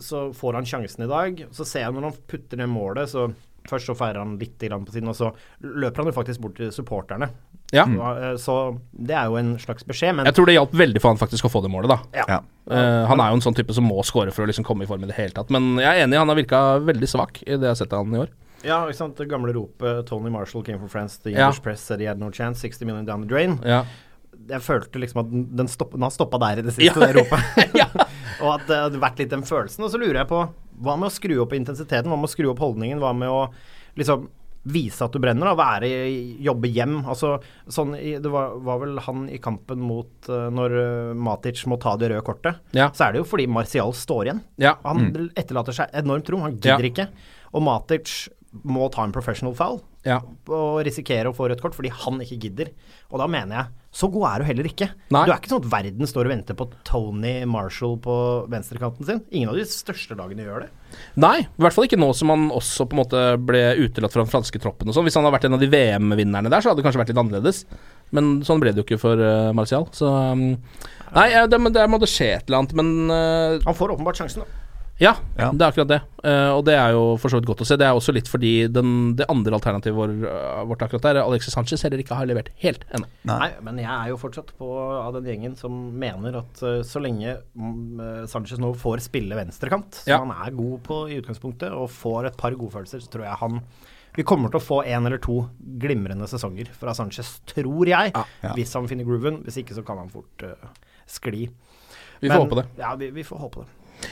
så 0.00 0.32
får 0.34 0.54
han 0.60 0.64
sjansen 0.68 1.04
i 1.04 1.10
dag. 1.10 1.44
Så 1.52 1.64
ser 1.66 1.80
jeg 1.86 1.92
når 1.96 2.10
han 2.10 2.16
putter 2.28 2.56
ned 2.60 2.68
målet, 2.72 3.08
så 3.08 3.28
først 3.66 3.88
så 3.90 3.96
feirer 3.98 4.20
han 4.22 4.36
litt 4.38 4.58
på 4.58 4.92
siden, 4.94 5.08
og 5.10 5.16
så 5.18 5.32
løper 5.60 5.96
han 6.04 6.06
jo 6.12 6.14
faktisk 6.14 6.40
bort 6.40 6.54
til 6.56 6.70
supporterne. 6.70 7.30
Ja. 7.74 7.82
Så, 7.84 8.10
eh, 8.22 8.36
Så 8.36 8.80
det 8.94 9.14
er 9.18 9.24
jo 9.26 9.36
en 9.36 9.56
slags 9.58 9.82
beskjed, 9.82 10.14
men 10.14 10.24
Jeg 10.26 10.34
tror 10.34 10.46
det 10.46 10.54
hjalp 10.54 10.70
veldig 10.72 11.00
for 11.02 11.08
han 11.08 11.18
faktisk 11.18 11.44
å 11.48 11.50
få 11.50 11.62
det 11.62 11.70
målet, 11.72 11.88
da. 11.90 11.98
Ja. 12.14 12.40
Uh, 12.70 13.06
han 13.10 13.20
er 13.20 13.30
jo 13.30 13.34
en 13.40 13.40
sånn 13.42 13.56
type 13.56 13.74
som 13.74 13.84
må 13.84 14.04
score 14.04 14.30
for 14.30 14.44
å 14.44 14.46
liksom 14.46 14.64
komme 14.64 14.82
i 14.82 14.86
form 14.86 15.02
i 15.02 15.06
det 15.10 15.16
hele 15.16 15.30
tatt. 15.34 15.50
Men 15.50 15.76
jeg 15.78 15.86
er 15.86 16.06
enig, 16.06 16.16
han 16.18 16.28
har 16.28 16.36
virka 16.36 16.78
veldig 16.78 17.08
svak 17.10 17.42
i 17.42 17.56
det 17.56 17.62
jeg 17.66 17.74
har 17.74 17.74
sett 17.74 17.92
av 17.92 18.04
han 18.04 18.14
i 18.14 18.18
år. 18.24 18.28
ja, 18.62 18.84
ikke 18.86 18.96
sant, 18.96 19.16
det 19.16 19.28
gamle 19.28 19.52
ropet 19.54 20.06
Tony 20.06 20.30
Marshall 20.30 20.62
came 20.62 20.78
from 20.78 20.88
France, 20.88 21.18
the 21.22 21.30
Ja. 21.30 21.46
English 21.46 21.62
press 21.62 21.80
said 21.80 22.00
he 22.00 22.06
had 22.06 22.18
no 22.18 22.30
chance, 22.30 22.60
60 22.60 22.84
million 22.84 23.04
down 23.04 23.22
the 23.22 23.28
drain. 23.28 23.58
Ja. 23.64 23.84
Jeg 24.48 24.60
følte 24.62 24.98
liksom 25.00 25.20
at 25.24 25.30
den- 25.30 25.56
den, 25.56 25.66
stopp, 25.66 25.90
den 25.92 26.02
har 26.02 26.10
stoppa 26.10 26.38
der 26.38 26.58
i 26.58 26.62
det 26.62 26.72
siste, 26.74 26.84
Ja. 27.00 27.06
det 27.06 27.14
ropet. 27.16 27.74
Ja. 27.74 27.86
Og 28.40 28.48
at 28.56 28.66
det 28.68 28.80
hadde 28.84 29.02
vært 29.02 29.20
litt 29.22 29.32
den 29.32 29.44
følelsen. 29.46 29.84
Og 29.86 29.92
så 29.92 30.00
lurer 30.00 30.22
jeg 30.22 30.30
på, 30.30 30.40
hva 30.84 30.96
med 31.00 31.08
å 31.08 31.14
skru 31.14 31.36
opp 31.42 31.54
intensiteten? 31.56 32.10
Hva 32.12 32.18
med 32.20 32.28
å 32.28 32.32
skru 32.34 32.50
opp 32.52 32.60
holdningen? 32.62 33.00
Hva 33.02 33.14
med 33.16 33.32
å 33.32 33.46
liksom 33.96 34.28
vise 34.66 35.04
at 35.06 35.14
du 35.14 35.20
brenner, 35.22 35.46
da? 35.46 35.54
Være, 35.54 35.88
jobbe 36.42 36.68
hjem. 36.74 36.96
Altså, 37.06 37.36
sånn, 37.70 37.94
det 37.94 38.30
var, 38.32 38.56
var 38.66 38.80
vel 38.82 38.98
han 39.06 39.28
i 39.30 39.38
kampen 39.42 39.78
mot 39.78 40.26
uh, 40.26 40.48
Når 40.50 40.74
uh, 40.74 41.12
Matic 41.14 41.62
må 41.70 41.78
ta 41.82 41.94
det 42.00 42.10
røde 42.10 42.24
kortet. 42.26 42.58
Ja. 42.76 42.88
Så 42.90 43.06
er 43.06 43.14
det 43.14 43.22
jo 43.22 43.28
fordi 43.30 43.46
Martial 43.46 43.94
står 43.94 44.26
igjen. 44.26 44.42
Ja. 44.62 44.74
Han 44.84 45.30
etterlater 45.38 45.76
seg 45.76 45.94
enormt 46.02 46.28
rom. 46.34 46.42
Han 46.48 46.58
gidder 46.58 46.82
Ja. 46.82 46.90
ikke. 46.90 47.08
Og 47.54 47.62
Matic 47.62 48.10
må 48.64 48.86
ta 48.92 49.04
en 49.04 49.12
professional 49.12 49.54
foul 49.58 49.80
ja. 50.06 50.20
og 50.54 50.78
risikere 50.86 51.30
å 51.30 51.34
få 51.36 51.48
rødt 51.50 51.60
kort 51.62 51.74
fordi 51.76 51.90
han 51.92 52.20
ikke 52.22 52.38
gidder. 52.46 52.70
Og 53.10 53.20
da 53.20 53.26
mener 53.30 53.58
jeg, 53.58 53.86
så 53.96 54.08
god 54.12 54.26
er 54.28 54.42
du 54.42 54.46
heller 54.48 54.68
ikke. 54.68 54.88
Nei. 55.14 55.22
Du 55.26 55.32
er 55.32 55.38
ikke 55.40 55.50
sånn 55.50 55.64
at 55.64 55.70
verden 55.72 56.10
står 56.10 56.28
og 56.28 56.32
venter 56.34 56.58
på 56.58 56.66
Tony 56.86 57.34
Marshall 57.48 57.96
på 58.02 58.16
venstrekanten 58.52 59.08
sin. 59.08 59.22
Ingen 59.32 59.52
av 59.52 59.58
de 59.58 59.66
største 59.68 60.16
lagene 60.18 60.46
gjør 60.46 60.66
det. 60.66 60.70
Nei, 61.20 61.38
i 61.44 61.64
hvert 61.64 61.76
fall 61.76 61.88
ikke 61.88 62.00
nå 62.00 62.10
som 62.16 62.32
han 62.32 62.48
også 62.54 62.86
på 62.86 62.96
en 62.96 63.02
måte 63.02 63.22
ble 63.40 63.62
utelatt 63.82 64.14
fra 64.14 64.24
den 64.24 64.32
franske 64.32 64.60
troppen 64.62 64.92
og 64.92 64.96
sånn. 64.96 65.08
Hvis 65.08 65.18
han 65.18 65.26
hadde 65.26 65.38
vært 65.38 65.48
en 65.48 65.58
av 65.58 65.64
de 65.64 65.70
VM-vinnerne 65.72 66.52
der, 66.52 66.62
så 66.62 66.70
hadde 66.70 66.82
det 66.82 66.88
kanskje 66.88 67.02
vært 67.02 67.12
litt 67.12 67.22
annerledes. 67.24 67.64
Men 68.16 68.36
sånn 68.46 68.62
ble 68.62 68.72
det 68.72 68.82
jo 68.82 68.86
ikke 68.86 69.02
for 69.02 69.20
uh, 69.20 69.54
Martial. 69.56 69.88
Så 69.96 70.10
um, 70.12 70.52
Nei, 71.16 71.26
eh, 71.32 71.48
det, 71.50 71.58
der 71.74 71.90
må 71.90 71.98
det 72.02 72.10
skje 72.12 72.34
et 72.36 72.46
eller 72.46 72.62
annet, 72.62 72.76
men 72.78 73.10
uh, 73.10 73.58
Han 73.64 73.78
får 73.78 73.96
åpenbart 73.96 74.20
sjansen, 74.20 74.44
da. 74.44 74.62
Ja, 74.98 75.10
Ja. 75.36 75.50
det 75.52 75.60
er 75.60 75.68
akkurat 75.72 75.88
det. 75.90 75.98
Uh, 76.24 76.56
og 76.56 76.62
det 76.64 76.72
er 76.74 76.92
jo 76.96 77.16
for 77.20 77.28
så 77.28 77.36
vidt 77.36 77.46
godt 77.50 77.60
å 77.60 77.66
se. 77.68 77.76
Det 77.76 77.84
er 77.84 77.92
også 77.92 78.14
litt 78.16 78.28
fordi 78.32 78.66
den, 78.72 79.14
det 79.18 79.26
andre 79.28 79.52
alternativet 79.58 79.92
vår, 79.98 80.14
uh, 80.24 80.62
vårt 80.70 80.80
akkurat 80.86 81.02
der, 81.04 81.18
Alexis 81.20 81.52
Sanchez, 81.52 81.82
heller 81.84 82.00
ikke 82.00 82.16
har 82.16 82.24
levert 82.26 82.48
helt 82.62 82.86
ennå. 82.96 83.04
Nei. 83.28 83.36
Nei, 83.42 83.50
men 83.66 83.82
jeg 83.82 83.90
er 83.92 84.08
jo 84.08 84.16
fortsatt 84.22 84.54
på 84.56 84.70
av 85.02 85.12
den 85.18 85.28
gjengen 85.28 85.56
som 85.60 85.76
mener 86.00 86.38
at 86.40 86.62
uh, 86.64 86.78
så 86.82 87.02
lenge 87.04 87.36
mm, 87.52 88.24
Sanchez 88.32 88.58
nå 88.62 88.72
får 88.80 89.04
spille 89.04 89.36
venstrekant, 89.36 90.00
som 90.00 90.10
Ja. 90.14 90.18
han 90.24 90.32
er 90.32 90.56
god 90.56 90.80
på 90.88 91.02
i 91.12 91.20
utgangspunktet, 91.20 91.76
og 91.76 91.92
får 91.92 92.30
et 92.32 92.40
par 92.40 92.56
godfølelser, 92.56 93.04
så 93.04 93.12
tror 93.12 93.28
jeg 93.28 93.40
han 93.44 93.60
vi 94.16 94.24
kommer 94.24 94.48
til 94.48 94.56
å 94.62 94.64
få 94.64 94.78
én 94.88 95.04
eller 95.04 95.20
to 95.20 95.42
glimrende 95.76 96.24
sesonger 96.24 96.70
fra 96.72 96.94
Sanchez, 96.96 97.34
tror 97.52 97.84
jeg. 97.84 98.14
Ja. 98.16 98.54
Hvis 98.56 98.72
han 98.72 98.88
finner 98.88 99.04
grooven. 99.04 99.42
Hvis 99.44 99.58
ikke 99.60 99.76
så 99.76 99.84
kan 99.84 99.98
han 100.00 100.08
fort 100.08 100.40
skli. 101.04 101.50
Vi 102.22 102.30
får 102.30 102.32
Men- 102.32 102.46
håpe 102.48 102.56
det. 102.62 102.64
Ja, 102.80 102.94
vi, 102.96 103.10
vi 103.12 103.22
får 103.28 103.42
håpe 103.44 103.66
det. 103.66 103.66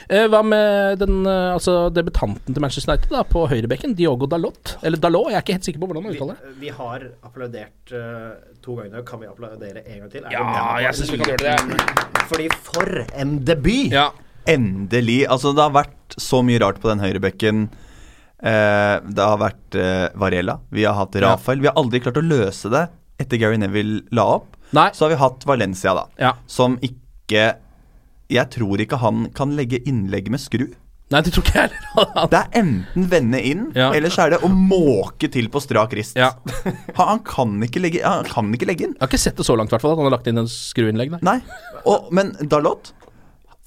Eh, 0.08 0.26
hva 0.32 0.40
med 0.44 0.98
den 1.02 1.22
eh, 1.28 1.52
altså 1.54 1.88
debutanten 1.94 2.54
til 2.56 2.62
Manchester 2.64 2.92
United 2.94 3.12
da, 3.14 3.22
på 3.28 3.44
høyrebekken, 3.50 3.94
Diogo 3.98 4.26
Dalot? 4.30 4.74
Eller 4.82 5.00
Dalot, 5.00 5.30
jeg 5.32 5.38
er 5.38 5.44
ikke 5.44 5.56
helt 5.58 5.68
sikker 5.68 5.82
på 5.84 5.88
hvordan 5.90 6.04
man 6.06 6.16
uttaler 6.16 6.40
det. 6.40 6.52
vi 6.60 6.72
har 6.72 7.06
applaudert 7.24 7.94
uh, 7.94 8.34
to 8.64 8.76
ganger. 8.80 9.04
Kan 9.08 9.22
vi 9.22 9.28
applaudere 9.30 9.84
en 9.84 10.02
gang 10.04 10.10
til? 10.12 10.24
Er 10.28 10.36
Ja, 10.36 10.44
jeg 10.86 10.98
syns 10.98 11.12
vi 11.14 11.20
kan 11.22 11.32
gjøre 11.34 11.54
det. 11.54 12.26
Fordi 12.30 12.48
for 12.66 12.92
en 13.20 13.38
debut! 13.44 13.92
Ja. 13.92 14.08
Endelig. 14.48 15.22
Altså, 15.32 15.54
det 15.56 15.62
har 15.64 15.72
vært 15.72 16.16
så 16.20 16.42
mye 16.44 16.60
rart 16.60 16.80
på 16.82 16.90
den 16.92 17.00
høyrebekken. 17.00 17.66
Eh, 18.44 18.96
det 19.08 19.24
har 19.24 19.38
vært 19.40 19.76
eh, 19.80 20.08
Varela, 20.20 20.58
vi 20.74 20.84
har 20.84 20.96
hatt 20.98 21.16
Rafael. 21.22 21.62
Vi 21.64 21.70
har 21.70 21.78
aldri 21.80 22.00
klart 22.04 22.20
å 22.20 22.24
løse 22.24 22.68
det 22.72 22.86
etter 23.22 23.40
Gary 23.40 23.56
Neville 23.62 24.02
la 24.12 24.26
opp. 24.36 24.50
Nei. 24.76 24.88
Så 24.92 25.06
har 25.06 25.14
vi 25.14 25.20
hatt 25.22 25.46
Valencia, 25.48 25.94
da, 25.96 26.06
Ja. 26.20 26.32
som 26.50 26.76
ikke 26.82 27.54
Jeg 28.32 28.50
tror 28.54 28.80
ikke 28.80 28.98
han 29.02 29.28
kan 29.36 29.52
legge 29.58 29.82
innlegg 29.84 30.30
med 30.32 30.40
skru. 30.40 30.66
Nei, 31.12 31.20
det 31.20 31.34
tror 31.34 31.44
ikke 31.44 31.58
jeg 31.60 31.70
heller. 31.74 32.28
Det 32.32 32.38
er 32.40 32.56
enten 32.62 33.04
vende 33.12 33.40
inn, 33.44 33.66
Ja. 33.76 33.90
eller 33.94 34.10
så 34.10 34.24
er 34.24 34.34
det 34.34 34.38
å 34.46 34.48
måke 34.48 35.28
til 35.30 35.50
på 35.52 35.60
strak 35.62 35.92
rist. 35.94 36.16
Ja. 36.18 36.30
Han, 36.96 37.06
han, 37.10 37.20
kan 37.28 37.52
ikke 37.66 37.82
legge, 37.84 38.00
han 38.06 38.24
kan 38.26 38.48
ikke 38.56 38.66
legge 38.70 38.88
inn. 38.88 38.94
Jeg 38.96 39.02
har 39.04 39.12
ikke 39.12 39.20
sett 39.20 39.36
det 39.38 39.46
så 39.46 39.56
langt, 39.58 39.70
i 39.70 39.76
hvert 39.76 39.84
fall, 39.84 39.92
at 39.94 40.00
han 40.00 40.08
har 40.08 40.14
lagt 40.16 40.30
inn 40.30 40.40
en 40.40 40.48
skruinnlegg 40.50 41.12
Nei. 41.18 41.20
Nei. 41.26 41.38
Og, 41.84 42.08
men 42.14 42.32
Dalot 42.48 42.92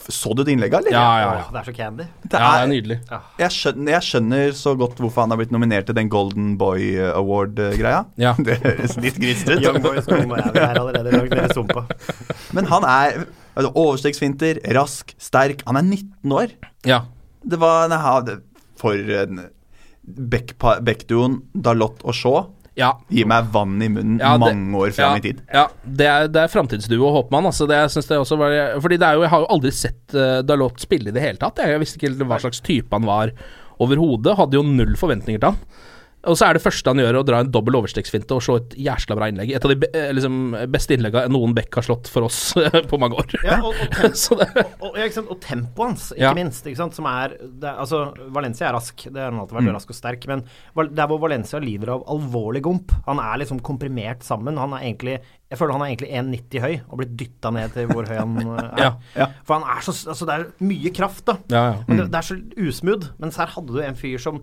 Så 0.07 0.33
du 0.33 0.43
det 0.45 0.53
innlegget, 0.55 0.81
eller? 0.87 0.93
Ja, 0.95 1.05
ja, 1.21 1.31
ja. 1.41 1.45
det 1.53 1.61
er 1.61 1.67
så 1.69 1.73
candy. 1.77 2.05
Det 2.23 2.37
ja, 2.39 2.41
det 2.41 2.49
er 2.49 2.65
er, 2.65 2.69
nydelig. 2.73 2.97
jeg, 3.41 3.53
skjønner, 3.53 3.91
jeg 3.97 4.05
skjønner 4.09 4.53
så 4.57 4.75
godt 4.79 5.01
hvorfor 5.03 5.25
han 5.25 5.33
har 5.33 5.39
blitt 5.41 5.51
nominert 5.55 5.87
til 5.89 5.97
den 5.97 6.09
Golden 6.13 6.53
Boy 6.59 6.93
Award-greia. 7.11 8.05
Ja. 8.21 8.33
Det 8.47 8.59
høres 8.65 8.95
litt 9.03 9.19
grisete 9.21 9.59
Young 9.61 9.81
boys 9.83 10.07
kommer 10.09 10.41
her, 10.47 10.55
er 10.63 10.79
allerede 10.81 11.27
i 11.27 11.51
sumpa. 11.53 11.85
Men 12.55 12.69
han 12.71 12.87
er 12.87 13.27
altså, 13.57 13.73
overstegsfinter, 13.73 14.61
rask, 14.77 15.13
sterk. 15.21 15.63
Han 15.67 15.79
er 15.81 15.87
19 15.87 16.35
år. 16.37 16.53
Ja. 16.87 17.03
Det 17.47 17.59
var 17.61 17.89
nei, 17.91 18.37
For 18.77 18.93
en 18.93 19.47
Beck- 20.07 20.53
Beck-duoen 20.85 21.41
Dalot 21.53 22.03
og 22.07 22.15
Shaw 22.15 22.45
ja. 22.77 22.91
Gi 23.09 23.23
meg 23.25 23.47
vann 23.49 23.79
i 23.81 23.87
munnen 23.89 24.19
Ja, 24.21 24.35
det- 24.37 24.53
mange 24.53 24.77
år 24.77 24.91
fram 24.93 25.15
ja, 25.15 25.17
i 25.17 25.21
tid. 25.21 25.41
Ja, 25.51 25.63
det 25.83 26.05
er, 26.05 26.27
det 26.29 26.43
er 26.43 26.47
framtidsduo, 26.53 27.09
håper 27.09 27.31
man. 27.33 27.47
Altså, 27.49 27.65
det, 27.67 27.73
jeg 27.81 27.89
synes 27.89 28.05
det 28.11 28.19
også 28.21 28.37
var, 28.37 28.53
fordi 28.83 28.99
det 29.01 29.07
er 29.07 29.13
jo, 29.17 29.23
jeg 29.25 29.31
har 29.33 29.39
jo 29.41 29.47
aldri 29.55 29.71
sett 29.73 30.13
uh, 30.13 30.41
Dalot 30.45 30.79
spille 30.79 31.09
i 31.09 31.15
det 31.15 31.23
hele 31.23 31.41
tatt. 31.41 31.57
Jeg, 31.57 31.73
jeg 31.73 31.81
visste 31.81 31.97
ikke 31.97 32.27
hva 32.29 32.37
slags 32.43 32.61
type 32.61 32.93
han 32.93 33.07
var 33.09 33.33
overhodet. 33.81 34.37
Hadde 34.37 34.59
jo 34.59 34.61
null 34.63 34.93
forventninger 34.95 35.41
til 35.41 35.49
han. 35.49 35.57
Og 36.27 36.37
så 36.37 36.47
er 36.49 36.57
det 36.57 36.63
første 36.63 36.91
han 36.91 36.99
gjør, 37.01 37.19
å 37.21 37.25
dra 37.27 37.39
en 37.43 37.51
dobbel 37.53 37.77
overstegsfinte 37.79 38.35
og 38.35 38.43
slå 38.43 38.57
et 38.61 38.75
jæsla 38.87 39.15
bra 39.17 39.29
innlegg. 39.31 39.53
Et 39.55 39.63
av 39.67 39.71
de 39.73 39.87
eh, 39.93 40.09
liksom, 40.17 40.37
beste 40.73 40.97
innleggene 40.97 41.31
noen 41.33 41.53
Beck 41.57 41.73
har 41.79 41.85
slått 41.87 42.09
for 42.11 42.27
oss 42.27 42.39
på 42.91 42.99
mange 43.01 43.17
år. 43.21 43.31
Ja, 43.47 43.57
og, 43.61 43.73
og, 43.79 44.11
tempo, 44.27 44.91
og, 44.91 44.99
og 45.31 45.39
tempoet 45.43 45.85
hans, 45.87 46.09
ikke 46.13 46.23
Ja. 46.27 46.33
minst. 46.37 46.67
Ikke? 46.67 46.89
Som 46.97 47.07
er, 47.09 47.37
det 47.41 47.69
er 47.71 47.79
Altså, 47.83 48.03
Valencia 48.35 48.67
er 48.69 48.75
rask, 48.77 49.07
det 49.07 49.21
har 49.21 49.31
han 49.31 49.39
alltid 49.43 49.57
vært 49.59 49.67
Mm. 49.67 49.73
rask 49.75 49.89
og 49.91 49.97
sterk. 49.97 50.27
Men 50.29 50.43
det 50.77 50.95
der 50.97 51.07
hvor 51.09 51.19
Valencia 51.23 51.59
lider 51.63 51.89
av 51.95 52.03
alvorlig 52.11 52.61
gomp 52.65 52.91
Han 53.07 53.19
er 53.23 53.39
liksom 53.41 53.59
komprimert 53.65 54.23
sammen. 54.23 54.57
Han 54.59 54.73
er 54.77 54.85
egentlig 54.87 55.17
Jeg 55.49 55.57
føler 55.59 55.73
han 55.77 55.83
er 55.85 55.91
egentlig 55.93 56.09
1,90 56.11 56.63
høy 56.63 56.73
og 56.91 56.97
blitt 57.01 57.13
dytta 57.19 57.51
ned 57.55 57.71
til 57.75 57.87
hvor 57.91 58.07
høy 58.09 58.17
han 58.19 58.33
eh, 58.43 58.63
er. 58.77 58.81
Ja, 58.83 58.89
ja. 59.15 59.27
For 59.47 59.57
han 59.61 59.67
er 59.77 59.83
så 59.85 59.95
Altså, 60.11 60.27
det 60.27 60.35
er 60.35 60.47
mye 60.67 60.91
kraft, 60.95 61.23
da. 61.29 61.37
ja, 61.51 61.63
ja. 61.71 61.77
Men 61.87 62.01
det, 62.03 62.09
det 62.13 62.19
er 62.21 62.27
så 62.27 62.37
usmooth. 62.67 63.11
Mens 63.23 63.39
her 63.39 63.53
hadde 63.55 63.73
du 63.75 63.79
en 63.83 63.95
fyr 63.99 64.19
som 64.21 64.41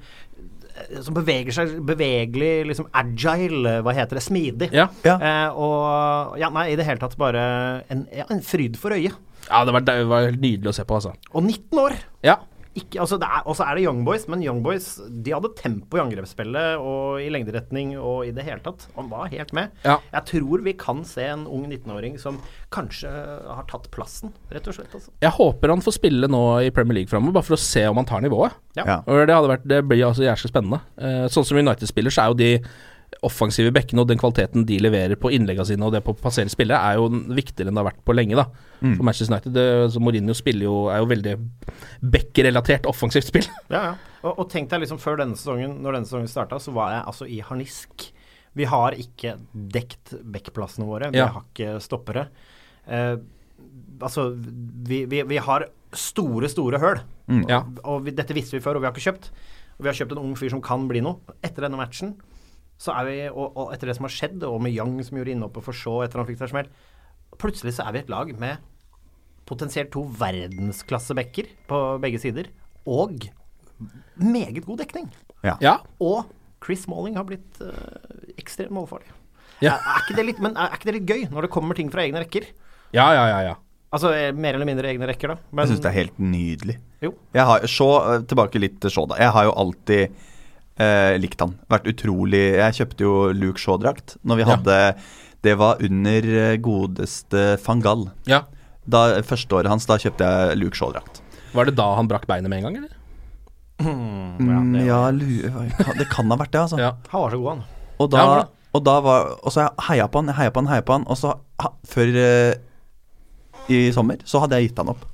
som 1.06 1.14
beveger 1.14 1.54
seg 1.54 1.74
bevegelig, 1.86 2.52
liksom 2.70 2.88
agile, 2.98 3.76
hva 3.84 3.94
heter 3.94 4.18
det, 4.18 4.24
smidig. 4.26 4.70
Ja. 4.74 4.88
Ja. 5.06 5.14
Eh, 5.18 5.60
og 5.60 6.38
ja, 6.40 6.50
nei, 6.54 6.70
i 6.72 6.78
det 6.78 6.86
hele 6.88 7.02
tatt 7.02 7.14
bare 7.20 7.44
en, 7.92 8.06
ja, 8.14 8.26
en 8.30 8.42
fryd 8.44 8.78
for 8.80 8.96
øyet. 8.96 9.14
ja 9.48 9.62
det, 9.64 9.76
var, 9.76 9.86
det 9.86 10.00
var 10.10 10.30
nydelig 10.32 10.72
å 10.72 10.76
se 10.76 10.86
på, 10.88 10.98
altså. 10.98 11.14
Og 11.32 11.44
19 11.46 11.80
år! 11.84 11.96
Ja. 12.26 12.40
Ikke, 12.74 12.98
altså 13.04 13.18
det 13.22 13.28
er, 13.30 13.44
og 13.46 13.54
så 13.54 13.68
er 13.68 13.78
det 13.78 13.84
Young 13.84 14.00
Boys, 14.06 14.24
men 14.30 14.42
Young 14.42 14.58
Boys 14.64 14.96
de 15.06 15.30
hadde 15.30 15.52
tempo 15.60 15.98
i 15.98 16.02
angrepsspillet 16.02 16.82
og 16.82 17.20
i 17.22 17.28
lengderetning 17.30 17.92
og 18.00 18.24
i 18.26 18.32
det 18.34 18.46
hele 18.48 18.58
tatt. 18.64 18.88
Han 18.96 19.10
var 19.12 19.30
helt 19.30 19.52
med. 19.54 19.70
Ja. 19.86 20.00
Jeg 20.16 20.26
tror 20.32 20.64
vi 20.66 20.74
kan 20.78 21.04
se 21.06 21.28
en 21.30 21.44
ung 21.46 21.68
19-åring 21.68 22.18
som 22.18 22.40
kanskje 22.74 23.10
har 23.10 23.68
tatt 23.70 23.86
plassen, 23.94 24.34
rett 24.50 24.66
og 24.70 24.74
slett. 24.74 24.90
Altså. 24.90 25.14
Jeg 25.22 25.36
håper 25.36 25.74
han 25.74 25.84
får 25.84 25.98
spille 26.00 26.30
nå 26.30 26.42
i 26.66 26.72
Premier 26.74 26.98
League 26.98 27.12
framover, 27.12 27.38
bare 27.38 27.46
for 27.46 27.58
å 27.58 27.62
se 27.62 27.84
om 27.86 28.02
han 28.02 28.10
tar 28.10 28.24
nivået. 28.26 28.58
Ja. 28.74 28.88
Ja. 28.88 28.98
Og 29.06 29.22
det, 29.22 29.36
hadde 29.36 29.52
vært, 29.54 29.68
det 29.70 29.80
blir 29.86 30.08
altså 30.08 30.26
jævlig 30.26 30.50
spennende. 30.50 30.82
Eh, 30.98 31.22
sånn 31.30 31.46
som 31.46 31.60
United 31.62 31.90
spiller, 31.90 32.14
så 32.14 32.24
er 32.24 32.34
jo 32.34 32.40
de 32.42 32.50
offensive 33.26 33.72
bekkene 33.74 34.02
og 34.04 34.08
den 34.10 34.18
kvaliteten 34.20 34.64
de 34.68 34.76
leverer 34.82 35.16
på 35.20 35.30
innleggene 35.34 35.66
sine 35.68 35.86
og 35.86 35.92
det 35.94 36.02
på 36.06 36.12
å 36.14 36.18
passere 36.20 36.50
spillere, 36.52 36.78
er 36.92 36.98
jo 37.00 37.08
viktigere 37.34 37.68
enn 37.70 37.76
det 37.78 37.82
har 37.82 37.88
vært 37.90 38.02
på 38.06 38.14
lenge. 38.16 38.36
da 38.38 38.46
For 38.82 39.04
Manchester 39.06 39.32
United 39.34 39.54
det, 39.56 39.66
så 39.94 40.00
Mourinho 40.04 40.34
spiller 40.36 40.68
jo, 40.68 40.76
er 40.92 41.00
jo 41.02 41.08
veldig 41.10 41.34
Beck-relatert 42.14 42.86
offensivt 42.90 43.28
spill. 43.30 43.48
Ja, 43.74 43.80
ja. 43.90 43.94
Og, 44.24 44.38
og 44.40 44.48
tenk 44.52 44.70
deg 44.72 44.80
liksom 44.84 45.00
før 45.02 45.18
denne 45.20 45.36
sesongen, 45.36 45.78
når 45.84 45.98
denne 45.98 46.08
sesongen 46.08 46.30
starta, 46.32 46.56
så 46.62 46.72
var 46.72 46.94
jeg 46.94 47.02
altså 47.10 47.26
i 47.28 47.40
harnisk. 47.44 48.06
Vi 48.56 48.64
har 48.70 48.94
ikke 48.96 49.34
dekt 49.52 50.14
backplassene 50.22 50.86
våre. 50.88 51.10
Vi 51.12 51.18
Ja. 51.20 51.26
har 51.34 51.44
ikke 51.44 51.74
stoppere. 51.84 52.28
Eh, 52.88 53.16
altså, 54.00 54.30
vi, 54.36 55.02
vi, 55.10 55.20
vi 55.28 55.40
har 55.44 55.66
store, 55.94 56.48
store 56.48 56.80
høl. 56.80 57.02
Ja. 57.50 57.62
Og 57.84 58.06
vi, 58.06 58.14
dette 58.16 58.34
visste 58.36 58.56
vi 58.56 58.62
før, 58.64 58.78
og 58.78 58.84
vi 58.84 58.88
har 58.88 58.94
ikke 58.96 59.08
kjøpt. 59.10 59.28
Og 59.76 59.84
vi 59.84 59.90
har 59.90 59.98
kjøpt 60.00 60.14
en 60.16 60.22
ung 60.22 60.34
fyr 60.38 60.52
som 60.54 60.62
kan 60.64 60.86
bli 60.88 61.02
noe. 61.04 61.20
Etter 61.44 61.66
denne 61.66 61.80
matchen, 61.80 62.14
så 62.80 62.94
er 62.98 63.08
vi, 63.08 63.16
og, 63.30 63.54
og 63.54 63.72
etter 63.74 63.90
det 63.90 63.96
som 63.98 64.08
har 64.08 64.14
skjedd, 64.14 64.44
og 64.48 64.60
med 64.64 64.74
Young 64.74 64.98
som 65.06 65.18
gjorde 65.18 65.34
innhoppet 65.34 65.66
for 65.66 65.76
Shaw 65.76 66.02
etter 66.04 66.20
han 66.20 66.28
fikk 66.28 66.40
seg 66.42 66.52
smell, 66.52 66.70
plutselig 67.40 67.74
så 67.76 67.86
er 67.86 67.96
vi 67.96 68.02
et 68.04 68.12
lag 68.12 68.30
med 68.40 68.70
potensielt 69.48 69.92
to 69.92 70.04
verdensklassebacker 70.18 71.50
på 71.68 71.80
begge 72.02 72.20
sider, 72.22 72.48
og 72.88 73.26
meget 74.20 74.64
god 74.64 74.80
dekning. 74.80 75.10
Ja. 75.44 75.78
Og 76.00 76.24
Chris 76.64 76.86
Smalling 76.86 77.18
har 77.18 77.26
blitt 77.28 77.60
øh, 77.60 78.32
ekstremt 78.40 78.72
målfarlig. 78.72 79.10
Ja. 79.60 79.76
Er, 79.76 79.84
er, 79.84 80.00
ikke 80.04 80.16
det 80.18 80.26
litt, 80.30 80.40
men 80.42 80.56
er, 80.56 80.70
er 80.70 80.78
ikke 80.78 80.88
det 80.88 80.96
litt 80.98 81.10
gøy, 81.10 81.26
når 81.32 81.46
det 81.46 81.52
kommer 81.54 81.76
ting 81.78 81.92
fra 81.92 82.04
egne 82.06 82.24
rekker? 82.24 82.48
ja, 82.94 83.06
ja, 83.12 83.24
ja, 83.28 83.38
ja. 83.50 83.54
Altså 83.94 84.10
eh, 84.10 84.32
mer 84.34 84.56
eller 84.56 84.66
mindre 84.66 84.88
egne 84.90 85.06
rekker, 85.06 85.34
da. 85.34 85.50
Men, 85.52 85.64
Jeg 85.64 85.74
syns 85.74 85.82
det 85.84 85.90
er 85.90 85.98
helt 86.00 86.16
nydelig. 86.18 86.74
Jo. 87.04 87.12
Jeg 87.36 87.46
har, 87.46 87.66
Shaw, 87.70 87.92
eh, 88.10 88.24
tilbake 88.30 88.62
litt 88.62 88.80
til 88.82 88.90
Shaw, 88.90 89.06
da. 89.10 89.20
Jeg 89.22 89.34
har 89.36 89.46
jo 89.46 89.52
alltid 89.62 90.16
eh, 90.78 91.14
likt 91.20 91.40
han. 91.40 91.54
Vært 91.70 91.86
utrolig 91.92 92.40
Jeg 92.56 92.74
kjøpte 92.80 93.04
jo 93.06 93.14
Luke 93.32 93.60
Shaw-drakt 93.62 94.16
når 94.24 94.36
vi 94.36 94.42
Ja. 94.44 94.50
hadde 94.56 94.78
Det 95.44 95.54
var 95.60 95.76
under 95.84 96.28
eh, 96.40 96.56
godeste 96.56 97.58
Fangal. 97.60 98.06
Ja. 98.26 98.42
Da, 98.88 99.20
første 99.22 99.52
året 99.56 99.68
hans, 99.68 99.86
da 99.86 99.96
kjøpte 100.00 100.24
jeg 100.24 100.58
Luke 100.58 100.76
Shaw-drakt. 100.76 101.20
Var 101.54 101.64
det 101.68 101.74
da 101.76 101.94
han 101.94 102.08
brakk 102.08 102.26
beinet 102.26 102.48
med 102.50 102.58
en 102.58 102.64
gang, 102.64 102.76
eller? 102.82 103.00
Mm, 103.84 104.72
det 104.72 104.84
ja, 104.86 105.00
det 105.98 106.06
kan 106.10 106.30
ha 106.30 106.36
vært 106.38 106.52
det, 106.54 106.60
altså. 106.60 106.78
Ja. 106.78 106.92
Han 107.10 107.20
var 107.24 107.30
så 107.34 107.38
god, 107.40 107.48
han. 107.48 107.64
Og 107.98 108.10
da, 108.10 108.18
Ja, 108.18 108.44
og 108.74 108.84
da 108.84 108.94
var 109.00 109.26
Og 109.42 109.52
så 109.52 109.68
heia 109.88 110.06
på 110.08 110.22
han, 110.22 110.34
heia 110.34 110.50
på 110.50 110.60
han, 110.62 110.68
heia 110.72 110.82
på 110.82 110.92
han. 110.96 111.04
Og 111.10 111.16
så, 111.18 111.34
ha, 111.62 111.70
før 111.86 112.16
eh, 112.16 112.54
i 113.68 113.92
sommer, 113.92 114.16
så 114.24 114.40
hadde 114.42 114.58
jeg 114.60 114.70
gitt 114.70 114.78
han 114.82 114.90
opp. 114.92 115.04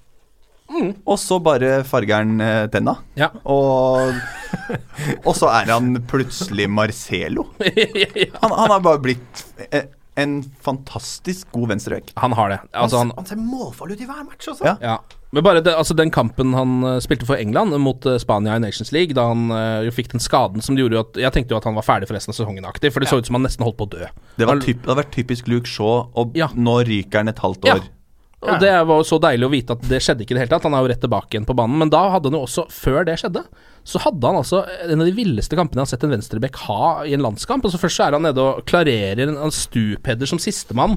Og 1.04 1.18
så 1.20 1.38
bare 1.42 1.80
farger 1.88 2.22
han 2.22 2.40
eh, 2.44 2.64
tenna. 2.72 2.96
Ja. 3.18 3.30
Og, 3.44 4.12
og 5.24 5.32
så 5.36 5.50
er 5.52 5.70
han 5.72 5.94
plutselig 6.10 6.68
Marcelo. 6.70 7.48
Han, 8.40 8.52
han 8.52 8.70
har 8.72 8.82
bare 8.84 9.00
blitt 9.02 9.42
eh, 9.70 9.88
en 10.20 10.40
fantastisk 10.64 11.48
god 11.54 11.70
venstrevekk. 11.74 12.12
Han 12.20 12.34
har 12.36 12.52
det. 12.52 12.58
Altså, 12.72 13.00
han, 13.02 13.12
han, 13.16 13.26
ser 13.28 13.40
målfarlig 13.40 13.96
ut 13.98 14.04
i 14.04 14.08
hver 14.08 14.24
match 14.26 14.50
også. 14.52 14.66
Ja. 14.66 14.74
ja. 14.82 14.96
Men 15.30 15.44
bare 15.46 15.62
det, 15.62 15.72
altså 15.78 15.94
den 15.94 16.10
kampen 16.10 16.54
han 16.56 16.80
eh, 16.86 16.98
spilte 17.04 17.28
for 17.28 17.40
England 17.40 17.76
mot 17.82 18.06
eh, 18.08 18.18
Spania 18.22 18.56
i 18.58 18.64
Nations 18.64 18.90
League, 18.96 19.16
da 19.16 19.28
han 19.30 19.46
jo 19.86 19.94
fikk 19.94 20.10
den 20.14 20.22
skaden 20.22 20.64
som 20.64 20.76
det 20.76 20.84
gjorde 20.84 21.04
at 21.04 21.22
Jeg 21.22 21.36
tenkte 21.36 21.54
jo 21.54 21.60
at 21.60 21.68
han 21.68 21.78
var 21.78 21.86
ferdig 21.86 22.10
for 22.10 22.18
resten 22.18 22.34
av 22.34 22.40
sesongen 22.40 22.66
aktiv, 22.68 22.92
for 22.94 23.04
det 23.04 23.12
så 23.12 23.20
ut 23.20 23.30
som 23.30 23.38
han 23.38 23.46
nesten 23.46 23.66
holdt 23.66 23.78
på 23.80 23.88
å 23.88 23.94
dø. 23.94 24.10
Det, 24.36 24.48
var 24.48 24.60
typ, 24.64 24.82
det 24.84 24.92
har 24.92 25.00
vært 25.04 25.14
typisk 25.14 25.48
Luke 25.52 25.70
Shaw, 25.70 26.10
og 26.18 26.36
Ja. 26.38 26.50
nå 26.56 26.80
ryker 26.88 27.22
han 27.22 27.32
et 27.32 27.42
halvt 27.44 27.70
Ja. 27.70 27.78
år. 27.78 27.88
Og 28.40 28.60
det 28.62 28.72
var 28.72 29.00
jo 29.02 29.04
så 29.04 29.18
deilig 29.20 29.44
å 29.46 29.52
vite 29.52 29.74
at 29.76 29.82
det 29.90 29.98
skjedde 30.00 30.24
ikke 30.24 30.32
i 30.32 30.38
det 30.38 30.44
hele 30.44 30.52
tatt. 30.54 30.64
Han 30.64 30.76
er 30.76 30.84
jo 30.84 30.90
rett 30.92 31.02
tilbake 31.02 31.36
igjen 31.36 31.48
på 31.48 31.56
banen. 31.58 31.76
Men 31.82 31.92
da 31.92 32.06
hadde 32.14 32.30
han 32.30 32.38
jo 32.38 32.46
også, 32.46 32.64
før 32.72 33.04
det 33.04 33.18
skjedde, 33.20 33.42
så 33.84 34.00
hadde 34.00 34.30
han 34.30 34.40
altså 34.40 34.62
en 34.86 35.02
av 35.04 35.08
de 35.08 35.16
villeste 35.16 35.58
kampene 35.58 35.82
jeg 35.82 35.88
har 35.88 35.92
sett 35.92 36.06
en 36.08 36.14
venstrebekk 36.14 36.60
ha 36.64 36.84
i 37.04 37.12
en 37.16 37.24
landskamp. 37.24 37.66
Altså 37.68 37.80
Først 37.82 38.00
så 38.00 38.06
er 38.06 38.16
han 38.16 38.24
nede 38.24 38.40
og 38.40 38.64
klarerer 38.70 39.26
en, 39.26 39.36
en 39.44 39.52
stupheader 39.54 40.30
som 40.30 40.40
sistemann 40.40 40.96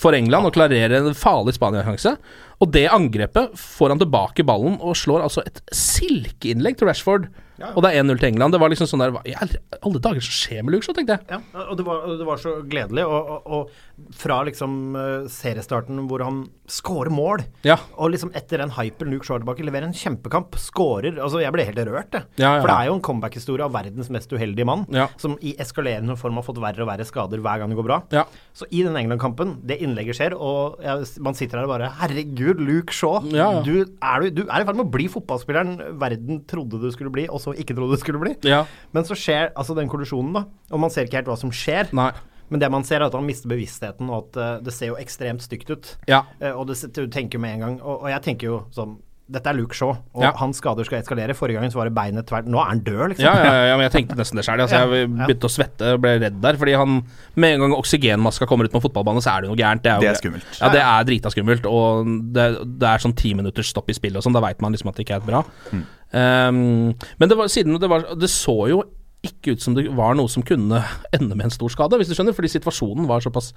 for 0.00 0.16
England, 0.16 0.46
og 0.48 0.54
klarerer 0.54 0.94
en 1.00 1.16
farlig 1.18 1.56
Spania-sjanse. 1.58 2.14
Og 2.62 2.70
det 2.72 2.86
angrepet 2.92 3.52
får 3.58 3.92
han 3.92 4.00
tilbake 4.00 4.46
ballen 4.48 4.78
og 4.78 4.96
slår 4.96 5.26
altså 5.26 5.44
et 5.48 5.60
silkeinnlegg 5.74 6.78
til 6.80 6.88
Rashford. 6.88 7.28
Og 7.74 7.82
det 7.84 7.90
er 7.90 8.00
1-0 8.00 8.20
til 8.20 8.30
England. 8.30 8.54
Det 8.54 8.60
var 8.62 8.72
liksom 8.72 8.88
sånn 8.88 9.02
der 9.02 9.16
i 9.28 9.34
alle 9.36 9.60
alle 9.84 10.00
dager 10.02 10.24
som 10.24 10.32
skjer 10.32 10.64
med 10.64 10.74
Luke 10.74 10.86
Shaw, 10.86 10.96
tenkte 10.96 11.18
jeg. 11.18 11.36
Ja, 11.36 11.66
og 11.66 11.76
det 11.76 11.84
var, 11.84 12.06
det 12.20 12.26
var 12.28 12.40
så 12.40 12.54
gledelig. 12.68 13.04
Og, 13.04 13.30
og, 13.30 13.50
og 13.56 13.89
fra 14.16 14.40
liksom 14.48 14.96
eh, 14.96 15.28
seriestarten 15.32 16.06
hvor 16.08 16.22
han 16.24 16.42
scorer 16.70 17.10
mål, 17.10 17.42
Ja. 17.66 17.76
og 17.98 18.12
liksom 18.12 18.30
etter 18.38 18.58
den 18.62 18.70
hypen 18.76 19.10
Luke 19.10 19.26
er 19.26 19.40
tilbake, 19.42 19.64
leverer 19.66 19.88
en 19.88 19.92
kjempekamp, 19.96 20.54
scorer 20.58 21.18
Altså, 21.20 21.40
jeg 21.42 21.52
ble 21.52 21.64
helt 21.66 21.78
rørt, 21.88 22.12
jeg. 22.14 22.24
Ja, 22.38 22.54
ja. 22.56 22.60
For 22.62 22.68
det 22.70 22.76
er 22.76 22.86
jo 22.90 22.94
en 22.94 23.02
comeback-historie 23.02 23.64
av 23.66 23.72
verdens 23.74 24.08
mest 24.10 24.30
uheldige 24.32 24.64
mann, 24.66 24.86
Ja. 24.94 25.08
som 25.18 25.36
i 25.42 25.54
eskalerende 25.58 26.16
form 26.16 26.34
har 26.38 26.42
fått 26.46 26.60
verre 26.62 26.82
og 26.84 26.88
verre 26.88 27.04
skader 27.04 27.38
hver 27.42 27.58
gang 27.58 27.68
det 27.70 27.76
går 27.80 27.88
bra. 27.88 28.02
Ja. 28.14 28.24
Så 28.54 28.66
i 28.70 28.82
den 28.86 28.96
England-kampen, 28.96 29.56
det 29.66 29.80
innlegget 29.82 30.14
skjer, 30.16 30.34
og 30.38 30.78
man 31.20 31.34
sitter 31.34 31.58
her 31.58 31.64
og 31.66 31.74
bare 31.74 31.90
Herregud, 32.00 32.60
Luke 32.60 32.92
Shaw. 32.94 33.20
Du, 33.64 33.74
er, 34.02 34.20
du, 34.20 34.30
du 34.30 34.42
er 34.46 34.60
i 34.62 34.64
ferd 34.64 34.76
med 34.78 34.86
å 34.86 34.90
bli 34.90 35.08
fotballspilleren 35.08 35.98
verden 35.98 36.44
trodde 36.46 36.78
du 36.80 36.90
skulle 36.94 37.10
bli, 37.10 37.26
og 37.28 37.40
så 37.42 37.52
ikke 37.58 37.74
trodde 37.74 37.96
du 37.98 38.00
skulle 38.00 38.20
bli. 38.22 38.36
Ja. 38.46 38.64
Men 38.92 39.04
så 39.04 39.16
skjer 39.18 39.50
altså 39.56 39.74
den 39.76 39.88
kollisjonen, 39.90 40.32
da. 40.38 40.44
Og 40.70 40.80
man 40.80 40.90
ser 40.94 41.06
ikke 41.08 41.18
helt 41.20 41.30
hva 41.32 41.38
som 41.40 41.50
skjer. 41.50 41.90
Nei. 41.96 42.12
Men 42.50 42.60
det 42.60 42.70
man 42.70 42.82
ser, 42.84 43.00
er 43.00 43.06
at 43.06 43.14
han 43.14 43.26
mister 43.26 43.48
bevisstheten, 43.48 44.08
og 44.10 44.26
at 44.34 44.36
eh, 44.42 44.56
det 44.66 44.72
ser 44.74 44.90
jo 44.92 44.96
ekstremt 44.98 45.42
stygt 45.46 45.70
ut. 45.70 45.96
Ja. 46.10 46.24
Eh, 46.40 46.50
og 46.52 46.66
det, 46.66 46.80
du 46.92 47.06
tenker 47.06 47.38
jo 47.38 47.42
med 47.44 47.54
en 47.54 47.60
gang 47.60 47.76
Og, 47.80 48.02
og 48.02 48.08
jeg 48.10 48.22
tenker 48.26 48.46
jo 48.50 48.64
sånn 48.74 48.98
Dette 49.30 49.46
er 49.46 49.54
Luke 49.54 49.76
Shaw, 49.78 49.92
og 50.18 50.24
Ja. 50.24 50.32
hans 50.40 50.58
skader 50.58 50.82
skal 50.82 50.98
eskalere. 51.04 51.36
Forrige 51.38 51.60
gang 51.60 51.70
så 51.70 51.78
var 51.78 51.86
det 51.86 51.94
beinet 51.94 52.26
tvert. 52.26 52.48
Nå 52.50 52.58
er 52.58 52.66
han 52.72 52.80
død, 52.82 53.12
liksom. 53.12 53.22
Ja, 53.28 53.34
ja, 53.38 53.60
ja, 53.68 53.76
men 53.78 53.84
jeg 53.86 53.92
tenkte 53.94 54.16
nesten 54.18 54.34
det 54.40 54.42
sjøl. 54.42 54.58
Altså, 54.64 54.80
jeg 54.90 55.06
begynte 55.06 55.46
å 55.46 55.52
svette 55.54 55.92
og 55.94 56.00
ble 56.02 56.16
redd 56.18 56.40
der. 56.42 56.58
Fordi 56.58 56.74
han 56.74 56.96
Med 57.36 57.54
en 57.54 57.60
gang 57.62 57.76
oksygenmaska 57.78 58.48
kommer 58.50 58.66
ut 58.66 58.72
på 58.74 58.80
en 58.82 58.86
fotballbane, 58.88 59.22
så 59.22 59.36
er 59.36 59.42
det 59.46 59.50
noe 59.52 59.60
gærent. 59.60 59.86
jo- 59.86 60.00
Det 60.02 60.10
er 60.10 60.18
skummelt. 60.18 60.58
Ja, 60.58 60.68
det 60.74 60.82
er 60.82 61.04
drita 61.06 61.30
skummelt. 61.30 61.64
Og 61.70 62.10
det, 62.34 62.48
det 62.82 62.88
er 62.90 62.98
sånn 63.06 63.14
ti 63.14 63.30
minutters 63.38 63.70
stopp 63.70 63.86
i 63.88 63.94
spillet 63.94 64.16
og 64.18 64.26
sånn. 64.26 64.34
Da 64.34 64.42
veit 64.42 64.58
man 64.60 64.72
liksom 64.74 64.88
at 64.90 64.96
det 64.98 65.06
ikke 65.06 65.22
er 65.22 65.26
bra. 65.30 65.44
Mm. 65.70 65.86
Um, 66.10 66.94
men 67.22 67.28
det 67.30 67.36
var, 67.38 67.46
siden 67.46 67.78
det 67.78 67.88
var 67.88 68.02
Det 68.18 68.26
så 68.28 68.56
jo 68.68 68.82
ikke 69.26 69.52
ut 69.54 69.60
som 69.64 69.74
det 69.76 69.86
var 69.92 70.14
noe 70.16 70.30
som 70.32 70.44
kunne 70.46 70.80
ende 71.12 71.36
med 71.36 71.48
en 71.48 71.52
stor 71.54 71.72
skade, 71.72 71.98
hvis 72.00 72.08
du 72.08 72.14
skjønner. 72.16 72.36
Fordi 72.36 72.48
situasjonen 72.54 73.08
var 73.10 73.20
såpass 73.24 73.50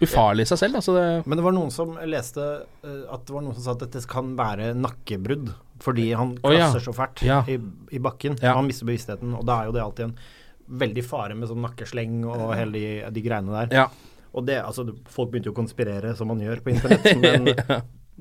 ufarlig 0.00 0.46
i 0.46 0.50
seg 0.52 0.60
selv. 0.62 0.78
Altså 0.80 0.94
det, 0.96 1.06
Men 1.26 1.40
det 1.40 1.44
var 1.44 1.56
noen 1.56 1.72
som 1.74 1.96
leste 2.08 2.44
eh, 2.86 3.00
at 3.10 3.24
det 3.26 3.34
var 3.34 3.42
noen 3.44 3.56
som 3.58 3.64
sa 3.66 3.74
at 3.74 3.82
dette 3.86 4.04
kan 4.10 4.34
være 4.38 4.70
nakkebrudd. 4.78 5.50
Fordi 5.80 6.10
han 6.12 6.36
Å, 6.44 6.52
ja. 6.52 6.68
klasser 6.68 6.84
så 6.84 6.94
fælt 6.96 7.24
Ja. 7.26 7.40
i, 7.48 7.56
i 7.96 7.98
bakken. 8.02 8.38
Ja. 8.44 8.54
Han 8.58 8.68
mister 8.68 8.86
bevisstheten. 8.88 9.34
Og 9.38 9.44
da 9.48 9.60
er 9.62 9.70
jo 9.70 9.74
det 9.76 9.82
alltid 9.82 10.10
en 10.10 10.16
veldig 10.80 11.02
fare 11.02 11.34
med 11.34 11.50
sånn 11.50 11.64
nakkesleng 11.64 12.20
og 12.30 12.52
hele 12.54 12.70
de, 12.78 12.86
de 13.10 13.26
greiene 13.26 13.56
der. 13.64 13.76
ja. 13.82 13.88
Og 14.30 14.44
det, 14.46 14.60
altså, 14.62 14.84
folk 15.10 15.32
begynte 15.32 15.48
jo 15.48 15.52
å 15.56 15.56
konspirere, 15.58 16.12
som 16.14 16.28
man 16.30 16.38
gjør 16.38 16.60
på 16.62 16.70
internett, 16.70 17.16
men, 17.24 17.48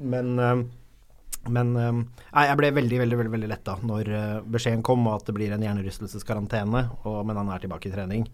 men, 0.10 0.32
eh, 0.42 0.64
men 1.48 1.76
eh, 1.80 1.92
nei, 2.36 2.46
jeg 2.50 2.60
ble 2.60 2.72
veldig, 2.76 3.02
veldig 3.04 3.20
veldig, 3.22 3.34
veldig 3.38 3.52
letta 3.52 3.78
når 3.88 4.10
eh, 4.12 4.40
beskjeden 4.52 4.84
kom 4.86 5.08
og 5.08 5.20
at 5.20 5.30
det 5.30 5.38
blir 5.38 5.54
en 5.56 5.64
hjernerystelseskarantene, 5.64 6.86
og, 7.04 7.22
men 7.28 7.40
han 7.40 7.52
er 7.54 7.64
tilbake 7.64 7.90
i 7.90 7.94
trening. 7.94 8.28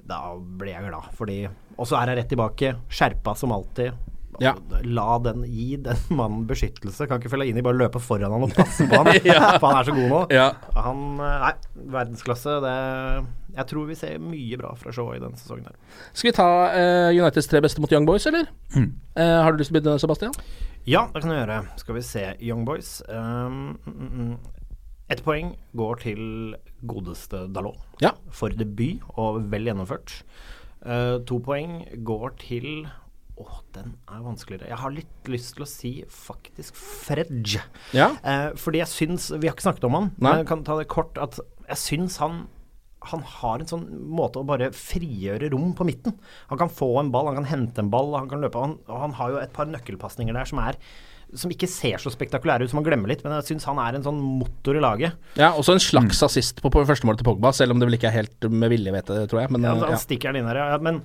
Da 0.00 0.32
ble 0.34 0.72
jeg 0.72 0.88
glad, 0.88 1.10
fordi 1.14 1.42
Og 1.76 1.86
så 1.86 2.00
er 2.00 2.10
jeg 2.10 2.22
rett 2.22 2.32
tilbake, 2.32 2.72
skjerpa 2.90 3.36
som 3.38 3.52
alltid. 3.54 3.94
Ja. 4.40 4.54
La 4.82 5.18
den, 5.18 5.42
gi 5.44 5.74
den 5.84 5.98
mannen 6.16 6.46
beskyttelse. 6.48 7.04
Kan 7.08 7.20
ikke 7.20 7.32
følge 7.34 7.50
inn 7.50 7.58
i, 7.60 7.64
bare 7.64 7.76
løpe 7.76 8.00
foran 8.00 8.32
han 8.32 8.46
og 8.46 8.54
passe 8.56 8.86
på 8.88 8.96
han. 9.00 9.10
Ja. 9.26 9.52
For 9.60 9.68
han 9.68 9.82
er 9.82 9.90
så 9.90 9.96
god 9.96 10.08
nå. 10.14 10.20
Ja. 10.32 10.46
Han 10.86 11.04
eh, 11.18 11.44
Nei, 11.44 11.52
verdensklasse. 11.98 12.56
Det 12.64 12.74
Jeg 13.58 13.66
tror 13.72 13.90
vi 13.90 13.98
ser 13.98 14.16
mye 14.22 14.60
bra 14.60 14.72
fra 14.80 14.94
Shaw 14.94 15.12
i 15.16 15.20
denne 15.20 15.36
sesongen 15.40 15.68
her. 15.68 15.76
Skal 16.14 16.30
vi 16.30 16.34
ta 16.38 16.48
uh, 16.72 17.10
Uniteds 17.12 17.50
tre 17.50 17.60
beste 17.64 17.82
mot 17.82 17.92
Young 17.92 18.08
Boys, 18.08 18.28
eller? 18.30 18.48
Eh, 18.78 19.36
har 19.44 19.52
du 19.52 19.60
lyst 19.60 19.72
til 19.72 19.76
å 19.76 19.80
begynne, 19.80 20.00
Sebastian? 20.00 20.36
Ja, 20.88 21.06
det 21.12 21.22
kan 21.22 21.32
jeg 21.34 21.42
gjøre. 21.42 21.58
Skal 21.80 21.96
vi 21.98 22.02
se. 22.06 22.22
Young 22.40 22.64
Boys. 22.64 23.02
Um, 23.08 23.78
mm. 23.84 24.32
Ett 25.10 25.22
poeng 25.26 25.52
går 25.76 26.00
til 26.04 26.54
godeste 26.86 27.48
Dalot 27.52 27.78
Ja. 28.00 28.12
for 28.30 28.48
debut, 28.48 29.02
og 29.18 29.42
vel 29.50 29.66
gjennomført. 29.68 30.22
Uh, 30.80 31.18
to 31.26 31.38
poeng 31.44 31.82
går 32.04 32.36
til 32.40 32.88
Åh, 33.40 33.60
den 33.72 33.94
er 34.04 34.20
vanskeligere. 34.20 34.68
Jeg 34.68 34.76
har 34.76 34.90
litt 34.92 35.28
lyst 35.32 35.54
til 35.56 35.64
å 35.64 35.68
si 35.68 35.90
faktisk 36.12 36.76
Fredj. 36.76 37.54
Ja. 37.96 38.10
Eh, 38.20 38.50
fordi 38.60 38.82
jeg 38.82 38.90
syns 38.92 39.30
Vi 39.32 39.48
har 39.48 39.54
ikke 39.54 39.64
snakket 39.64 39.86
om 39.88 39.96
han, 39.96 40.10
Nei. 40.18 40.26
men 40.28 40.42
jeg 40.42 40.48
kan 40.50 40.64
ta 40.66 40.76
det 40.76 40.88
kort. 40.92 41.16
At 41.16 41.38
jeg 41.70 41.80
syns 41.80 42.18
han 42.20 42.42
han 43.08 43.22
har 43.24 43.62
en 43.62 43.68
sånn 43.70 43.86
måte 44.12 44.42
å 44.42 44.46
bare 44.48 44.70
frigjøre 44.76 45.48
rom 45.54 45.70
på 45.76 45.86
midten. 45.88 46.18
Han 46.50 46.58
kan 46.60 46.68
få 46.72 46.90
en 47.00 47.12
ball, 47.14 47.30
han 47.30 47.38
kan 47.40 47.48
hente 47.48 47.80
en 47.80 47.88
ball, 47.92 48.12
han 48.18 48.28
kan 48.28 48.42
løpe. 48.44 48.60
Han, 48.60 48.74
og 48.90 48.98
han 49.06 49.14
har 49.16 49.30
jo 49.32 49.38
et 49.40 49.54
par 49.56 49.70
nøkkelpasninger 49.70 50.36
der 50.36 50.50
som 50.50 50.60
er 50.60 50.76
som 51.38 51.52
ikke 51.52 51.68
ser 51.70 52.00
så 52.02 52.10
spektakulære 52.10 52.66
ut, 52.66 52.72
som 52.72 52.80
man 52.80 52.86
glemmer 52.88 53.10
litt. 53.12 53.20
Men 53.22 53.36
jeg 53.38 53.52
syns 53.52 53.66
han 53.68 53.78
er 53.78 53.94
en 53.94 54.02
sånn 54.02 54.18
motor 54.18 54.74
i 54.74 54.82
laget. 54.82 55.14
Ja, 55.38 55.52
Også 55.54 55.76
en 55.76 55.82
slags 55.82 56.18
assist 56.26 56.58
på, 56.62 56.72
på 56.74 56.82
førstemålet 56.88 57.22
til 57.22 57.28
Pogba, 57.28 57.52
selv 57.54 57.74
om 57.74 57.78
det 57.78 57.86
vel 57.86 57.98
ikke 58.00 58.08
er 58.10 58.16
helt 58.18 58.48
med 58.50 58.72
vilje, 58.72 58.94
vet 58.96 59.12
jeg, 59.14 59.28
tror 59.30 59.44
jeg. 59.44 59.52
Men, 59.54 59.62
Ja, 59.68 59.74
eh, 59.76 59.84
han 59.86 59.94
ja. 59.94 60.00
stikker 60.02 60.32
den 60.34 60.42
inn 60.42 60.50
her, 60.50 60.58
ja. 60.58 60.80
Men, 60.82 60.98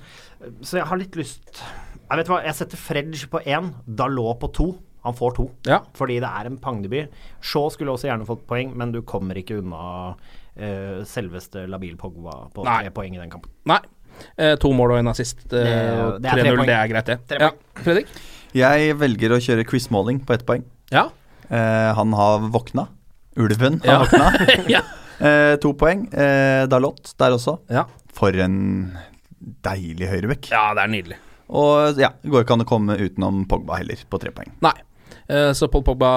så 0.66 0.80
jeg 0.82 0.88
har 0.90 0.98
litt 1.02 1.16
lyst 1.20 1.62
Jeg 1.62 2.20
vet 2.20 2.30
hva, 2.30 2.40
jeg 2.46 2.58
setter 2.58 2.78
Fredge 2.82 3.30
på 3.30 3.42
én, 3.50 3.72
Dalot 3.86 4.42
på 4.42 4.50
to. 4.54 4.68
Han 5.06 5.14
får 5.14 5.36
to, 5.38 5.44
Ja. 5.70 5.84
fordi 5.94 6.20
det 6.22 6.30
er 6.30 6.50
en 6.50 6.58
pangdebut. 6.58 7.14
Shaw 7.42 7.70
skulle 7.70 7.94
også 7.94 8.10
gjerne 8.10 8.26
fått 8.26 8.48
poeng, 8.50 8.74
men 8.76 8.92
du 8.92 9.04
kommer 9.06 9.38
ikke 9.38 9.60
unna 9.62 10.16
eh, 10.58 11.04
selveste 11.06 11.68
Labil 11.70 11.96
Pogba 11.98 12.50
på 12.54 12.64
Nei. 12.66 12.84
tre 12.84 12.92
poeng 12.96 13.16
i 13.16 13.20
den 13.22 13.30
kampen. 13.34 13.52
Nei. 13.66 13.80
Uh, 14.40 14.56
to 14.56 14.70
mål 14.72 14.94
og 14.96 15.00
en 15.02 15.08
assist. 15.12 15.42
Uh, 15.52 15.60
Det- 15.60 16.22
det 16.24 16.30
er 16.32 16.36
tre 16.40 16.44
3-0, 16.44 16.56
poeng. 16.56 16.66
det 16.68 16.76
er 16.76 16.88
greit, 16.88 17.06
det. 17.06 17.40
Ja. 17.42 17.50
Fredrik? 17.84 18.08
Jeg 18.56 18.96
velger 18.98 19.30
å 19.36 19.40
kjøre 19.44 19.66
Chris 19.68 19.90
Malling 19.92 20.22
på 20.26 20.34
ett 20.34 20.46
poeng. 20.48 20.64
Ja. 20.92 21.10
Eh, 21.50 21.94
han 21.94 22.14
har 22.14 22.40
våkna. 22.50 22.88
Ulven 23.38 23.82
har 23.84 23.92
Ja. 23.92 24.06
våkna. 24.06 24.70
ja. 24.76 24.82
Eh, 25.20 25.58
to 25.58 25.74
poeng. 25.74 26.08
Eh, 26.14 26.66
Dalot 26.72 27.14
der 27.20 27.32
også. 27.36 27.60
ja. 27.70 27.84
For 28.16 28.32
en 28.32 28.96
deilig 29.62 30.08
høyrebekk. 30.08 30.50
Ja, 30.52 30.74
det 30.74 30.86
er 30.86 30.88
nydelig. 30.94 31.18
Og 31.50 32.00
ja, 32.00 32.10
går 32.24 32.46
ikke 32.46 32.54
an 32.56 32.64
å 32.64 32.66
komme 32.70 32.96
utenom 32.98 33.44
Pogba 33.46 33.76
heller, 33.78 34.00
på 34.10 34.20
tre 34.24 34.32
poeng. 34.32 34.54
Nei. 34.64 34.72
Eh, 35.28 35.52
så 35.58 35.66
Paul 35.74 35.82
Pogba, 35.88 36.10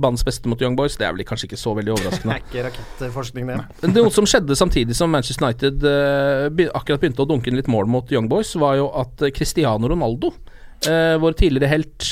banens 0.00 0.24
beste 0.24 0.48
mot 0.48 0.60
Young 0.62 0.76
Boys, 0.78 0.96
det 0.96 1.04
er 1.04 1.12
vel 1.12 1.26
kanskje 1.28 1.50
ikke 1.50 1.58
så 1.60 1.74
veldig 1.76 1.92
overraskende. 1.92 2.38
Det 2.40 2.40
er 2.40 2.46
ikke 2.46 2.64
rakettforskning, 2.70 3.50
det. 3.52 3.58
Men 3.84 3.94
noe 3.98 4.12
som 4.14 4.24
skjedde 4.28 4.56
samtidig 4.56 4.96
som 4.96 5.12
Manchester 5.12 5.44
United 5.44 5.84
eh, 5.90 6.68
akkurat 6.72 7.02
begynte 7.02 7.24
å 7.26 7.28
dunke 7.28 7.52
inn 7.52 7.58
litt 7.60 7.68
mål 7.68 7.88
mot 7.92 8.12
Young 8.14 8.30
Boys, 8.32 8.54
var 8.60 8.78
jo 8.80 8.88
at 8.96 9.26
Cristiano 9.36 9.90
Ronaldo, 9.92 10.32
eh, 10.88 11.14
vår 11.20 11.36
tidligere 11.36 11.72
helt, 11.74 12.10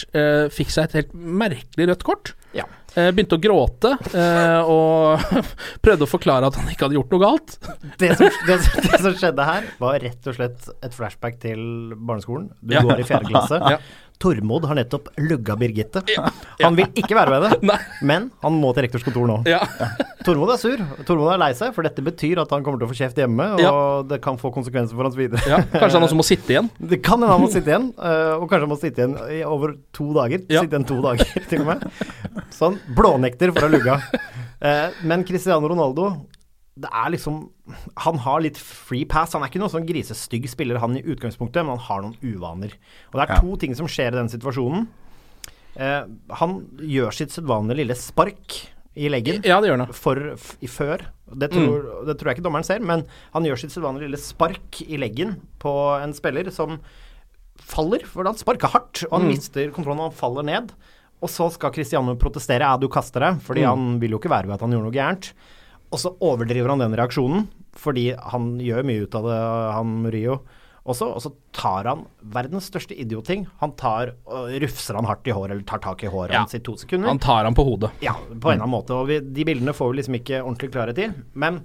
fikk 0.53 0.72
seg 0.74 0.88
et 0.90 0.99
helt 1.01 1.14
merkelig 1.16 1.88
rødt 1.95 2.05
kort. 2.07 2.34
Ja. 2.55 2.68
Begynte 2.95 3.34
å 3.34 3.40
gråte 3.42 3.90
og 4.70 5.24
prøvde 5.84 6.07
å 6.07 6.11
forklare 6.11 6.47
at 6.47 6.55
han 6.61 6.68
ikke 6.70 6.86
hadde 6.86 6.95
gjort 6.95 7.11
noe 7.16 7.22
galt. 7.24 7.57
Det 7.99 8.12
som, 8.20 8.28
det, 8.47 8.59
det 8.84 9.01
som 9.03 9.16
skjedde 9.18 9.47
her, 9.49 9.66
var 9.82 9.97
rett 10.05 10.28
og 10.30 10.36
slett 10.36 10.68
et 10.78 10.95
flashback 10.95 11.40
til 11.42 11.59
barneskolen. 11.99 12.53
Du 12.62 12.76
Ja. 12.76 12.84
går 12.86 13.03
i 13.03 13.09
fjerde 13.09 13.32
klasse. 13.32 13.59
Ja. 13.59 13.80
Tormod 14.22 14.64
har 14.70 14.76
nettopp 14.78 15.08
lugga 15.20 15.56
Birgitte. 15.58 16.00
Han 16.62 16.76
vil 16.78 16.86
ikke 16.96 17.16
være 17.18 17.34
med 17.34 17.44
det, 17.64 17.78
men 18.06 18.28
han 18.44 18.54
må 18.60 18.70
til 18.76 18.86
rektors 18.86 19.02
kontor 19.04 19.26
nå. 19.28 19.36
Ja. 19.50 19.58
Tormod 20.24 20.52
er 20.54 20.60
sur. 20.62 20.80
Tormod 21.04 21.32
er 21.34 21.40
lei 21.42 21.50
seg, 21.58 21.74
for 21.76 21.84
dette 21.84 22.00
betyr 22.06 22.40
at 22.40 22.52
han 22.54 22.64
kommer 22.64 22.80
til 22.80 22.86
å 22.88 22.92
få 22.92 22.96
kjeft 23.02 23.18
hjemme, 23.20 23.48
og 23.58 23.60
Ja. 23.64 23.72
det 24.14 24.20
kan 24.24 24.38
få 24.40 24.52
konsekvenser 24.54 24.96
for 24.96 25.04
hans 25.08 25.18
videre. 25.18 25.42
ja. 25.50 25.58
Kanskje 25.74 25.98
han 25.98 26.06
også 26.08 26.16
må 26.20 26.24
sitte 26.26 26.54
igjen. 26.54 26.70
Det 26.94 27.02
kan 27.04 27.18
hende 27.20 27.32
han 27.34 27.42
må 27.44 27.50
sitte 27.52 27.72
igjen, 27.74 27.90
øh, 27.98 28.34
og 28.38 28.46
kanskje 28.48 28.64
han 28.64 28.72
må 28.72 28.80
sitte 28.80 29.02
igjen 29.02 29.16
i 29.34 29.42
over 29.44 29.74
to 29.92 30.08
dager. 30.16 30.46
Ja. 30.48 30.62
Sitte 30.64 30.78
igjen 30.78 30.88
to 30.88 31.00
dager, 31.04 31.34
til 31.50 31.64
og 31.66 31.72
med. 31.72 31.84
Så 32.54 32.70
han 32.70 32.78
blånekter 32.96 33.52
for 33.52 33.66
å 33.66 33.68
ha 33.68 33.74
lugga. 33.76 33.98
Eh, 34.64 34.94
men 35.04 35.20
Cristiano 35.28 35.68
Ronaldo 35.68 36.06
det 36.77 36.91
er 36.91 37.11
liksom 37.14 37.51
Han 38.03 38.18
har 38.18 38.41
litt 38.43 38.57
free 38.59 39.05
pass. 39.07 39.33
Han 39.37 39.43
er 39.45 39.49
ikke 39.53 39.61
noen 39.62 39.70
sånn 39.70 39.87
grisestygg 39.87 40.49
spiller, 40.51 40.81
han 40.83 40.97
i 40.99 41.03
utgangspunktet, 41.03 41.62
men 41.62 41.77
han 41.79 41.87
har 41.87 42.03
noen 42.03 42.16
uvaner. 42.35 42.72
Og 43.12 43.20
det 43.20 43.29
er 43.29 43.35
Ja. 43.35 43.41
to 43.41 43.57
ting 43.57 43.75
som 43.77 43.87
skjer 43.87 44.09
i 44.09 44.18
den 44.18 44.29
situasjonen. 44.29 44.87
Eh, 45.77 46.05
han 46.31 46.61
gjør 46.79 47.12
sitt 47.12 47.31
sedvanlige 47.31 47.77
lille 47.77 47.95
spark 47.97 48.68
i 48.97 49.09
leggen 49.11 49.43
Ja, 49.45 49.61
det 49.61 49.70
gjør 49.70 49.79
han. 49.87 49.93
for 49.93 50.16
i 50.62 50.66
før. 50.70 51.01
Det 51.35 51.51
tror, 51.51 52.05
det 52.07 52.18
tror 52.18 52.27
jeg 52.31 52.37
ikke 52.39 52.45
dommeren 52.47 52.64
ser, 52.64 52.79
men 52.81 53.05
han 53.33 53.43
gjør 53.45 53.59
sitt 53.59 53.70
sedvanlige 53.72 54.07
lille 54.11 54.18
spark 54.18 54.83
i 54.87 54.97
leggen 54.99 55.41
på 55.59 55.72
en 56.03 56.12
spiller 56.12 56.51
som 56.53 56.79
faller, 57.59 58.05
for 58.07 58.25
han 58.25 58.35
sparker 58.39 58.68
hardt, 58.70 59.05
og 59.11 59.20
han 59.20 59.29
mister 59.31 59.70
kontrollen 59.75 60.01
og 60.05 60.12
han 60.12 60.18
faller 60.18 60.45
ned. 60.47 60.72
Og 61.22 61.29
så 61.31 61.51
skal 61.55 61.72
Cristiano 61.72 62.14
protestere, 62.20 62.61
ja, 62.66 62.77
du 62.77 62.89
kaster 62.89 63.20
deg, 63.20 63.41
fordi 63.41 63.64
han 63.64 63.99
vil 64.03 64.11
jo 64.11 64.18
ikke 64.18 64.31
være 64.31 64.47
ved 64.51 64.55
at 64.59 64.61
han 64.66 64.70
gjorde 64.75 64.85
noe 64.91 64.95
gærent. 64.95 65.33
Og 65.93 66.01
så 66.01 66.11
overdriver 66.24 66.68
han 66.72 66.78
den 66.82 66.95
reaksjonen, 66.99 67.49
fordi 67.78 68.09
han 68.32 68.55
gjør 68.62 68.85
mye 68.87 69.05
ut 69.07 69.14
av 69.18 69.26
det, 69.28 69.39
han 69.76 69.93
Murillo 70.03 70.39
også. 70.85 71.07
Og 71.16 71.22
så 71.24 71.30
tar 71.57 71.87
han 71.89 72.03
verdens 72.35 72.66
største 72.70 72.97
idioting. 72.99 73.47
Han 73.61 73.72
tar 73.78 74.14
og 74.26 74.51
rufser 74.64 74.99
han 74.99 75.07
hardt 75.09 75.26
i 75.30 75.35
håret, 75.37 75.55
eller 75.55 75.64
tar 75.68 75.78
tak 75.85 76.03
i 76.05 76.11
håret 76.12 76.32
Ja. 76.35 76.43
hans 76.45 76.55
i 76.55 76.61
to 76.61 76.74
sekunder. 76.76 77.09
Han 77.09 77.18
tar 77.22 77.45
han 77.45 77.55
på 77.55 77.64
hodet. 77.64 77.91
Ja, 78.03 78.12
på 78.14 78.51
en 78.51 78.59
eller 78.59 78.66
annen 78.66 78.74
måte. 78.74 78.91
Og 78.99 79.07
vi, 79.09 79.20
de 79.20 79.45
bildene 79.45 79.72
får 79.76 79.91
vi 79.93 79.97
liksom 80.03 80.18
ikke 80.20 80.43
ordentlig 80.43 80.72
klarhet 80.74 80.99
i. 80.99 81.09
Men 81.35 81.62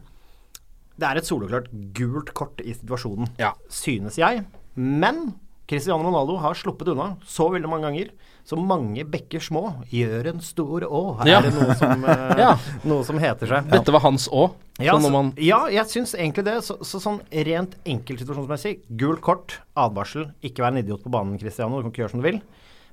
det 0.99 1.07
er 1.09 1.17
et 1.17 1.28
soleklart 1.28 1.70
gult 1.95 2.34
kort 2.34 2.59
i 2.61 2.74
situasjonen, 2.74 3.30
Ja. 3.39 3.53
synes 3.70 4.15
jeg. 4.20 4.45
Men 4.76 5.34
Cristiano 5.67 6.03
Ronaldo 6.03 6.38
har 6.41 6.53
sluppet 6.53 6.88
unna 6.91 7.17
så 7.26 7.49
veldig 7.51 7.70
mange 7.70 7.88
ganger. 7.88 8.09
Så 8.49 8.57
mange 8.57 9.03
bekker 9.05 9.43
små 9.45 9.61
gjør 9.93 10.31
en 10.31 10.39
stor 10.41 10.81
å. 10.87 11.01
Her 11.19 11.27
Ja. 11.29 11.37
er 11.39 11.49
det 11.49 11.53
noe 11.53 11.75
som, 11.77 12.05
eh, 12.05 12.37
Ja. 12.43 12.55
noe 12.89 13.03
som 13.05 13.19
heter 13.21 13.45
seg. 13.51 13.67
Dette 13.69 13.93
var 13.93 14.01
hans 14.07 14.25
å? 14.33 14.47
Ja, 14.81 14.95
man 14.97 15.33
ja, 15.37 15.67
jeg 15.69 15.85
syns 15.91 16.15
egentlig 16.17 16.45
det. 16.47 16.55
Så, 16.65 16.79
så 16.81 16.97
sånn 17.03 17.19
rent 17.29 17.75
enkeltsituasjonsmessig, 17.85 18.79
gult 18.97 19.21
kort, 19.21 19.59
advarsel, 19.77 20.31
ikke 20.41 20.63
vær 20.63 20.73
en 20.73 20.81
idiot 20.81 21.03
på 21.03 21.11
banen, 21.13 21.37
Cristiano, 21.37 21.77
du 21.77 21.83
kan 21.85 21.91
ikke 21.93 22.03
gjøre 22.07 22.11
som 22.15 22.23
du 22.23 22.27
vil. 22.31 22.41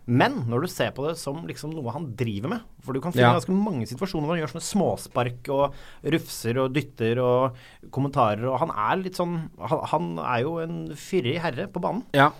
Men 0.07 0.45
når 0.47 0.61
du 0.63 0.67
ser 0.71 0.93
på 0.95 1.03
det 1.09 1.17
som 1.19 1.41
liksom 1.49 1.73
noe 1.75 1.91
han 1.91 2.05
driver 2.15 2.53
med 2.53 2.61
For 2.85 2.95
du 2.95 3.01
kan 3.03 3.11
finne 3.11 3.27
Ja. 3.27 3.33
ganske 3.35 3.51
mange 3.51 3.89
situasjoner 3.91 4.29
hvor 4.29 4.37
han 4.37 4.43
gjør 4.45 4.53
sånne 4.53 4.69
småspark 4.69 5.49
og 5.51 5.75
rufser 6.05 6.61
og 6.63 6.73
dytter 6.77 7.19
og 7.19 7.57
kommentarer, 7.91 8.45
og 8.47 8.61
han 8.61 8.71
er 8.71 9.03
litt 9.03 9.17
sånn 9.19 9.49
Han, 9.59 9.81
han 9.91 10.19
er 10.23 10.43
jo 10.45 10.59
en 10.63 10.77
fyrig 10.95 11.41
herre 11.43 11.67
på 11.67 11.81
banen. 11.83 12.05
Ja. 12.15 12.31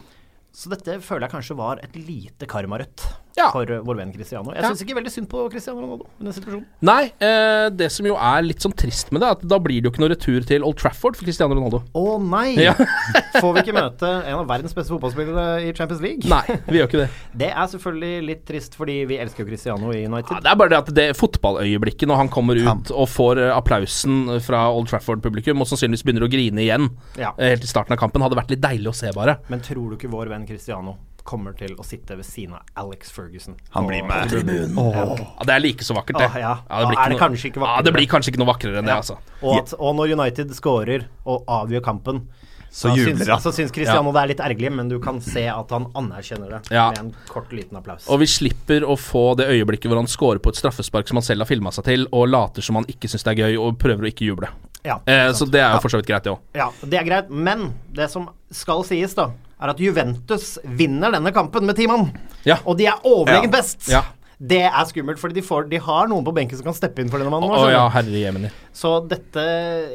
Så 0.57 0.71
dette 0.73 0.95
føler 1.05 1.27
jeg 1.27 1.35
kanskje 1.35 1.59
var 1.59 1.81
et 1.85 1.97
lite 2.01 2.49
karmarødt 2.49 3.03
Ja. 3.37 3.51
for 3.53 3.69
uh, 3.69 3.83
vår 3.85 3.99
venn 4.01 4.13
Cristiano. 4.15 4.53
Jeg 4.55 4.63
Ja. 4.65 4.71
syns 4.71 4.83
ikke 4.83 4.95
veldig 4.97 5.11
synd 5.13 5.29
på 5.29 5.43
Cristiano 5.53 5.81
Ronaldo 5.85 6.07
i 6.21 6.25
den 6.25 6.33
situasjonen. 6.33 6.65
Nei, 6.81 7.13
eh, 7.21 7.69
det 7.71 7.91
som 7.93 8.07
jo 8.09 8.15
er 8.17 8.43
litt 8.47 8.65
sånn 8.65 8.73
trist 8.75 9.13
med 9.13 9.21
det, 9.21 9.29
er 9.29 9.37
at 9.37 9.43
da 9.47 9.59
blir 9.61 9.83
det 9.83 9.91
jo 9.91 9.93
ikke 9.93 10.01
noe 10.05 10.13
retur 10.15 10.47
til 10.49 10.65
Old 10.65 10.79
Trafford 10.81 11.17
for 11.19 11.25
Cristiano 11.29 11.55
Ronaldo. 11.55 11.83
Å 11.95 12.17
nei! 12.23 12.55
Ja. 12.65 12.73
Får 13.43 13.53
vi 13.59 13.65
ikke 13.67 13.75
møte 13.77 14.09
en 14.09 14.39
av 14.41 14.47
verdens 14.49 14.73
beste 14.77 14.95
fotballspillere 14.95 15.67
i 15.69 15.73
Champions 15.77 16.01
League? 16.01 16.25
Nei, 16.33 16.43
vi 16.67 16.81
gjør 16.81 16.89
ikke 16.89 17.03
det. 17.05 17.09
Det 17.47 17.51
er 17.53 17.67
selvfølgelig 17.75 18.27
litt 18.27 18.45
trist, 18.49 18.75
fordi 18.79 18.97
vi 19.11 19.19
elsker 19.21 19.45
jo 19.45 19.49
Cristiano 19.51 19.91
i 19.93 20.03
Ja, 20.07 20.41
det 20.41 20.51
er 20.51 20.57
bare 20.57 20.73
det 20.73 20.79
at 20.81 20.95
det 20.97 21.07
fotballøyeblikket 21.21 22.09
når 22.09 22.17
han 22.25 22.29
kommer 22.33 22.57
ut 22.57 22.91
og 22.95 23.09
får 23.13 23.43
eh, 23.45 23.53
applausen 23.57 24.41
fra 24.45 24.65
Old 24.73 24.89
Trafford-publikum, 24.89 25.61
og 25.61 25.69
sannsynligvis 25.69 26.07
begynner 26.07 26.25
å 26.27 26.31
grine 26.33 26.65
igjen 26.65 26.89
Ja. 27.21 27.35
eh, 27.37 27.53
helt 27.53 27.65
i 27.65 27.71
starten 27.71 27.93
av 27.93 28.01
kampen, 28.01 28.23
hadde 28.25 28.39
vært 28.39 28.51
litt 28.57 28.65
deilig 28.65 28.89
å 28.89 28.97
se, 28.97 29.13
bare. 29.13 29.39
Men 29.53 29.61
tror 29.61 29.91
du 29.93 29.97
ikke 30.01 30.11
vår 30.11 30.33
venn 30.33 30.47
Cristiano 30.49 30.97
kommer 31.27 31.53
til 31.59 31.75
å 31.77 31.85
sitte 31.87 32.17
ved 32.17 32.25
siden 32.27 32.55
av 32.57 32.63
Alex 32.87 33.11
Ferguson? 33.13 33.57
Han 33.75 33.87
blir 33.91 34.07
med. 34.07 34.31
tribunen? 34.31 34.79
Ja, 34.95 35.45
Det 35.45 35.55
er 35.57 35.61
like 35.65 35.85
så 35.85 35.95
vakkert, 35.99 36.19
det. 36.23 36.31
Åh, 36.31 36.41
ja. 36.41 36.55
det 36.57 36.89
blir 36.89 36.99
Er 37.03 37.09
det 37.11 37.21
noe- 37.21 37.67
Ja, 37.67 37.83
det 37.83 37.93
blir 37.99 38.07
kanskje 38.07 38.33
ikke 38.33 38.43
noe 38.45 38.53
vakrere 38.55 38.79
enn 38.81 38.87
det, 38.89 38.95
altså. 38.97 39.19
Og, 39.43 39.59
at, 39.59 39.75
og 39.79 39.97
når 39.99 40.15
United 40.17 40.55
scorer 40.55 41.09
og 41.27 41.45
avgjør 41.47 41.83
kampen 41.85 42.29
så 42.77 42.91
Han 42.91 42.99
jubler 42.99 43.17
syns, 43.25 43.29
han. 43.31 43.41
så 43.41 43.53
syns 43.57 43.71
Cristiano 43.73 44.11
det 44.13 44.21
er 44.21 44.29
litt 44.35 44.41
ergerlig, 44.45 44.71
men 44.77 44.89
du 44.91 44.99
kan 45.01 45.19
se 45.25 45.47
at 45.49 45.71
han 45.73 45.87
anerkjenner 45.97 46.51
det 46.51 46.75
Ja. 46.75 46.91
med 46.91 46.99
en 46.99 47.15
kort, 47.29 47.49
liten 47.57 47.79
applaus. 47.79 48.05
Og 48.11 48.19
vi 48.21 48.27
slipper 48.27 48.85
å 48.85 48.99
få 49.01 49.35
det 49.39 49.47
øyeblikket 49.49 49.89
hvor 49.89 49.97
han 49.97 50.07
scorer 50.11 50.39
på 50.45 50.51
et 50.53 50.57
straffespark 50.61 51.09
som 51.09 51.17
han 51.17 51.23
selv 51.25 51.41
har 51.41 51.47
filma 51.49 51.73
seg 51.73 51.85
til, 51.89 52.05
og 52.13 52.29
later 52.29 52.61
som 52.67 52.75
han 52.77 52.85
ikke 52.85 53.09
syns 53.09 53.25
det 53.25 53.33
er 53.39 53.43
gøy, 53.47 53.57
og 53.63 53.79
prøver 53.81 54.05
å 54.05 54.13
ikke 54.13 54.27
juble. 54.29 54.49
Ja, 54.85 54.99
Eh, 55.07 55.33
så 55.33 55.49
det 55.51 55.63
er 55.63 55.73
jo 55.73 55.81
for 55.81 55.89
så 55.89 55.97
vidt 56.03 56.07
greit, 56.11 56.23
det 56.25 56.33
òg. 56.35 56.39
Ja, 56.55 56.69
det 56.85 57.01
er 57.01 57.05
greit, 57.09 57.31
men 57.31 57.73
det 57.95 58.11
som 58.11 58.29
skal 58.53 58.85
sies, 58.85 59.15
da, 59.15 59.31
er 59.61 59.73
at 59.73 59.81
Juventus 59.81 60.59
vinner 60.79 61.15
denne 61.17 61.33
kampen 61.33 61.65
med 61.67 61.77
ti 61.79 61.87
mann. 61.89 62.11
Ja. 62.45 62.59
Og 62.67 62.77
de 62.79 62.87
er 62.91 63.01
overlegent 63.05 63.49
Ja. 63.51 63.57
best. 63.59 63.89
Ja. 63.89 64.03
Det 64.37 64.59
er 64.69 64.85
skummelt, 64.85 65.17
fordi 65.19 65.39
de, 65.39 65.43
får, 65.47 65.69
de 65.71 65.79
har 65.81 66.09
noen 66.13 66.25
på 66.27 66.35
benken 66.37 66.59
som 66.59 66.67
kan 66.69 66.75
steppe 66.77 67.01
inn 67.01 67.09
for 67.09 67.17
denne 67.23 67.31
mannen. 67.33 67.49
Oh, 67.49 67.71
ja, 67.73 67.87
herre 67.89 68.21
jemini. 68.21 68.51
Så 68.77 68.99
dette 69.09 69.41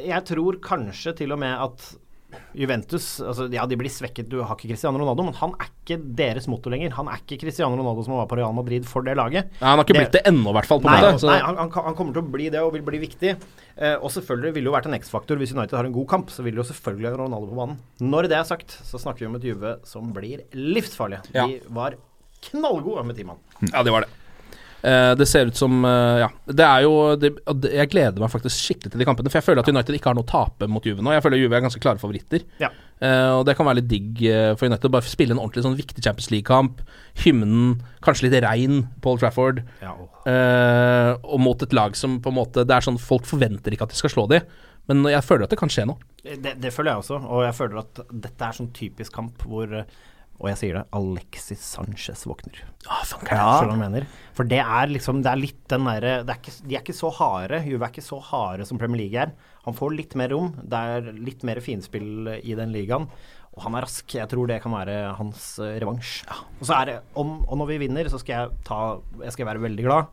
Jeg 0.02 0.24
tror 0.26 0.58
kanskje 0.58 1.14
til 1.20 1.30
og 1.30 1.38
med 1.38 1.54
at 1.54 1.84
Juventus 2.58 3.06
altså 3.22 3.46
Ja, 3.52 3.64
de 3.68 3.78
blir 3.80 3.92
svekket, 3.92 4.28
du 4.30 4.40
har 4.42 4.56
ikke 4.56 4.70
Cristiano 4.70 5.00
Ronaldo, 5.00 5.26
men 5.28 5.36
han 5.38 5.54
er 5.58 5.70
ikke 5.70 5.98
deres 6.18 6.46
motor 6.50 6.74
lenger. 6.74 6.94
Han 6.98 7.10
er 7.12 7.20
ikke 7.22 7.40
Cristiano 7.42 7.76
Ronaldo 7.78 8.04
som 8.06 8.16
var 8.18 8.28
på 8.30 8.38
Real 8.38 8.54
Madrid 8.56 8.86
for 8.88 9.06
det 9.06 9.16
laget. 9.18 9.50
Nei, 9.60 9.66
han 9.68 9.80
har 9.80 9.86
ikke 9.86 9.98
blitt 9.98 10.16
det 10.16 10.24
ennå, 10.30 10.52
i 10.52 10.56
hvert 10.58 10.70
fall. 10.70 10.82
på 10.84 10.90
Nei, 10.90 11.00
måte. 11.02 11.26
Nei 11.28 11.40
han, 11.42 11.58
han, 11.60 11.72
han 11.88 11.98
kommer 11.98 12.16
til 12.16 12.22
å 12.24 12.32
bli 12.36 12.48
det 12.54 12.62
og 12.62 12.72
vil 12.76 12.86
bli 12.86 13.02
viktig. 13.02 13.34
Eh, 13.76 13.96
og 13.98 14.08
selvfølgelig 14.14 14.54
ville 14.56 14.66
det 14.68 14.72
jo 14.72 14.76
vært 14.76 14.88
en 14.90 14.98
X-faktor 15.00 15.40
hvis 15.42 15.54
United 15.56 15.76
har 15.78 15.88
en 15.88 15.96
god 15.96 16.08
kamp. 16.14 16.32
Så 16.32 16.44
vil 16.46 16.56
det 16.56 16.62
jo 16.62 16.68
selvfølgelig 16.70 17.10
ha 17.10 17.18
Ronaldo 17.24 17.50
på 17.50 17.58
banen. 17.58 17.78
Når 18.04 18.30
det 18.32 18.38
er 18.38 18.48
sagt, 18.48 18.78
så 18.86 19.00
snakker 19.02 19.24
vi 19.24 19.30
om 19.32 19.38
et 19.40 19.46
Juve 19.50 19.76
som 19.88 20.12
blir 20.16 20.44
livsfarlig. 20.56 21.22
Ja. 21.34 21.46
De 21.50 21.60
var 21.72 21.98
knallgode 22.50 23.04
med 23.06 23.18
ti 23.18 23.26
mann. 23.28 23.38
ja, 23.70 23.82
det 23.82 23.94
var 23.94 24.06
det. 24.06 24.10
Eh, 24.82 25.12
det 25.14 25.28
ser 25.30 25.46
ut 25.46 25.56
som 25.58 25.84
eh, 25.86 26.22
Ja. 26.24 26.28
Det 26.46 26.64
er 26.66 26.82
jo 26.82 26.94
det, 27.16 27.30
Jeg 27.70 27.90
gleder 27.92 28.18
meg 28.18 28.32
faktisk 28.32 28.56
skikkelig 28.58 28.90
til 28.92 29.02
de 29.02 29.06
kampene, 29.06 29.30
for 29.30 29.38
jeg 29.38 29.46
føler 29.46 29.62
at 29.62 29.68
United 29.70 29.94
ikke 29.98 30.10
har 30.10 30.18
noe 30.18 30.26
å 30.26 30.32
tape 30.32 30.66
mot 30.70 30.82
Juve 30.86 31.04
nå. 31.04 31.12
Jeg 31.14 31.22
føler 31.22 31.38
Juve 31.42 31.58
er 31.58 31.64
ganske 31.66 31.82
klare 31.82 32.02
favoritter. 32.02 32.42
Ja. 32.62 32.72
Eh, 33.02 33.30
og 33.38 33.46
det 33.46 33.54
kan 33.58 33.66
være 33.66 33.78
litt 33.80 33.90
digg 33.90 34.24
for 34.58 34.66
United 34.66 34.90
å 34.90 34.94
bare 34.96 35.06
spille 35.10 35.36
en 35.36 35.42
ordentlig 35.42 35.64
sånn 35.66 35.78
viktig 35.78 36.02
Champions 36.02 36.30
League-kamp. 36.34 36.82
Hymnen, 37.22 37.80
kanskje 38.02 38.28
litt 38.28 38.42
regn 38.42 38.82
Paul 39.02 39.18
Trafford. 39.22 39.62
Ja, 39.82 39.94
og- 39.94 41.40
mot 41.42 41.62
et 41.62 41.72
lag 41.74 41.96
som 41.96 42.20
på 42.22 42.30
en 42.30 42.36
måte 42.36 42.62
Det 42.66 42.70
er 42.70 42.80
sånn 42.84 42.98
folk 43.00 43.24
forventer 43.26 43.72
ikke 43.74 43.82
at 43.82 43.90
de 43.90 43.96
skal 43.98 44.10
slå 44.10 44.28
de 44.30 44.38
men 44.90 45.04
jeg 45.04 45.22
føler 45.22 45.44
at 45.46 45.50
det 45.50 45.58
kan 45.60 45.70
skje 45.70 45.84
nå. 45.86 45.94
Det, 46.22 46.56
det 46.60 46.72
føler 46.74 46.92
jeg 46.92 47.02
også, 47.04 47.18
og 47.22 47.44
jeg 47.46 47.54
føler 47.54 47.78
at 47.78 48.00
dette 48.10 48.48
er 48.48 48.56
sånn 48.56 48.72
typisk 48.74 49.14
kamp 49.14 49.44
hvor 49.46 49.84
Og 50.40 50.48
jeg 50.50 50.58
sier 50.58 50.78
det, 50.78 50.82
Alexis 50.96 51.62
Sanchez 51.62 52.24
våkner. 52.26 52.62
Ah, 52.90 53.04
sånn 53.06 53.22
kan 53.22 53.38
jeg 53.38 53.68
ja. 53.68 53.76
mener? 53.78 54.06
For 54.34 54.48
det 54.48 54.58
er 54.58 54.90
liksom 54.90 55.20
Det 55.22 55.30
er 55.30 55.38
litt 55.38 55.60
den 55.70 55.84
derre 55.86 56.14
er 56.24 56.24
De 56.26 56.74
er 56.74 56.80
ikke 56.80 56.96
så 56.96 57.12
harde. 57.14 57.60
Juve 57.68 57.86
er 57.86 57.92
ikke 57.92 58.02
så 58.02 58.18
harde 58.32 58.66
som 58.66 58.80
Premier 58.80 59.04
League 59.04 59.22
er. 59.22 59.36
Han 59.68 59.76
får 59.78 59.94
litt 59.94 60.16
mer 60.18 60.32
rom. 60.34 60.50
Det 60.58 60.82
er 60.96 61.12
litt 61.14 61.46
mer 61.46 61.62
finspill 61.62 62.32
i 62.40 62.56
den 62.58 62.74
ligaen. 62.74 63.06
Og 63.52 63.66
han 63.66 63.76
er 63.76 63.86
rask. 63.86 64.16
Jeg 64.16 64.30
tror 64.32 64.50
det 64.50 64.58
kan 64.64 64.74
være 64.74 64.96
hans 65.18 65.52
eh, 65.62 65.76
revansj. 65.82 66.22
Og 66.58 66.64
så 66.66 66.78
er 66.80 66.88
det 66.88 66.96
om, 67.20 67.42
Og 67.46 67.60
når 67.60 67.70
vi 67.74 67.82
vinner, 67.84 68.10
så 68.10 68.18
skal 68.22 68.34
jeg 68.34 68.64
ta 68.66 68.80
Jeg 69.22 69.36
skal 69.36 69.52
være 69.52 69.62
veldig 69.62 69.86
glad. 69.86 70.10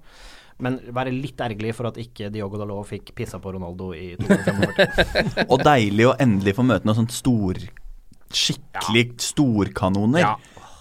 Men 0.59 0.77
være 0.93 1.15
litt 1.15 1.39
ergerlig 1.39 1.71
for 1.73 1.87
at 1.87 1.97
ikke 2.01 2.29
Diogo 2.33 2.59
Dalot 2.59 2.87
fikk 2.89 3.13
pissa 3.15 3.39
på 3.39 3.53
Ronaldo 3.55 3.93
i 3.95 4.11
2045. 4.19 5.45
Og 5.55 5.61
deilig 5.63 6.09
å 6.09 6.17
endelig 6.19 6.57
få 6.57 6.67
møte 6.67 6.85
noe 6.85 6.97
sånt 6.97 7.15
stor 7.15 7.61
Skikkelig 8.33 9.05
storkanoner. 9.21 10.19
Ja. 10.23 10.35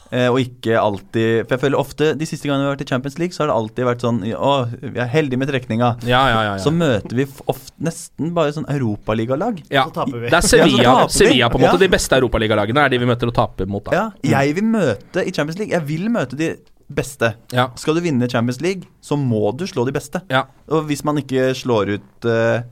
Eh, 0.09 0.25
og 0.33 0.39
ikke 0.41 0.73
alltid 0.81 1.43
For 1.45 1.53
jeg 1.53 1.61
føler 1.67 1.77
ofte 1.77 2.07
de 2.17 2.25
siste 2.25 2.49
gangene 2.49 2.65
vi 2.65 2.69
har 2.71 2.77
vært 2.79 2.85
i 2.87 2.89
Champions 2.89 3.19
League, 3.21 3.35
så 3.37 3.43
har 3.43 3.51
det 3.51 3.57
alltid 3.59 3.85
vært 3.91 4.05
sånn 4.07 4.23
Å, 4.25 4.53
vi 4.81 5.03
er 5.05 5.11
heldige 5.13 5.37
med 5.43 5.51
trekninga. 5.51 5.91
Ja, 6.09 6.23
ja, 6.33 6.39
ja, 6.47 6.55
ja. 6.55 6.63
Så 6.65 6.73
møter 6.73 7.13
vi 7.19 7.27
ofte 7.45 7.75
nesten 7.85 8.31
bare 8.37 8.55
sånn 8.57 8.65
europaligalag. 8.73 9.61
ja. 9.69 9.85
så 9.85 9.93
taper 9.99 10.23
vi. 10.23 10.31
Det 10.33 10.39
er 10.41 10.49
Sevilla, 10.49 10.87
Ja. 10.87 10.95
Sevilla 11.13 11.51
på 11.53 11.61
en 11.61 11.67
måte. 11.67 11.77
Ja. 11.77 11.83
De 11.85 11.91
beste 11.93 12.17
europaligalagene 12.17 12.87
er 12.87 12.95
de 12.95 13.03
vi 13.05 13.11
møter 13.11 13.29
og 13.29 13.37
taper 13.37 13.69
mot. 13.69 13.85
da 13.85 13.93
Ja, 13.99 14.07
jeg 14.47 14.57
vil 14.57 14.65
møte 14.65 15.27
i 15.29 15.31
Champions 15.37 15.61
League. 15.61 15.77
Jeg 15.77 15.85
vil 15.93 16.09
møte 16.09 16.41
de 16.41 16.55
beste. 16.89 17.35
Ja. 17.53 17.69
Skal 17.77 18.01
du 18.01 18.01
vinne 18.01 18.31
Champions 18.33 18.63
League, 18.65 18.89
så 19.05 19.13
må 19.21 19.53
du 19.61 19.67
slå 19.69 19.85
de 19.85 19.93
beste. 19.93 20.23
Ja. 20.33 20.47
Og 20.73 20.89
hvis 20.89 21.05
man 21.05 21.21
ikke 21.21 21.51
slår 21.53 21.99
ut 21.99 22.25
eh, 22.33 22.63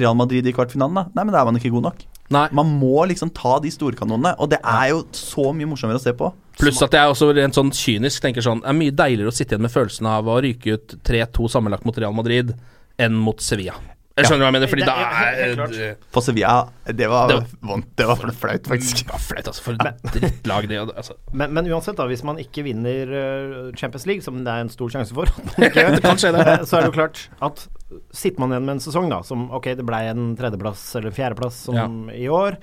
Real 0.00 0.16
Madrid 0.16 0.46
i 0.48 0.56
kvartfinalen, 0.56 0.94
da, 1.02 1.08
nei, 1.12 1.24
men 1.28 1.34
da 1.36 1.42
er 1.44 1.50
man 1.52 1.60
ikke 1.60 1.74
god 1.76 1.90
nok. 1.90 2.06
Nei. 2.30 2.48
Man 2.52 2.72
må 2.80 3.06
liksom 3.06 3.30
ta 3.34 3.58
de 3.62 3.70
storkanonene, 3.70 4.34
og 4.42 4.50
det 4.50 4.58
er 4.64 4.88
jo 4.90 5.02
så 5.12 5.52
mye 5.54 5.66
morsommere 5.70 6.00
å 6.00 6.02
se 6.02 6.12
på. 6.12 6.32
Pluss 6.58 6.80
at 6.82 6.90
jeg 6.96 7.10
også 7.12 7.28
rent 7.36 7.54
sånn 7.54 7.70
kynisk 7.70 8.22
tenker 8.24 8.40
sånn 8.42 8.62
Det 8.64 8.70
er 8.72 8.78
mye 8.78 8.90
deiligere 8.96 9.28
å 9.28 9.34
sitte 9.36 9.52
igjen 9.54 9.62
med 9.66 9.70
følelsen 9.74 10.06
av 10.08 10.24
å 10.32 10.38
ryke 10.40 10.72
ut 10.78 10.94
3-2 11.04 11.50
sammenlagt 11.52 11.84
mot 11.84 11.98
Real 12.00 12.14
Madrid 12.16 12.54
enn 12.98 13.12
mot 13.12 13.38
Sevilla. 13.44 13.74
Jeg 14.16 14.24
skjønner 14.30 14.46
hva 14.46 14.48
jeg 14.48 14.54
mener, 14.56 14.70
fordi 14.72 14.80
Det- 14.80 14.86
da 14.88 14.94
ja, 14.96 15.80
er 15.84 15.96
For 16.10 16.22
Sevilla, 16.24 16.68
det 16.86 17.06
var 17.12 17.28
Det 17.28 17.34
var- 17.36 17.46
vondt. 17.68 17.86
Det 17.96 18.06
var 18.06 18.16
flaut, 18.16 18.62
faktisk. 18.64 19.04
var 19.12 19.18
flaut, 19.18 19.44
altså. 19.52 19.60
For 19.60 19.72
et 19.74 20.02
drittlag, 20.14 20.68
det. 20.68 20.78
Altså. 20.96 21.12
Men, 21.34 21.52
men 21.52 21.66
uansett, 21.66 21.96
da, 21.96 22.06
hvis 22.08 22.24
man 22.24 22.38
ikke 22.38 22.64
vinner 22.64 23.12
eh, 23.12 23.72
Champions 23.76 24.06
League, 24.06 24.22
som 24.22 24.42
det 24.42 24.48
er 24.48 24.60
en 24.64 24.70
stor 24.70 24.88
sjanse 24.88 25.12
for, 25.12 25.26
ikke 25.60 25.84
Det 25.96 26.02
kan 26.02 26.16
skje, 26.16 26.32
det. 26.32 26.46
eh, 26.48 26.64
så 26.64 26.78
er 26.78 26.86
det 26.86 26.94
jo 26.94 26.96
klart 27.02 27.28
at 27.42 27.68
sitter 28.10 28.40
man 28.42 28.50
igjen 28.50 28.64
med 28.66 28.76
en 28.78 28.82
sesong 28.82 29.08
da, 29.12 29.20
som 29.22 29.46
ok, 29.54 29.70
det 29.78 29.84
ble 29.86 30.00
en 30.10 30.32
tredjeplass 30.38 30.88
eller 30.98 31.14
fjerdeplass 31.14 31.64
som 31.68 32.10
i 32.10 32.26
år. 32.28 32.56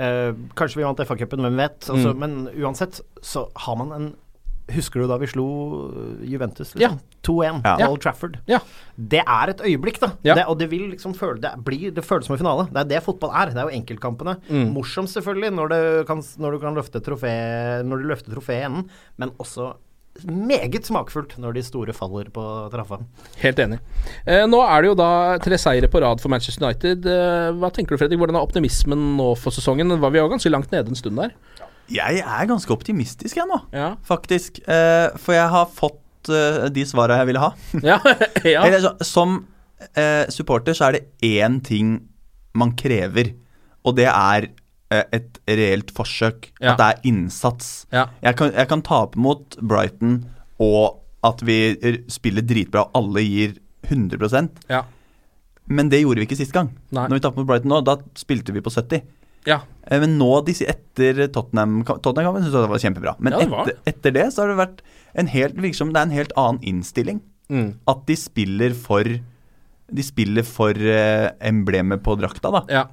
eh, 0.00 0.32
kanskje 0.56 0.76
vi 0.80 0.84
vant 0.86 0.96
FA-cupen, 1.04 1.42
hvem 1.44 1.56
vet. 1.60 1.80
Altså, 1.90 2.14
Mm. 2.14 2.18
Men 2.18 2.48
uansett 2.56 3.00
så 3.22 3.48
har 3.54 3.76
man 3.76 3.92
en 3.92 4.10
Husker 4.70 5.00
du 5.02 5.08
da 5.10 5.16
vi 5.18 5.26
slo 5.26 5.90
Juventus? 6.22 6.70
Juventus? 6.70 6.74
Ja. 6.78 6.90
Liksom? 6.92 7.00
2-1 7.26 7.62
Ja. 7.80 7.88
Old 7.90 8.00
Trafford. 8.00 8.36
Ja. 8.46 8.60
Det 8.96 9.18
er 9.26 9.50
et 9.50 9.60
øyeblikk, 9.66 9.98
da. 9.98 10.12
Ja. 10.22 10.34
Det, 10.38 10.44
og 10.46 10.58
det 10.60 10.68
vil 10.70 10.84
liksom 10.92 11.12
føle 11.12 11.40
Det, 11.42 11.50
blir, 11.64 11.90
det 11.92 12.04
føles 12.04 12.26
som 12.26 12.36
en 12.36 12.38
finale. 12.38 12.68
Det 12.70 12.78
er 12.78 12.84
det 12.84 13.02
fotball 13.02 13.32
er. 13.34 13.50
Det 13.50 13.56
er 13.58 13.66
jo 13.68 13.80
enkeltkampene. 13.80 14.36
Mm. 14.48 14.70
Morsomt 14.72 15.10
selvfølgelig 15.10 15.50
når, 15.56 15.68
det 15.74 16.06
kan, 16.06 16.22
når 16.38 16.52
du 16.52 16.58
kan 16.60 16.74
løfte 16.78 17.00
trofé 17.02 17.82
Når 17.82 17.96
du 17.98 18.06
løfter 18.12 18.30
trofé 18.36 18.60
i 18.60 18.64
enden, 18.68 18.88
men 19.18 19.30
også 19.42 19.72
meget 20.26 20.84
smakfullt 20.84 21.36
når 21.40 21.54
de 21.56 21.62
store 21.64 21.94
faller 21.96 22.28
på 22.34 22.42
traffa. 22.72 22.98
Helt 23.40 23.60
enig. 23.62 23.78
Eh, 24.26 24.42
nå 24.50 24.58
er 24.66 24.82
det 24.82 24.90
jo 24.90 24.96
da 24.98 25.10
tre 25.40 25.56
seire 25.60 25.88
på 25.88 26.02
rad 26.02 26.20
for 26.20 26.32
Manchester 26.32 26.66
United. 26.66 27.06
Eh, 27.08 27.50
hva 27.56 27.70
tenker 27.72 27.94
du, 27.96 28.00
Fredrik? 28.02 28.20
Hvordan 28.20 28.36
er 28.36 28.44
optimismen 28.44 29.04
nå 29.16 29.30
for 29.40 29.54
sesongen? 29.54 29.94
Var 30.02 30.12
vi 30.12 30.20
jo 30.20 30.28
ganske 30.32 30.52
langt 30.52 30.72
nede 30.74 30.92
en 30.92 30.98
stund 30.98 31.16
der? 31.22 31.32
Jeg 31.90 32.20
er 32.22 32.46
ganske 32.46 32.70
optimistisk, 32.74 33.36
jeg 33.40 33.48
nå, 33.50 33.60
Ja. 33.74 33.94
faktisk. 34.06 34.60
Eh, 34.68 35.08
for 35.18 35.34
jeg 35.34 35.48
har 35.50 35.66
fått 35.74 36.30
eh, 36.30 36.68
de 36.70 36.84
svara 36.86 37.16
jeg 37.22 37.30
ville 37.32 37.40
ha. 37.42 37.52
Ja. 37.82 37.98
ja. 38.44 38.62
Eller, 38.66 38.80
så, 38.84 38.92
som 39.06 39.40
eh, 39.96 40.26
supporter 40.30 40.76
så 40.76 40.90
er 40.90 40.98
det 40.98 41.06
én 41.26 41.58
ting 41.66 41.96
man 42.54 42.74
krever, 42.78 43.32
og 43.86 43.96
det 43.96 44.06
er 44.10 44.50
et 44.90 45.38
reelt 45.48 45.90
forsøk. 45.94 46.50
Ja. 46.60 46.72
At 46.74 46.80
det 46.80 46.86
er 46.88 47.08
innsats. 47.12 47.70
Ja. 47.94 48.06
Jeg, 48.24 48.36
kan, 48.40 48.52
jeg 48.56 48.68
kan 48.72 48.82
tape 48.86 49.18
mot 49.20 49.56
Brighton, 49.62 50.24
og 50.60 50.98
at 51.26 51.42
vi 51.44 51.58
spiller 52.10 52.42
dritbra, 52.46 52.86
og 52.88 52.96
alle 53.02 53.22
gir 53.26 53.54
100 53.88 54.50
Ja. 54.70 54.82
Men 55.70 55.88
det 55.92 56.00
gjorde 56.02 56.18
vi 56.22 56.26
ikke 56.26 56.38
sist 56.40 56.52
gang. 56.56 56.72
Nei. 56.90 57.06
Når 57.06 57.18
vi 57.18 57.22
tapte 57.24 57.38
mot 57.42 57.46
Brighton 57.46 57.70
nå, 57.70 57.80
da 57.86 57.96
spilte 58.18 58.52
vi 58.52 58.60
på 58.64 58.72
70. 58.74 59.02
ja. 59.46 59.60
Eh, 59.86 60.00
Men 60.00 60.18
nå, 60.18 60.30
etter 60.46 61.26
Tottenham 61.32 61.82
Tottenham 61.84 62.36
syns 62.36 62.52
jeg 62.52 62.62
det 62.64 62.70
var 62.70 62.82
kjempebra. 62.84 63.14
Men 63.18 63.32
det 63.38 63.48
var 63.50 63.66
etter, 63.68 63.78
etter 63.86 64.12
det 64.12 64.26
så 64.34 64.42
har 64.42 64.48
det 64.52 64.58
vært 64.60 64.82
en 65.14 65.26
helt 65.30 65.56
liksom, 65.56 65.92
det 65.94 66.00
er 66.00 66.08
en 66.08 66.16
helt 66.18 66.32
annen 66.36 66.62
innstilling. 66.62 67.20
Mm. 67.50 67.78
At 67.90 68.04
de 68.06 68.14
spiller 68.16 68.74
for 68.78 69.02
De 69.90 70.02
spiller 70.06 70.44
for 70.46 70.70
eh, 70.70 71.30
emblemet 71.42 72.02
på 72.02 72.14
drakta, 72.18 72.50
da. 72.54 72.60
ja. 72.70 72.84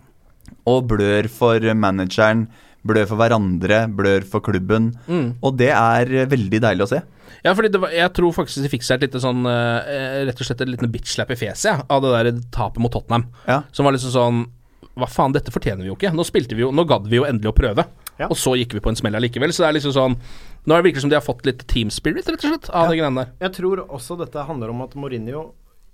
Og 0.67 0.87
blør 0.91 1.29
for 1.31 1.63
manageren, 1.79 2.47
blør 2.87 3.07
for 3.09 3.19
hverandre, 3.19 3.83
blør 3.91 4.25
for 4.27 4.43
klubben. 4.45 4.91
Mm. 5.07 5.37
Og 5.41 5.55
det 5.59 5.71
er 5.73 6.11
eh, 6.13 6.29
veldig 6.29 6.61
deilig 6.63 6.87
å 6.87 6.91
se. 6.95 7.03
Ja, 7.45 7.53
fordi 7.53 7.71
det 7.71 7.81
var, 7.83 7.93
jeg 7.93 8.11
tror 8.17 8.33
faktisk 8.35 8.63
de 8.63 8.71
fikk 8.71 8.85
seg 8.87 8.97
et 8.97 9.07
lite 9.07 9.21
sånn 9.21 9.45
eh, 9.47 10.23
Rett 10.27 10.39
og 10.41 10.47
slett 10.47 10.63
et 10.63 10.71
liten 10.71 10.89
bitch-slap 10.91 11.29
i 11.31 11.37
fjeset 11.37 11.69
ja, 11.69 11.75
av 11.93 12.01
det 12.03 12.13
der 12.15 12.41
tapet 12.55 12.81
mot 12.83 12.93
Tottenham. 12.93 13.27
Ja. 13.47 13.61
Som 13.75 13.87
var 13.87 13.95
liksom 13.95 14.13
sånn 14.15 14.41
Hva 14.97 15.09
faen, 15.11 15.35
dette 15.35 15.53
fortjener 15.53 15.85
vi 15.85 15.91
jo 15.91 15.97
ikke. 15.99 16.13
Nå 16.15 16.25
spilte 16.27 16.57
vi 16.57 16.65
jo 16.65 16.73
Nå 16.75 16.87
gadd 16.89 17.07
vi 17.11 17.19
jo 17.19 17.27
endelig 17.27 17.51
å 17.53 17.57
prøve. 17.57 17.85
Ja. 18.17 18.31
Og 18.31 18.37
så 18.39 18.55
gikk 18.57 18.73
vi 18.73 18.81
på 18.83 18.91
en 18.91 18.97
smell 18.97 19.15
allikevel. 19.19 19.53
Så 19.53 19.63
det 19.63 19.69
er 19.69 19.77
liksom 19.77 19.95
sånn 19.95 20.17
Nå 20.17 20.73
er 20.73 20.81
det 20.81 20.89
virkelig 20.89 21.05
som 21.05 21.13
de 21.13 21.19
har 21.19 21.23
fått 21.23 21.45
litt 21.47 21.61
team 21.71 21.91
spirit, 21.93 22.27
rett 22.27 22.41
og 22.43 22.51
slett, 22.51 22.65
av 22.75 22.89
de 22.91 22.97
greiene 22.99 23.21
der. 23.21 23.29
Jeg 23.45 23.53
tror 23.61 23.85
også 23.85 24.17
dette 24.19 24.43
handler 24.49 24.73
om 24.73 24.81
at 24.83 24.97
Mourinho 24.99 25.45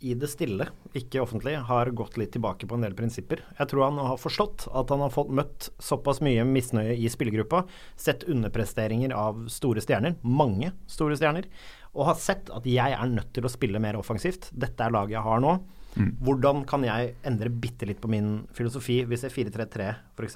i 0.03 0.13
det 0.19 0.27
stille, 0.27 0.67
ikke 0.97 1.21
offentlig, 1.23 1.55
har 1.69 1.91
gått 1.95 2.17
litt 2.19 2.33
tilbake 2.35 2.67
på 2.67 2.75
en 2.75 2.83
del 2.83 2.95
prinsipper. 2.97 3.39
Jeg 3.55 3.71
tror 3.71 3.85
han 3.87 4.01
har 4.03 4.19
forstått 4.19 4.65
at 4.75 4.91
han 4.91 5.03
har 5.05 5.13
fått 5.13 5.31
møtt 5.31 5.69
såpass 5.81 6.19
mye 6.25 6.43
misnøye 6.47 6.97
i 6.99 7.11
spillergruppa, 7.11 7.63
sett 7.95 8.25
underpresteringer 8.27 9.15
av 9.15 9.45
store 9.53 9.83
stjerner, 9.83 10.17
mange 10.21 10.73
store 10.91 11.15
stjerner, 11.19 11.47
og 11.93 12.09
har 12.11 12.19
sett 12.19 12.51
at 12.51 12.67
jeg 12.67 12.97
er 12.97 13.13
nødt 13.13 13.31
til 13.35 13.47
å 13.47 13.53
spille 13.53 13.81
mer 13.83 13.95
offensivt. 13.99 14.49
Dette 14.51 14.83
er 14.83 14.93
laget 14.93 15.15
jeg 15.15 15.25
har 15.25 15.43
nå. 15.43 15.55
Hvordan 15.95 16.63
kan 16.65 16.81
jeg 16.83 17.15
endre 17.23 17.49
bitte 17.49 17.85
litt 17.85 17.99
på 18.01 18.09
min 18.09 18.47
filosofi? 18.53 19.03
Vi 19.05 19.17
ser 19.19 19.29
4-3-3 19.29 19.91
f.eks. 20.17 20.35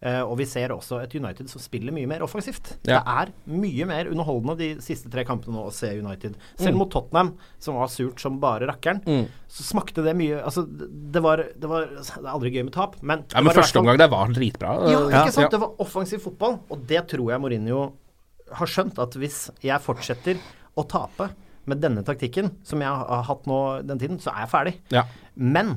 Uh, 0.00 0.22
og 0.24 0.38
vi 0.40 0.46
ser 0.48 0.72
også 0.72 1.02
et 1.02 1.12
United 1.14 1.50
som 1.52 1.60
spiller 1.60 1.92
mye 1.92 2.08
mer 2.08 2.22
offensivt. 2.24 2.72
Ja. 2.88 2.98
Det 2.98 3.02
er 3.04 3.32
mye 3.52 3.86
mer 3.86 4.08
underholdende 4.10 4.56
de 4.58 4.68
siste 4.82 5.10
tre 5.12 5.24
kampene 5.28 5.54
nå 5.54 5.66
å 5.68 5.72
se 5.74 5.90
United. 5.98 6.34
Selv 6.56 6.72
Mm. 6.74 6.78
mot 6.78 6.90
Tottenham, 6.90 7.34
som 7.58 7.74
var 7.76 7.86
surt 7.92 8.18
som 8.18 8.38
bare 8.40 8.66
rakkeren, 8.66 9.02
Mm. 9.04 9.26
så 9.48 9.62
smakte 9.62 10.02
det 10.02 10.16
mye 10.16 10.42
Altså, 10.42 10.64
det 10.66 11.22
var, 11.22 11.36
det 11.36 11.68
var 11.68 11.86
Det 11.86 12.08
er 12.16 12.26
aldri 12.32 12.50
gøy 12.50 12.64
med 12.64 12.72
tap, 12.72 12.96
men 13.02 13.24
Ja, 13.34 13.40
men 13.42 13.52
første 13.54 13.78
omgang 13.78 13.98
der 13.98 14.08
var 14.08 14.26
dritbra. 14.28 14.88
ja, 14.90 15.06
ikke 15.24 15.32
sant? 15.32 15.44
Ja. 15.44 15.48
Det 15.48 15.60
var 15.60 15.74
offensiv 15.78 16.18
fotball, 16.20 16.60
og 16.70 16.86
det 16.86 17.06
tror 17.08 17.30
jeg 17.30 17.40
Mourinho 17.40 17.92
har 18.52 18.66
skjønt. 18.66 18.98
At 18.98 19.12
hvis 19.14 19.50
jeg 19.62 19.78
fortsetter 19.80 20.38
å 20.76 20.88
tape 20.88 21.30
med 21.68 21.82
denne 21.82 22.04
taktikken, 22.06 22.52
som 22.66 22.82
jeg 22.82 22.88
har 22.88 23.24
hatt 23.28 23.48
nå 23.48 23.60
den 23.86 24.00
tiden, 24.00 24.20
så 24.22 24.32
er 24.32 24.44
jeg 24.44 24.52
ferdig. 24.52 24.76
Ja. 24.94 25.04
Men 25.34 25.76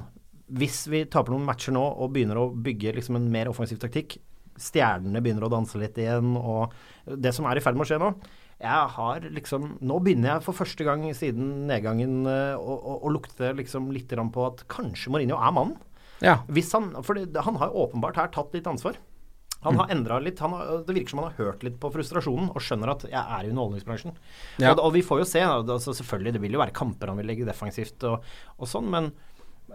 hvis 0.53 0.83
vi 0.91 1.03
taper 1.09 1.33
noen 1.33 1.47
matcher 1.47 1.75
nå 1.75 1.81
og 1.81 2.13
begynner 2.13 2.39
å 2.39 2.51
bygge 2.53 2.95
liksom 2.97 3.17
en 3.19 3.27
mer 3.33 3.51
offensiv 3.51 3.81
taktikk, 3.81 4.17
stjernene 4.59 5.21
begynner 5.23 5.47
å 5.47 5.51
danse 5.51 5.79
litt 5.81 5.97
igjen, 5.97 6.35
og 6.37 6.73
det 7.09 7.33
som 7.35 7.47
er 7.49 7.57
i 7.57 7.63
ferd 7.63 7.77
med 7.77 7.87
å 7.87 7.89
skje 7.89 8.01
nå 8.01 8.13
jeg 8.63 8.91
har 8.95 9.25
liksom 9.33 9.65
Nå 9.83 9.97
begynner 10.03 10.35
jeg 10.35 10.45
for 10.45 10.55
første 10.55 10.85
gang 10.87 11.03
siden 11.17 11.65
nedgangen 11.69 12.27
eh, 12.29 12.53
å, 12.55 12.75
å, 12.77 12.99
å 13.03 13.11
lukte 13.11 13.51
liksom 13.57 13.89
litt 13.95 14.13
på 14.13 14.45
at 14.47 14.63
kanskje 14.71 15.11
Mourinho 15.11 15.39
er 15.39 15.55
mannen. 15.55 15.75
Ja. 16.23 16.37
Hvis 16.47 16.71
han, 16.75 16.93
for 17.03 17.19
han 17.19 17.57
har 17.59 17.75
åpenbart 17.75 18.19
her 18.21 18.31
tatt 18.31 18.53
litt 18.55 18.69
ansvar. 18.69 18.99
Han 19.65 19.79
har 19.81 19.91
endra 19.95 20.19
litt. 20.23 20.39
Han 20.43 20.55
har, 20.57 20.71
det 20.87 20.95
virker 20.95 21.15
som 21.15 21.23
han 21.23 21.31
har 21.31 21.49
hørt 21.49 21.65
litt 21.67 21.79
på 21.81 21.91
frustrasjonen 21.93 22.51
og 22.53 22.63
skjønner 22.63 22.93
at 22.95 23.05
jeg 23.09 23.19
er 23.19 23.43
i 23.45 23.51
underholdningsbransjen. 23.51 24.15
Ja. 24.59 24.73
Og, 24.73 24.83
og 24.87 24.95
vi 24.97 25.03
får 25.05 25.23
jo 25.23 25.29
se. 25.33 25.43
Altså, 25.43 25.95
selvfølgelig, 25.99 26.35
det 26.37 26.41
vil 26.43 26.57
jo 26.57 26.63
være 26.63 26.75
kamper 26.75 27.11
han 27.11 27.21
vil 27.21 27.29
legge 27.31 27.47
defensivt 27.47 28.03
og, 28.09 28.25
og 28.59 28.69
sånn, 28.69 28.89
men 28.93 29.13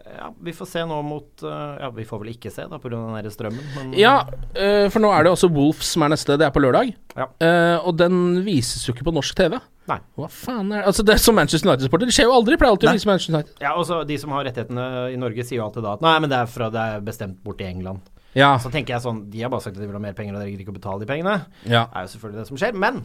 ja, 0.04 0.28
vi 0.44 0.52
får 0.54 0.68
se 0.70 0.82
nå 0.86 0.98
mot 1.02 1.42
eh, 1.42 1.72
Ja, 1.80 1.88
vi 1.94 2.04
får 2.06 2.20
vel 2.22 2.30
ikke 2.34 2.52
se, 2.54 2.66
da, 2.70 2.78
pga. 2.78 2.90
den 2.92 3.16
der 3.18 3.32
strømmen. 3.34 3.64
Men, 3.74 3.94
Ja, 3.98 4.20
eh, 4.54 4.86
for 4.92 5.02
nå 5.02 5.10
er 5.14 5.26
det 5.26 5.32
også 5.32 5.50
Wolves 5.50 5.90
som 5.94 6.04
er 6.06 6.12
neste. 6.12 6.36
Det 6.38 6.46
er 6.46 6.52
på 6.54 6.62
lørdag. 6.62 6.92
Ja. 7.16 7.26
Eh, 7.42 7.76
og 7.82 7.96
den 7.98 8.44
vises 8.46 8.84
jo 8.86 8.94
ikke 8.94 9.08
på 9.08 9.14
norsk 9.16 9.34
TV. 9.38 9.58
Nei. 9.88 9.98
Hva 10.18 10.28
faen 10.30 10.70
er 10.70 10.82
det 10.82 10.90
Altså, 10.90 11.04
det 11.08 11.16
er 11.16 11.22
som 11.22 11.34
Manchester 11.38 11.70
United-supporter. 11.70 12.10
Det 12.10 12.14
skjer 12.18 12.28
jo 12.28 12.36
aldri. 12.36 12.58
Pleier 12.60 12.76
alltid 12.76 12.90
å 12.92 12.94
vise 12.98 13.08
Manchester 13.10 13.34
United. 13.34 13.64
Ja, 13.64 13.72
og 13.74 13.88
så 13.88 14.02
De 14.08 14.20
som 14.20 14.36
har 14.36 14.46
rettighetene 14.46 14.86
i 15.14 15.18
Norge, 15.20 15.46
sier 15.48 15.62
jo 15.62 15.66
alltid 15.66 15.86
da 15.88 15.96
at 15.96 16.04
nei, 16.04 16.14
men 16.22 16.30
det 16.32 16.38
er, 16.44 16.52
fra, 16.52 16.70
det 16.74 16.84
er 16.92 17.04
bestemt 17.08 17.40
bort 17.42 17.64
i 17.64 17.68
England. 17.70 18.04
Ja. 18.36 18.50
Så 18.60 18.70
tenker 18.70 18.92
jeg 18.94 19.02
sånn 19.02 19.22
De 19.32 19.40
har 19.40 19.50
bare 19.50 19.64
sagt 19.64 19.76
at 19.78 19.80
de 19.82 19.86
vil 19.88 19.96
ha 19.96 20.02
mer 20.02 20.16
penger, 20.16 20.34
og 20.34 20.42
dere 20.42 20.50
gidder 20.50 20.66
ikke 20.66 20.74
å 20.74 20.80
betale 20.80 21.00
de 21.04 21.08
pengene. 21.10 21.38
ja. 21.64 21.86
Det 21.88 21.96
er 21.96 22.04
jo 22.06 22.12
selvfølgelig 22.16 22.40
det 22.42 22.48
som 22.50 22.60
skjer. 22.60 22.76
Men 22.76 23.00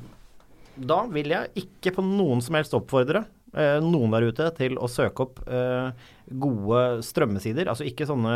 da 0.76 1.00
vil 1.14 1.30
jeg 1.30 1.52
ikke 1.64 1.94
på 1.96 2.04
noen 2.06 2.42
som 2.42 2.56
helst 2.58 2.74
oppfordre 2.74 3.24
noen 3.54 4.14
der 4.16 4.26
ute 4.32 4.50
til 4.58 4.80
å 4.82 4.90
søke 4.90 5.28
opp 5.28 5.44
eh, 5.46 5.92
gode 6.32 7.04
strømmesider. 7.06 7.68
Altså 7.70 7.86
ikke 7.88 8.08
sånne 8.08 8.34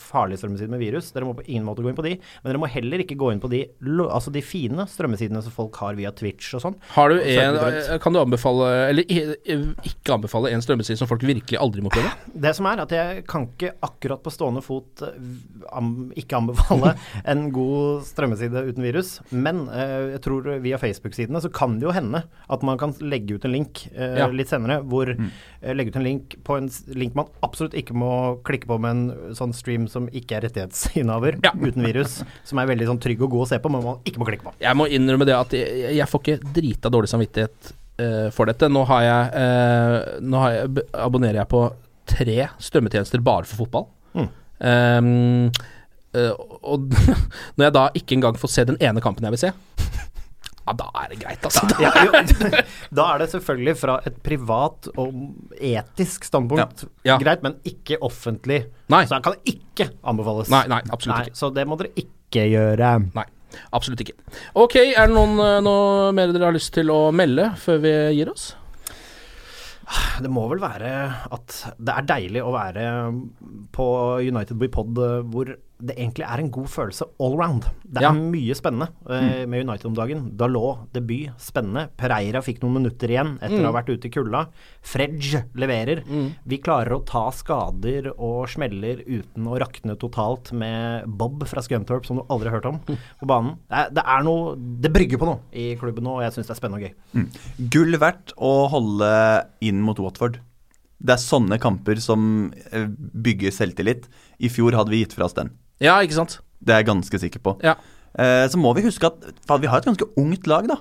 farlige 0.00 0.42
strømmesider 0.42 0.72
med 0.72 0.82
virus. 0.82 1.10
Dere 1.14 1.28
må 1.28 1.34
på 1.38 1.46
ingen 1.46 1.66
måte 1.66 1.84
gå 1.84 1.90
inn 1.90 1.98
på 1.98 2.04
de. 2.04 2.14
Men 2.42 2.52
dere 2.52 2.60
må 2.62 2.68
heller 2.70 3.02
ikke 3.04 3.18
gå 3.20 3.32
inn 3.32 3.42
på 3.42 3.50
de, 3.52 3.62
altså 4.06 4.32
de 4.34 4.42
fine 4.44 4.84
strømmesidene 4.90 5.42
som 5.44 5.54
folk 5.54 5.78
har 5.82 5.96
via 5.98 6.12
Twitch 6.16 6.52
og 6.58 6.64
sånn. 6.64 6.76
Har 6.94 7.12
du 7.12 7.20
en, 7.20 7.58
eh, 7.60 7.96
kan 8.02 8.14
du 8.14 8.20
anbefale 8.20 8.68
Eller 8.90 9.08
ikke 9.08 10.14
anbefale 10.14 10.52
en 10.52 10.62
strømmeside 10.64 11.00
som 11.00 11.08
folk 11.10 11.24
virkelig 11.26 11.58
aldri 11.60 11.84
må 11.84 11.92
prøve? 11.92 12.12
Det 12.50 12.52
som 12.56 12.68
er 12.70 12.84
at 12.84 12.92
jeg 12.94 13.24
kan 13.30 13.48
ikke 13.48 13.74
akkurat 13.84 14.22
på 14.24 14.32
stående 14.32 14.62
fot 14.64 15.04
eh, 15.06 15.90
ikke 16.20 16.38
anbefale 16.40 16.94
en 17.32 17.46
god 17.54 18.04
strømmeside 18.08 18.64
uten 18.70 18.84
virus, 18.84 19.18
men 19.30 19.64
eh, 19.72 20.14
jeg 20.16 20.22
tror 20.24 20.48
via 20.62 20.78
Facebook-sidene 20.80 21.40
så 21.42 21.50
kan 21.52 21.78
det 21.80 21.88
jo 21.88 21.94
hende 21.94 22.22
at 22.50 22.64
man 22.66 22.78
kan 22.80 22.94
legge 23.00 23.38
ut 23.38 23.46
en 23.46 23.54
link 23.54 23.84
eh, 23.92 24.20
litt 24.34 24.50
senere, 24.50 24.59
hvor 24.90 25.10
jeg 25.10 25.76
legger 25.76 25.94
ut 25.94 25.98
en 26.00 26.04
link 26.04 26.36
på 26.46 26.56
en 26.58 26.68
link 26.98 27.16
man 27.18 27.28
absolutt 27.46 27.74
ikke 27.78 27.96
må 27.96 28.12
klikke 28.46 28.68
på 28.70 28.78
med 28.82 28.90
en 28.90 29.34
sånn 29.38 29.54
stream 29.56 29.86
som 29.90 30.08
ikke 30.12 30.38
er 30.38 30.46
rettighetsinnehaver, 30.48 31.40
Ja. 31.44 31.52
uten 31.66 31.86
virus, 31.86 32.20
som 32.44 32.60
er 32.60 32.70
veldig 32.70 32.90
sånn 32.92 33.02
trygg 33.02 33.24
og 33.26 33.32
god 33.34 33.46
å 33.46 33.50
se 33.52 33.60
på, 33.62 33.72
men 33.72 33.84
man 33.84 34.00
ikke 34.04 34.22
må 34.22 34.28
klikke 34.28 34.48
på. 34.48 34.54
Jeg 34.62 34.78
må 34.78 34.88
innrømme 34.90 35.28
det 35.28 35.36
at 35.36 35.56
jeg, 35.56 35.94
jeg 35.98 36.08
får 36.10 36.24
ikke 36.24 36.54
drita 36.60 36.92
dårlig 36.92 37.12
samvittighet 37.12 37.72
uh, 38.02 38.28
for 38.36 38.50
dette. 38.50 38.70
Nå 38.70 38.84
har 38.90 39.04
jeg 39.06 39.34
uh, 39.34 39.98
Nå 40.24 40.44
har 40.44 40.56
jeg, 40.56 40.86
abonnerer 41.00 41.42
jeg 41.42 41.52
på 41.52 41.66
tre 42.10 42.38
strømmetjenester 42.60 43.22
bare 43.24 43.46
for 43.48 43.64
fotball. 43.64 43.90
Mm. 44.16 44.30
Um, 44.60 45.76
Uh, 46.10 46.34
og 46.66 46.90
når 47.54 47.68
jeg 47.68 47.74
da 47.76 47.82
ikke 47.94 48.16
engang 48.16 48.38
får 48.40 48.50
se 48.50 48.64
den 48.66 48.78
ene 48.82 49.02
kampen 49.04 49.22
jeg 49.28 49.34
vil 49.36 49.42
se, 49.44 49.50
ja, 50.70 50.76
da 50.78 50.86
er 51.02 51.10
det 51.10 51.18
greit, 51.20 51.46
altså. 51.48 51.66
Ja, 51.82 51.90
jo, 52.06 52.12
da 53.00 53.06
er 53.14 53.24
det 53.24 53.28
selvfølgelig 53.32 53.74
fra 53.80 53.96
et 54.06 54.20
privat 54.26 54.90
og 54.94 55.16
etisk 55.56 56.28
standpunkt 56.28 56.86
Ja. 57.06 57.18
Greit, 57.20 57.42
men 57.42 57.58
ikke 57.66 57.98
offentlig. 58.06 58.62
Nei. 58.92 59.02
Så 59.08 59.16
den 59.16 59.26
kan 59.26 59.36
ikke 59.48 59.90
anbefales. 60.06 60.50
Nei, 60.52 60.64
nei, 60.70 60.80
absolutt 60.92 61.30
ikke. 61.30 61.38
Så 61.42 61.50
det 61.56 61.66
må 61.68 61.78
dere 61.80 61.92
ikke 61.98 62.46
gjøre. 62.52 62.92
Nei, 63.16 63.26
absolutt 63.74 64.04
ikke. 64.04 64.16
Ok, 64.60 64.78
er 64.84 65.10
det 65.10 65.14
noen, 65.16 65.36
eh, 65.42 65.58
noe 65.64 66.10
mer 66.16 66.32
dere 66.34 66.50
har 66.50 66.56
lyst 66.56 66.74
til 66.76 66.92
å 66.94 67.02
melde 67.14 67.50
før 67.60 67.82
vi 67.82 67.94
gir 68.20 68.30
oss? 68.32 68.52
Det 70.22 70.30
må 70.30 70.44
vel 70.52 70.60
være 70.62 70.90
at 71.34 71.56
det 71.82 71.94
er 71.96 72.06
deilig 72.06 72.44
å 72.46 72.52
være 72.54 72.84
på 73.74 73.86
United 74.22 74.60
We 74.60 74.68
Pod 74.70 75.00
eh, 75.02 75.16
hvor 75.32 75.50
det 75.80 75.94
egentlig 75.96 76.24
er 76.28 76.40
en 76.42 76.50
god 76.52 76.68
følelse 76.68 77.06
all 77.20 77.36
round. 77.40 77.64
Det 77.84 78.00
er 78.02 78.06
Ja. 78.08 78.12
mye 78.12 78.54
spennende 78.54 78.88
eh, 79.08 79.46
med 79.46 79.64
United 79.68 79.86
om 79.90 79.94
dagen. 79.96 80.36
Dalot, 80.36 80.86
debut, 80.92 81.30
spennende. 81.40 81.88
Pereira 81.96 82.42
fikk 82.44 82.60
noen 82.62 82.74
minutter 82.82 83.08
igjen 83.08 83.36
etter 83.40 83.60
å 83.62 83.70
ha 83.70 83.72
vært 83.80 83.90
ute 83.94 84.06
i 84.08 84.10
kulda. 84.14 84.46
Fredge 84.82 85.44
leverer. 85.54 86.02
Vi 86.46 86.58
klarer 86.58 86.92
å 86.96 87.04
ta 87.04 87.26
skader 87.34 88.10
og 88.16 88.48
smeller 88.52 89.02
uten 89.06 89.46
å 89.50 89.58
rakne 89.60 89.96
totalt 90.00 90.52
med 90.52 91.06
Bob 91.06 91.44
fra 91.48 91.62
Scunthorpe, 91.62 92.06
som 92.06 92.16
du 92.20 92.24
aldri 92.28 92.50
har 92.50 92.60
hørt 92.60 92.68
om, 92.72 92.80
på 93.20 93.26
banen. 93.28 93.56
Det 93.70 93.78
er, 93.84 93.90
det 94.00 94.04
er 94.06 94.22
noe 94.26 94.54
Det 94.80 94.92
brygger 94.92 95.18
på 95.20 95.26
noe 95.28 95.40
i 95.52 95.74
klubben 95.80 96.04
nå, 96.06 96.18
og 96.18 96.22
jeg 96.24 96.32
syns 96.36 96.46
det 96.50 96.54
er 96.56 96.60
spennende 96.60 96.80
og 96.80 96.86
gøy. 96.86 97.68
Gull 97.72 97.96
verdt 98.00 98.32
å 98.40 98.54
holde 98.72 99.10
inn 99.64 99.80
mot 99.84 99.98
Watford. 100.00 100.38
Det 101.00 101.14
er 101.14 101.20
sånne 101.22 101.56
kamper 101.62 101.96
som 102.04 102.52
eh, 102.72 102.84
bygger 102.88 103.54
selvtillit. 103.56 104.04
I 104.44 104.50
fjor 104.52 104.76
hadde 104.76 104.92
vi 104.92 104.98
gitt 105.00 105.14
fra 105.16 105.24
oss 105.30 105.36
den. 105.38 105.48
Ja, 105.80 105.98
ikke 106.04 106.16
sant? 106.18 106.38
Det 106.60 106.74
er 106.74 106.82
jeg 106.82 106.90
ganske 106.90 107.20
sikker 107.22 107.40
på. 107.44 107.54
Ja. 107.64 107.74
Eh, 108.18 108.46
så 108.52 108.58
må 108.60 108.74
vi 108.76 108.82
huske 108.84 109.06
at 109.08 109.22
faen, 109.48 109.62
vi 109.62 109.70
har 109.70 109.80
et 109.80 109.88
ganske 109.88 110.08
ungt 110.20 110.46
lag, 110.50 110.66
da. 110.68 110.76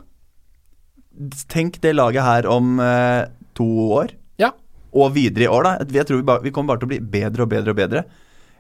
Tenk 1.51 1.79
det 1.83 1.93
laget 1.97 2.23
her 2.23 2.47
om 2.49 2.79
eh, 2.83 3.25
to 3.57 3.67
år, 3.99 4.13
Ja. 4.39 4.51
og 4.93 5.13
videre 5.15 5.43
i 5.47 5.51
år, 5.51 5.63
da. 5.67 5.71
Jeg 5.91 6.07
tror 6.07 6.21
vi, 6.21 6.27
bare, 6.27 6.43
vi 6.43 6.51
kommer 6.55 6.73
bare 6.73 6.79
til 6.83 6.89
å 6.89 6.93
bli 6.93 6.99
bedre 6.99 7.43
og 7.45 7.49
bedre 7.51 7.73
og 7.75 7.79
bedre. 7.79 8.03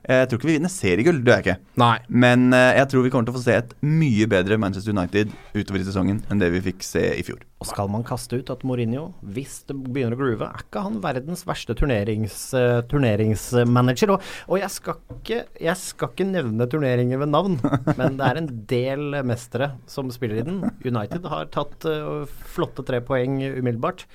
Eh, 0.03 0.21
Jeg 0.23 0.29
tror 0.29 0.39
ikke 0.39 0.49
vi 0.49 0.55
vinner 0.57 0.71
seriegull, 0.73 1.19
det 1.23 1.31
gjør 1.31 1.39
jeg 1.39 1.45
ikke. 1.45 1.75
Nei. 1.81 1.95
Men 2.25 2.49
eh, 2.55 2.77
jeg 2.79 2.89
tror 2.91 3.05
vi 3.05 3.11
kommer 3.13 3.29
til 3.29 3.35
å 3.35 3.39
få 3.39 3.43
se 3.45 3.57
et 3.59 3.73
mye 3.85 4.27
bedre 4.31 4.57
Manchester 4.61 4.95
United 4.95 5.33
utover 5.53 5.81
i 5.81 5.87
sesongen 5.87 6.21
enn 6.29 6.41
det 6.41 6.51
vi 6.55 6.63
fikk 6.69 6.85
se 6.85 7.03
i 7.17 7.25
fjor. 7.27 7.43
Og 7.59 7.67
skal 7.67 7.89
man 7.91 8.05
kaste 8.07 8.39
ut 8.39 8.51
at 8.53 8.63
Mourinho, 8.63 9.09
hvis 9.35 9.57
det 9.67 9.75
begynner 9.75 10.15
å 10.15 10.19
groove, 10.21 10.47
er 10.47 10.63
ikke 10.63 10.83
han 10.85 11.01
verdens 11.03 11.43
verste 11.47 11.75
turnerings, 11.75 12.37
uh, 12.55 12.79
turneringsmanager? 12.87 14.13
Og, 14.15 14.29
og 14.47 14.61
jeg, 14.61 14.71
skal 14.77 15.01
ikke, 15.17 15.41
jeg 15.59 15.81
skal 15.81 16.13
ikke 16.13 16.29
nevne 16.29 16.69
turneringer 16.71 17.19
ved 17.19 17.33
navn, 17.33 17.59
men 17.99 18.15
det 18.21 18.29
er 18.29 18.39
en 18.39 18.49
del 18.71 19.19
mestere 19.27 19.73
som 19.91 20.07
spiller 20.15 20.39
i 20.39 20.47
den. 20.47 20.63
United 20.87 21.27
har 21.27 21.51
tatt 21.51 21.83
uh, 21.89 22.23
flotte 22.55 22.87
tre 22.87 23.03
poeng 23.03 23.41
umiddelbart. 23.43 24.07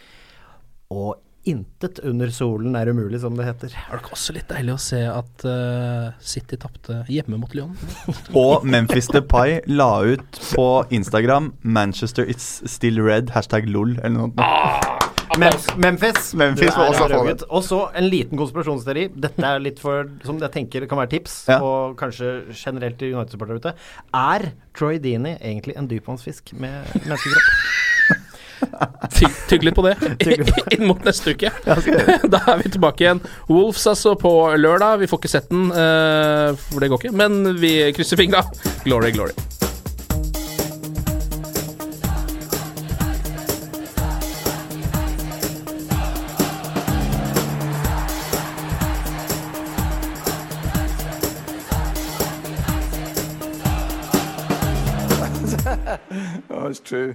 Og 0.94 1.18
intet 1.44 1.98
under 2.08 2.30
solen 2.34 2.76
er 2.78 2.88
umulig, 2.92 3.20
som 3.20 3.36
det 3.36 3.46
heter. 3.48 3.74
Er 3.76 3.96
det 3.96 4.02
ikke 4.02 4.14
også 4.16 4.36
litt 4.36 4.48
deilig 4.48 4.74
å 4.74 4.80
se 4.80 5.00
at 5.10 5.44
uh, 5.48 6.10
City 6.24 6.56
tapte 6.60 7.02
hjemme 7.12 7.38
mot 7.40 7.54
Lyon? 7.56 7.74
Og 8.44 8.64
Memphis 8.64 9.10
Depay 9.12 9.60
la 9.70 9.90
ut 10.04 10.40
på 10.54 10.68
Instagram 10.94 11.52
'Manchester 11.62 12.24
it's 12.24 12.62
still 12.70 13.00
red', 13.04 13.30
hashtag 13.36 13.68
lol, 13.68 13.96
eller 14.02 14.18
noe 14.18 14.32
Ah! 14.38 14.94
Mem 15.38 15.52
Memphis. 15.82 16.28
Memphis 16.38 16.70
er 16.70 16.84
også 16.84 17.06
få 17.08 17.08
rødgutt. 17.10 17.42
Og 17.50 17.64
så 17.66 17.78
en 17.98 18.06
liten 18.06 18.38
konspirasjonsteori. 18.38 19.08
Dette 19.18 19.42
er 19.42 19.62
litt 19.62 19.80
for 19.82 20.06
Som 20.22 20.38
jeg 20.38 20.52
tenker 20.54 20.86
kan 20.86 21.00
være 21.00 21.10
tips, 21.16 21.48
Ja. 21.48 21.58
og 21.60 21.96
kanskje 21.98 22.52
generelt 22.54 22.98
til 22.98 23.14
United-supportere 23.16 23.58
ute. 23.58 23.74
Er 24.14 24.52
Troy 24.76 24.98
Dini 24.98 25.34
egentlig 25.40 25.76
en 25.76 25.88
dypvannsfisk 25.90 26.52
med 26.54 26.84
menneskekropp? 26.94 27.50
Tygg, 29.14 29.34
tygg 29.48 29.66
litt 29.68 29.76
på 29.76 29.84
det 29.86 29.94
inn 30.74 30.86
mot 30.88 31.02
neste 31.06 31.34
uke. 31.34 31.52
Da 32.34 32.40
er 32.52 32.62
vi 32.62 32.72
tilbake 32.74 33.04
igjen. 33.06 33.22
Wolves 33.48 33.86
altså 33.90 34.14
på 34.20 34.32
lørdag. 34.58 35.00
Vi 35.02 35.10
får 35.10 35.22
ikke 35.22 35.34
sett 35.36 35.50
den, 35.52 35.68
eh, 35.70 36.54
for 36.70 36.84
det 36.84 36.92
går 36.92 37.04
ikke. 37.04 37.16
Men 37.16 37.54
vi 37.60 37.76
krysser 37.96 38.20
fingra. 38.20 38.44
Glory, 38.84 39.12
glory. 39.14 39.36
Oh, 56.50 56.68
it's 56.68 56.80
true. 56.80 57.14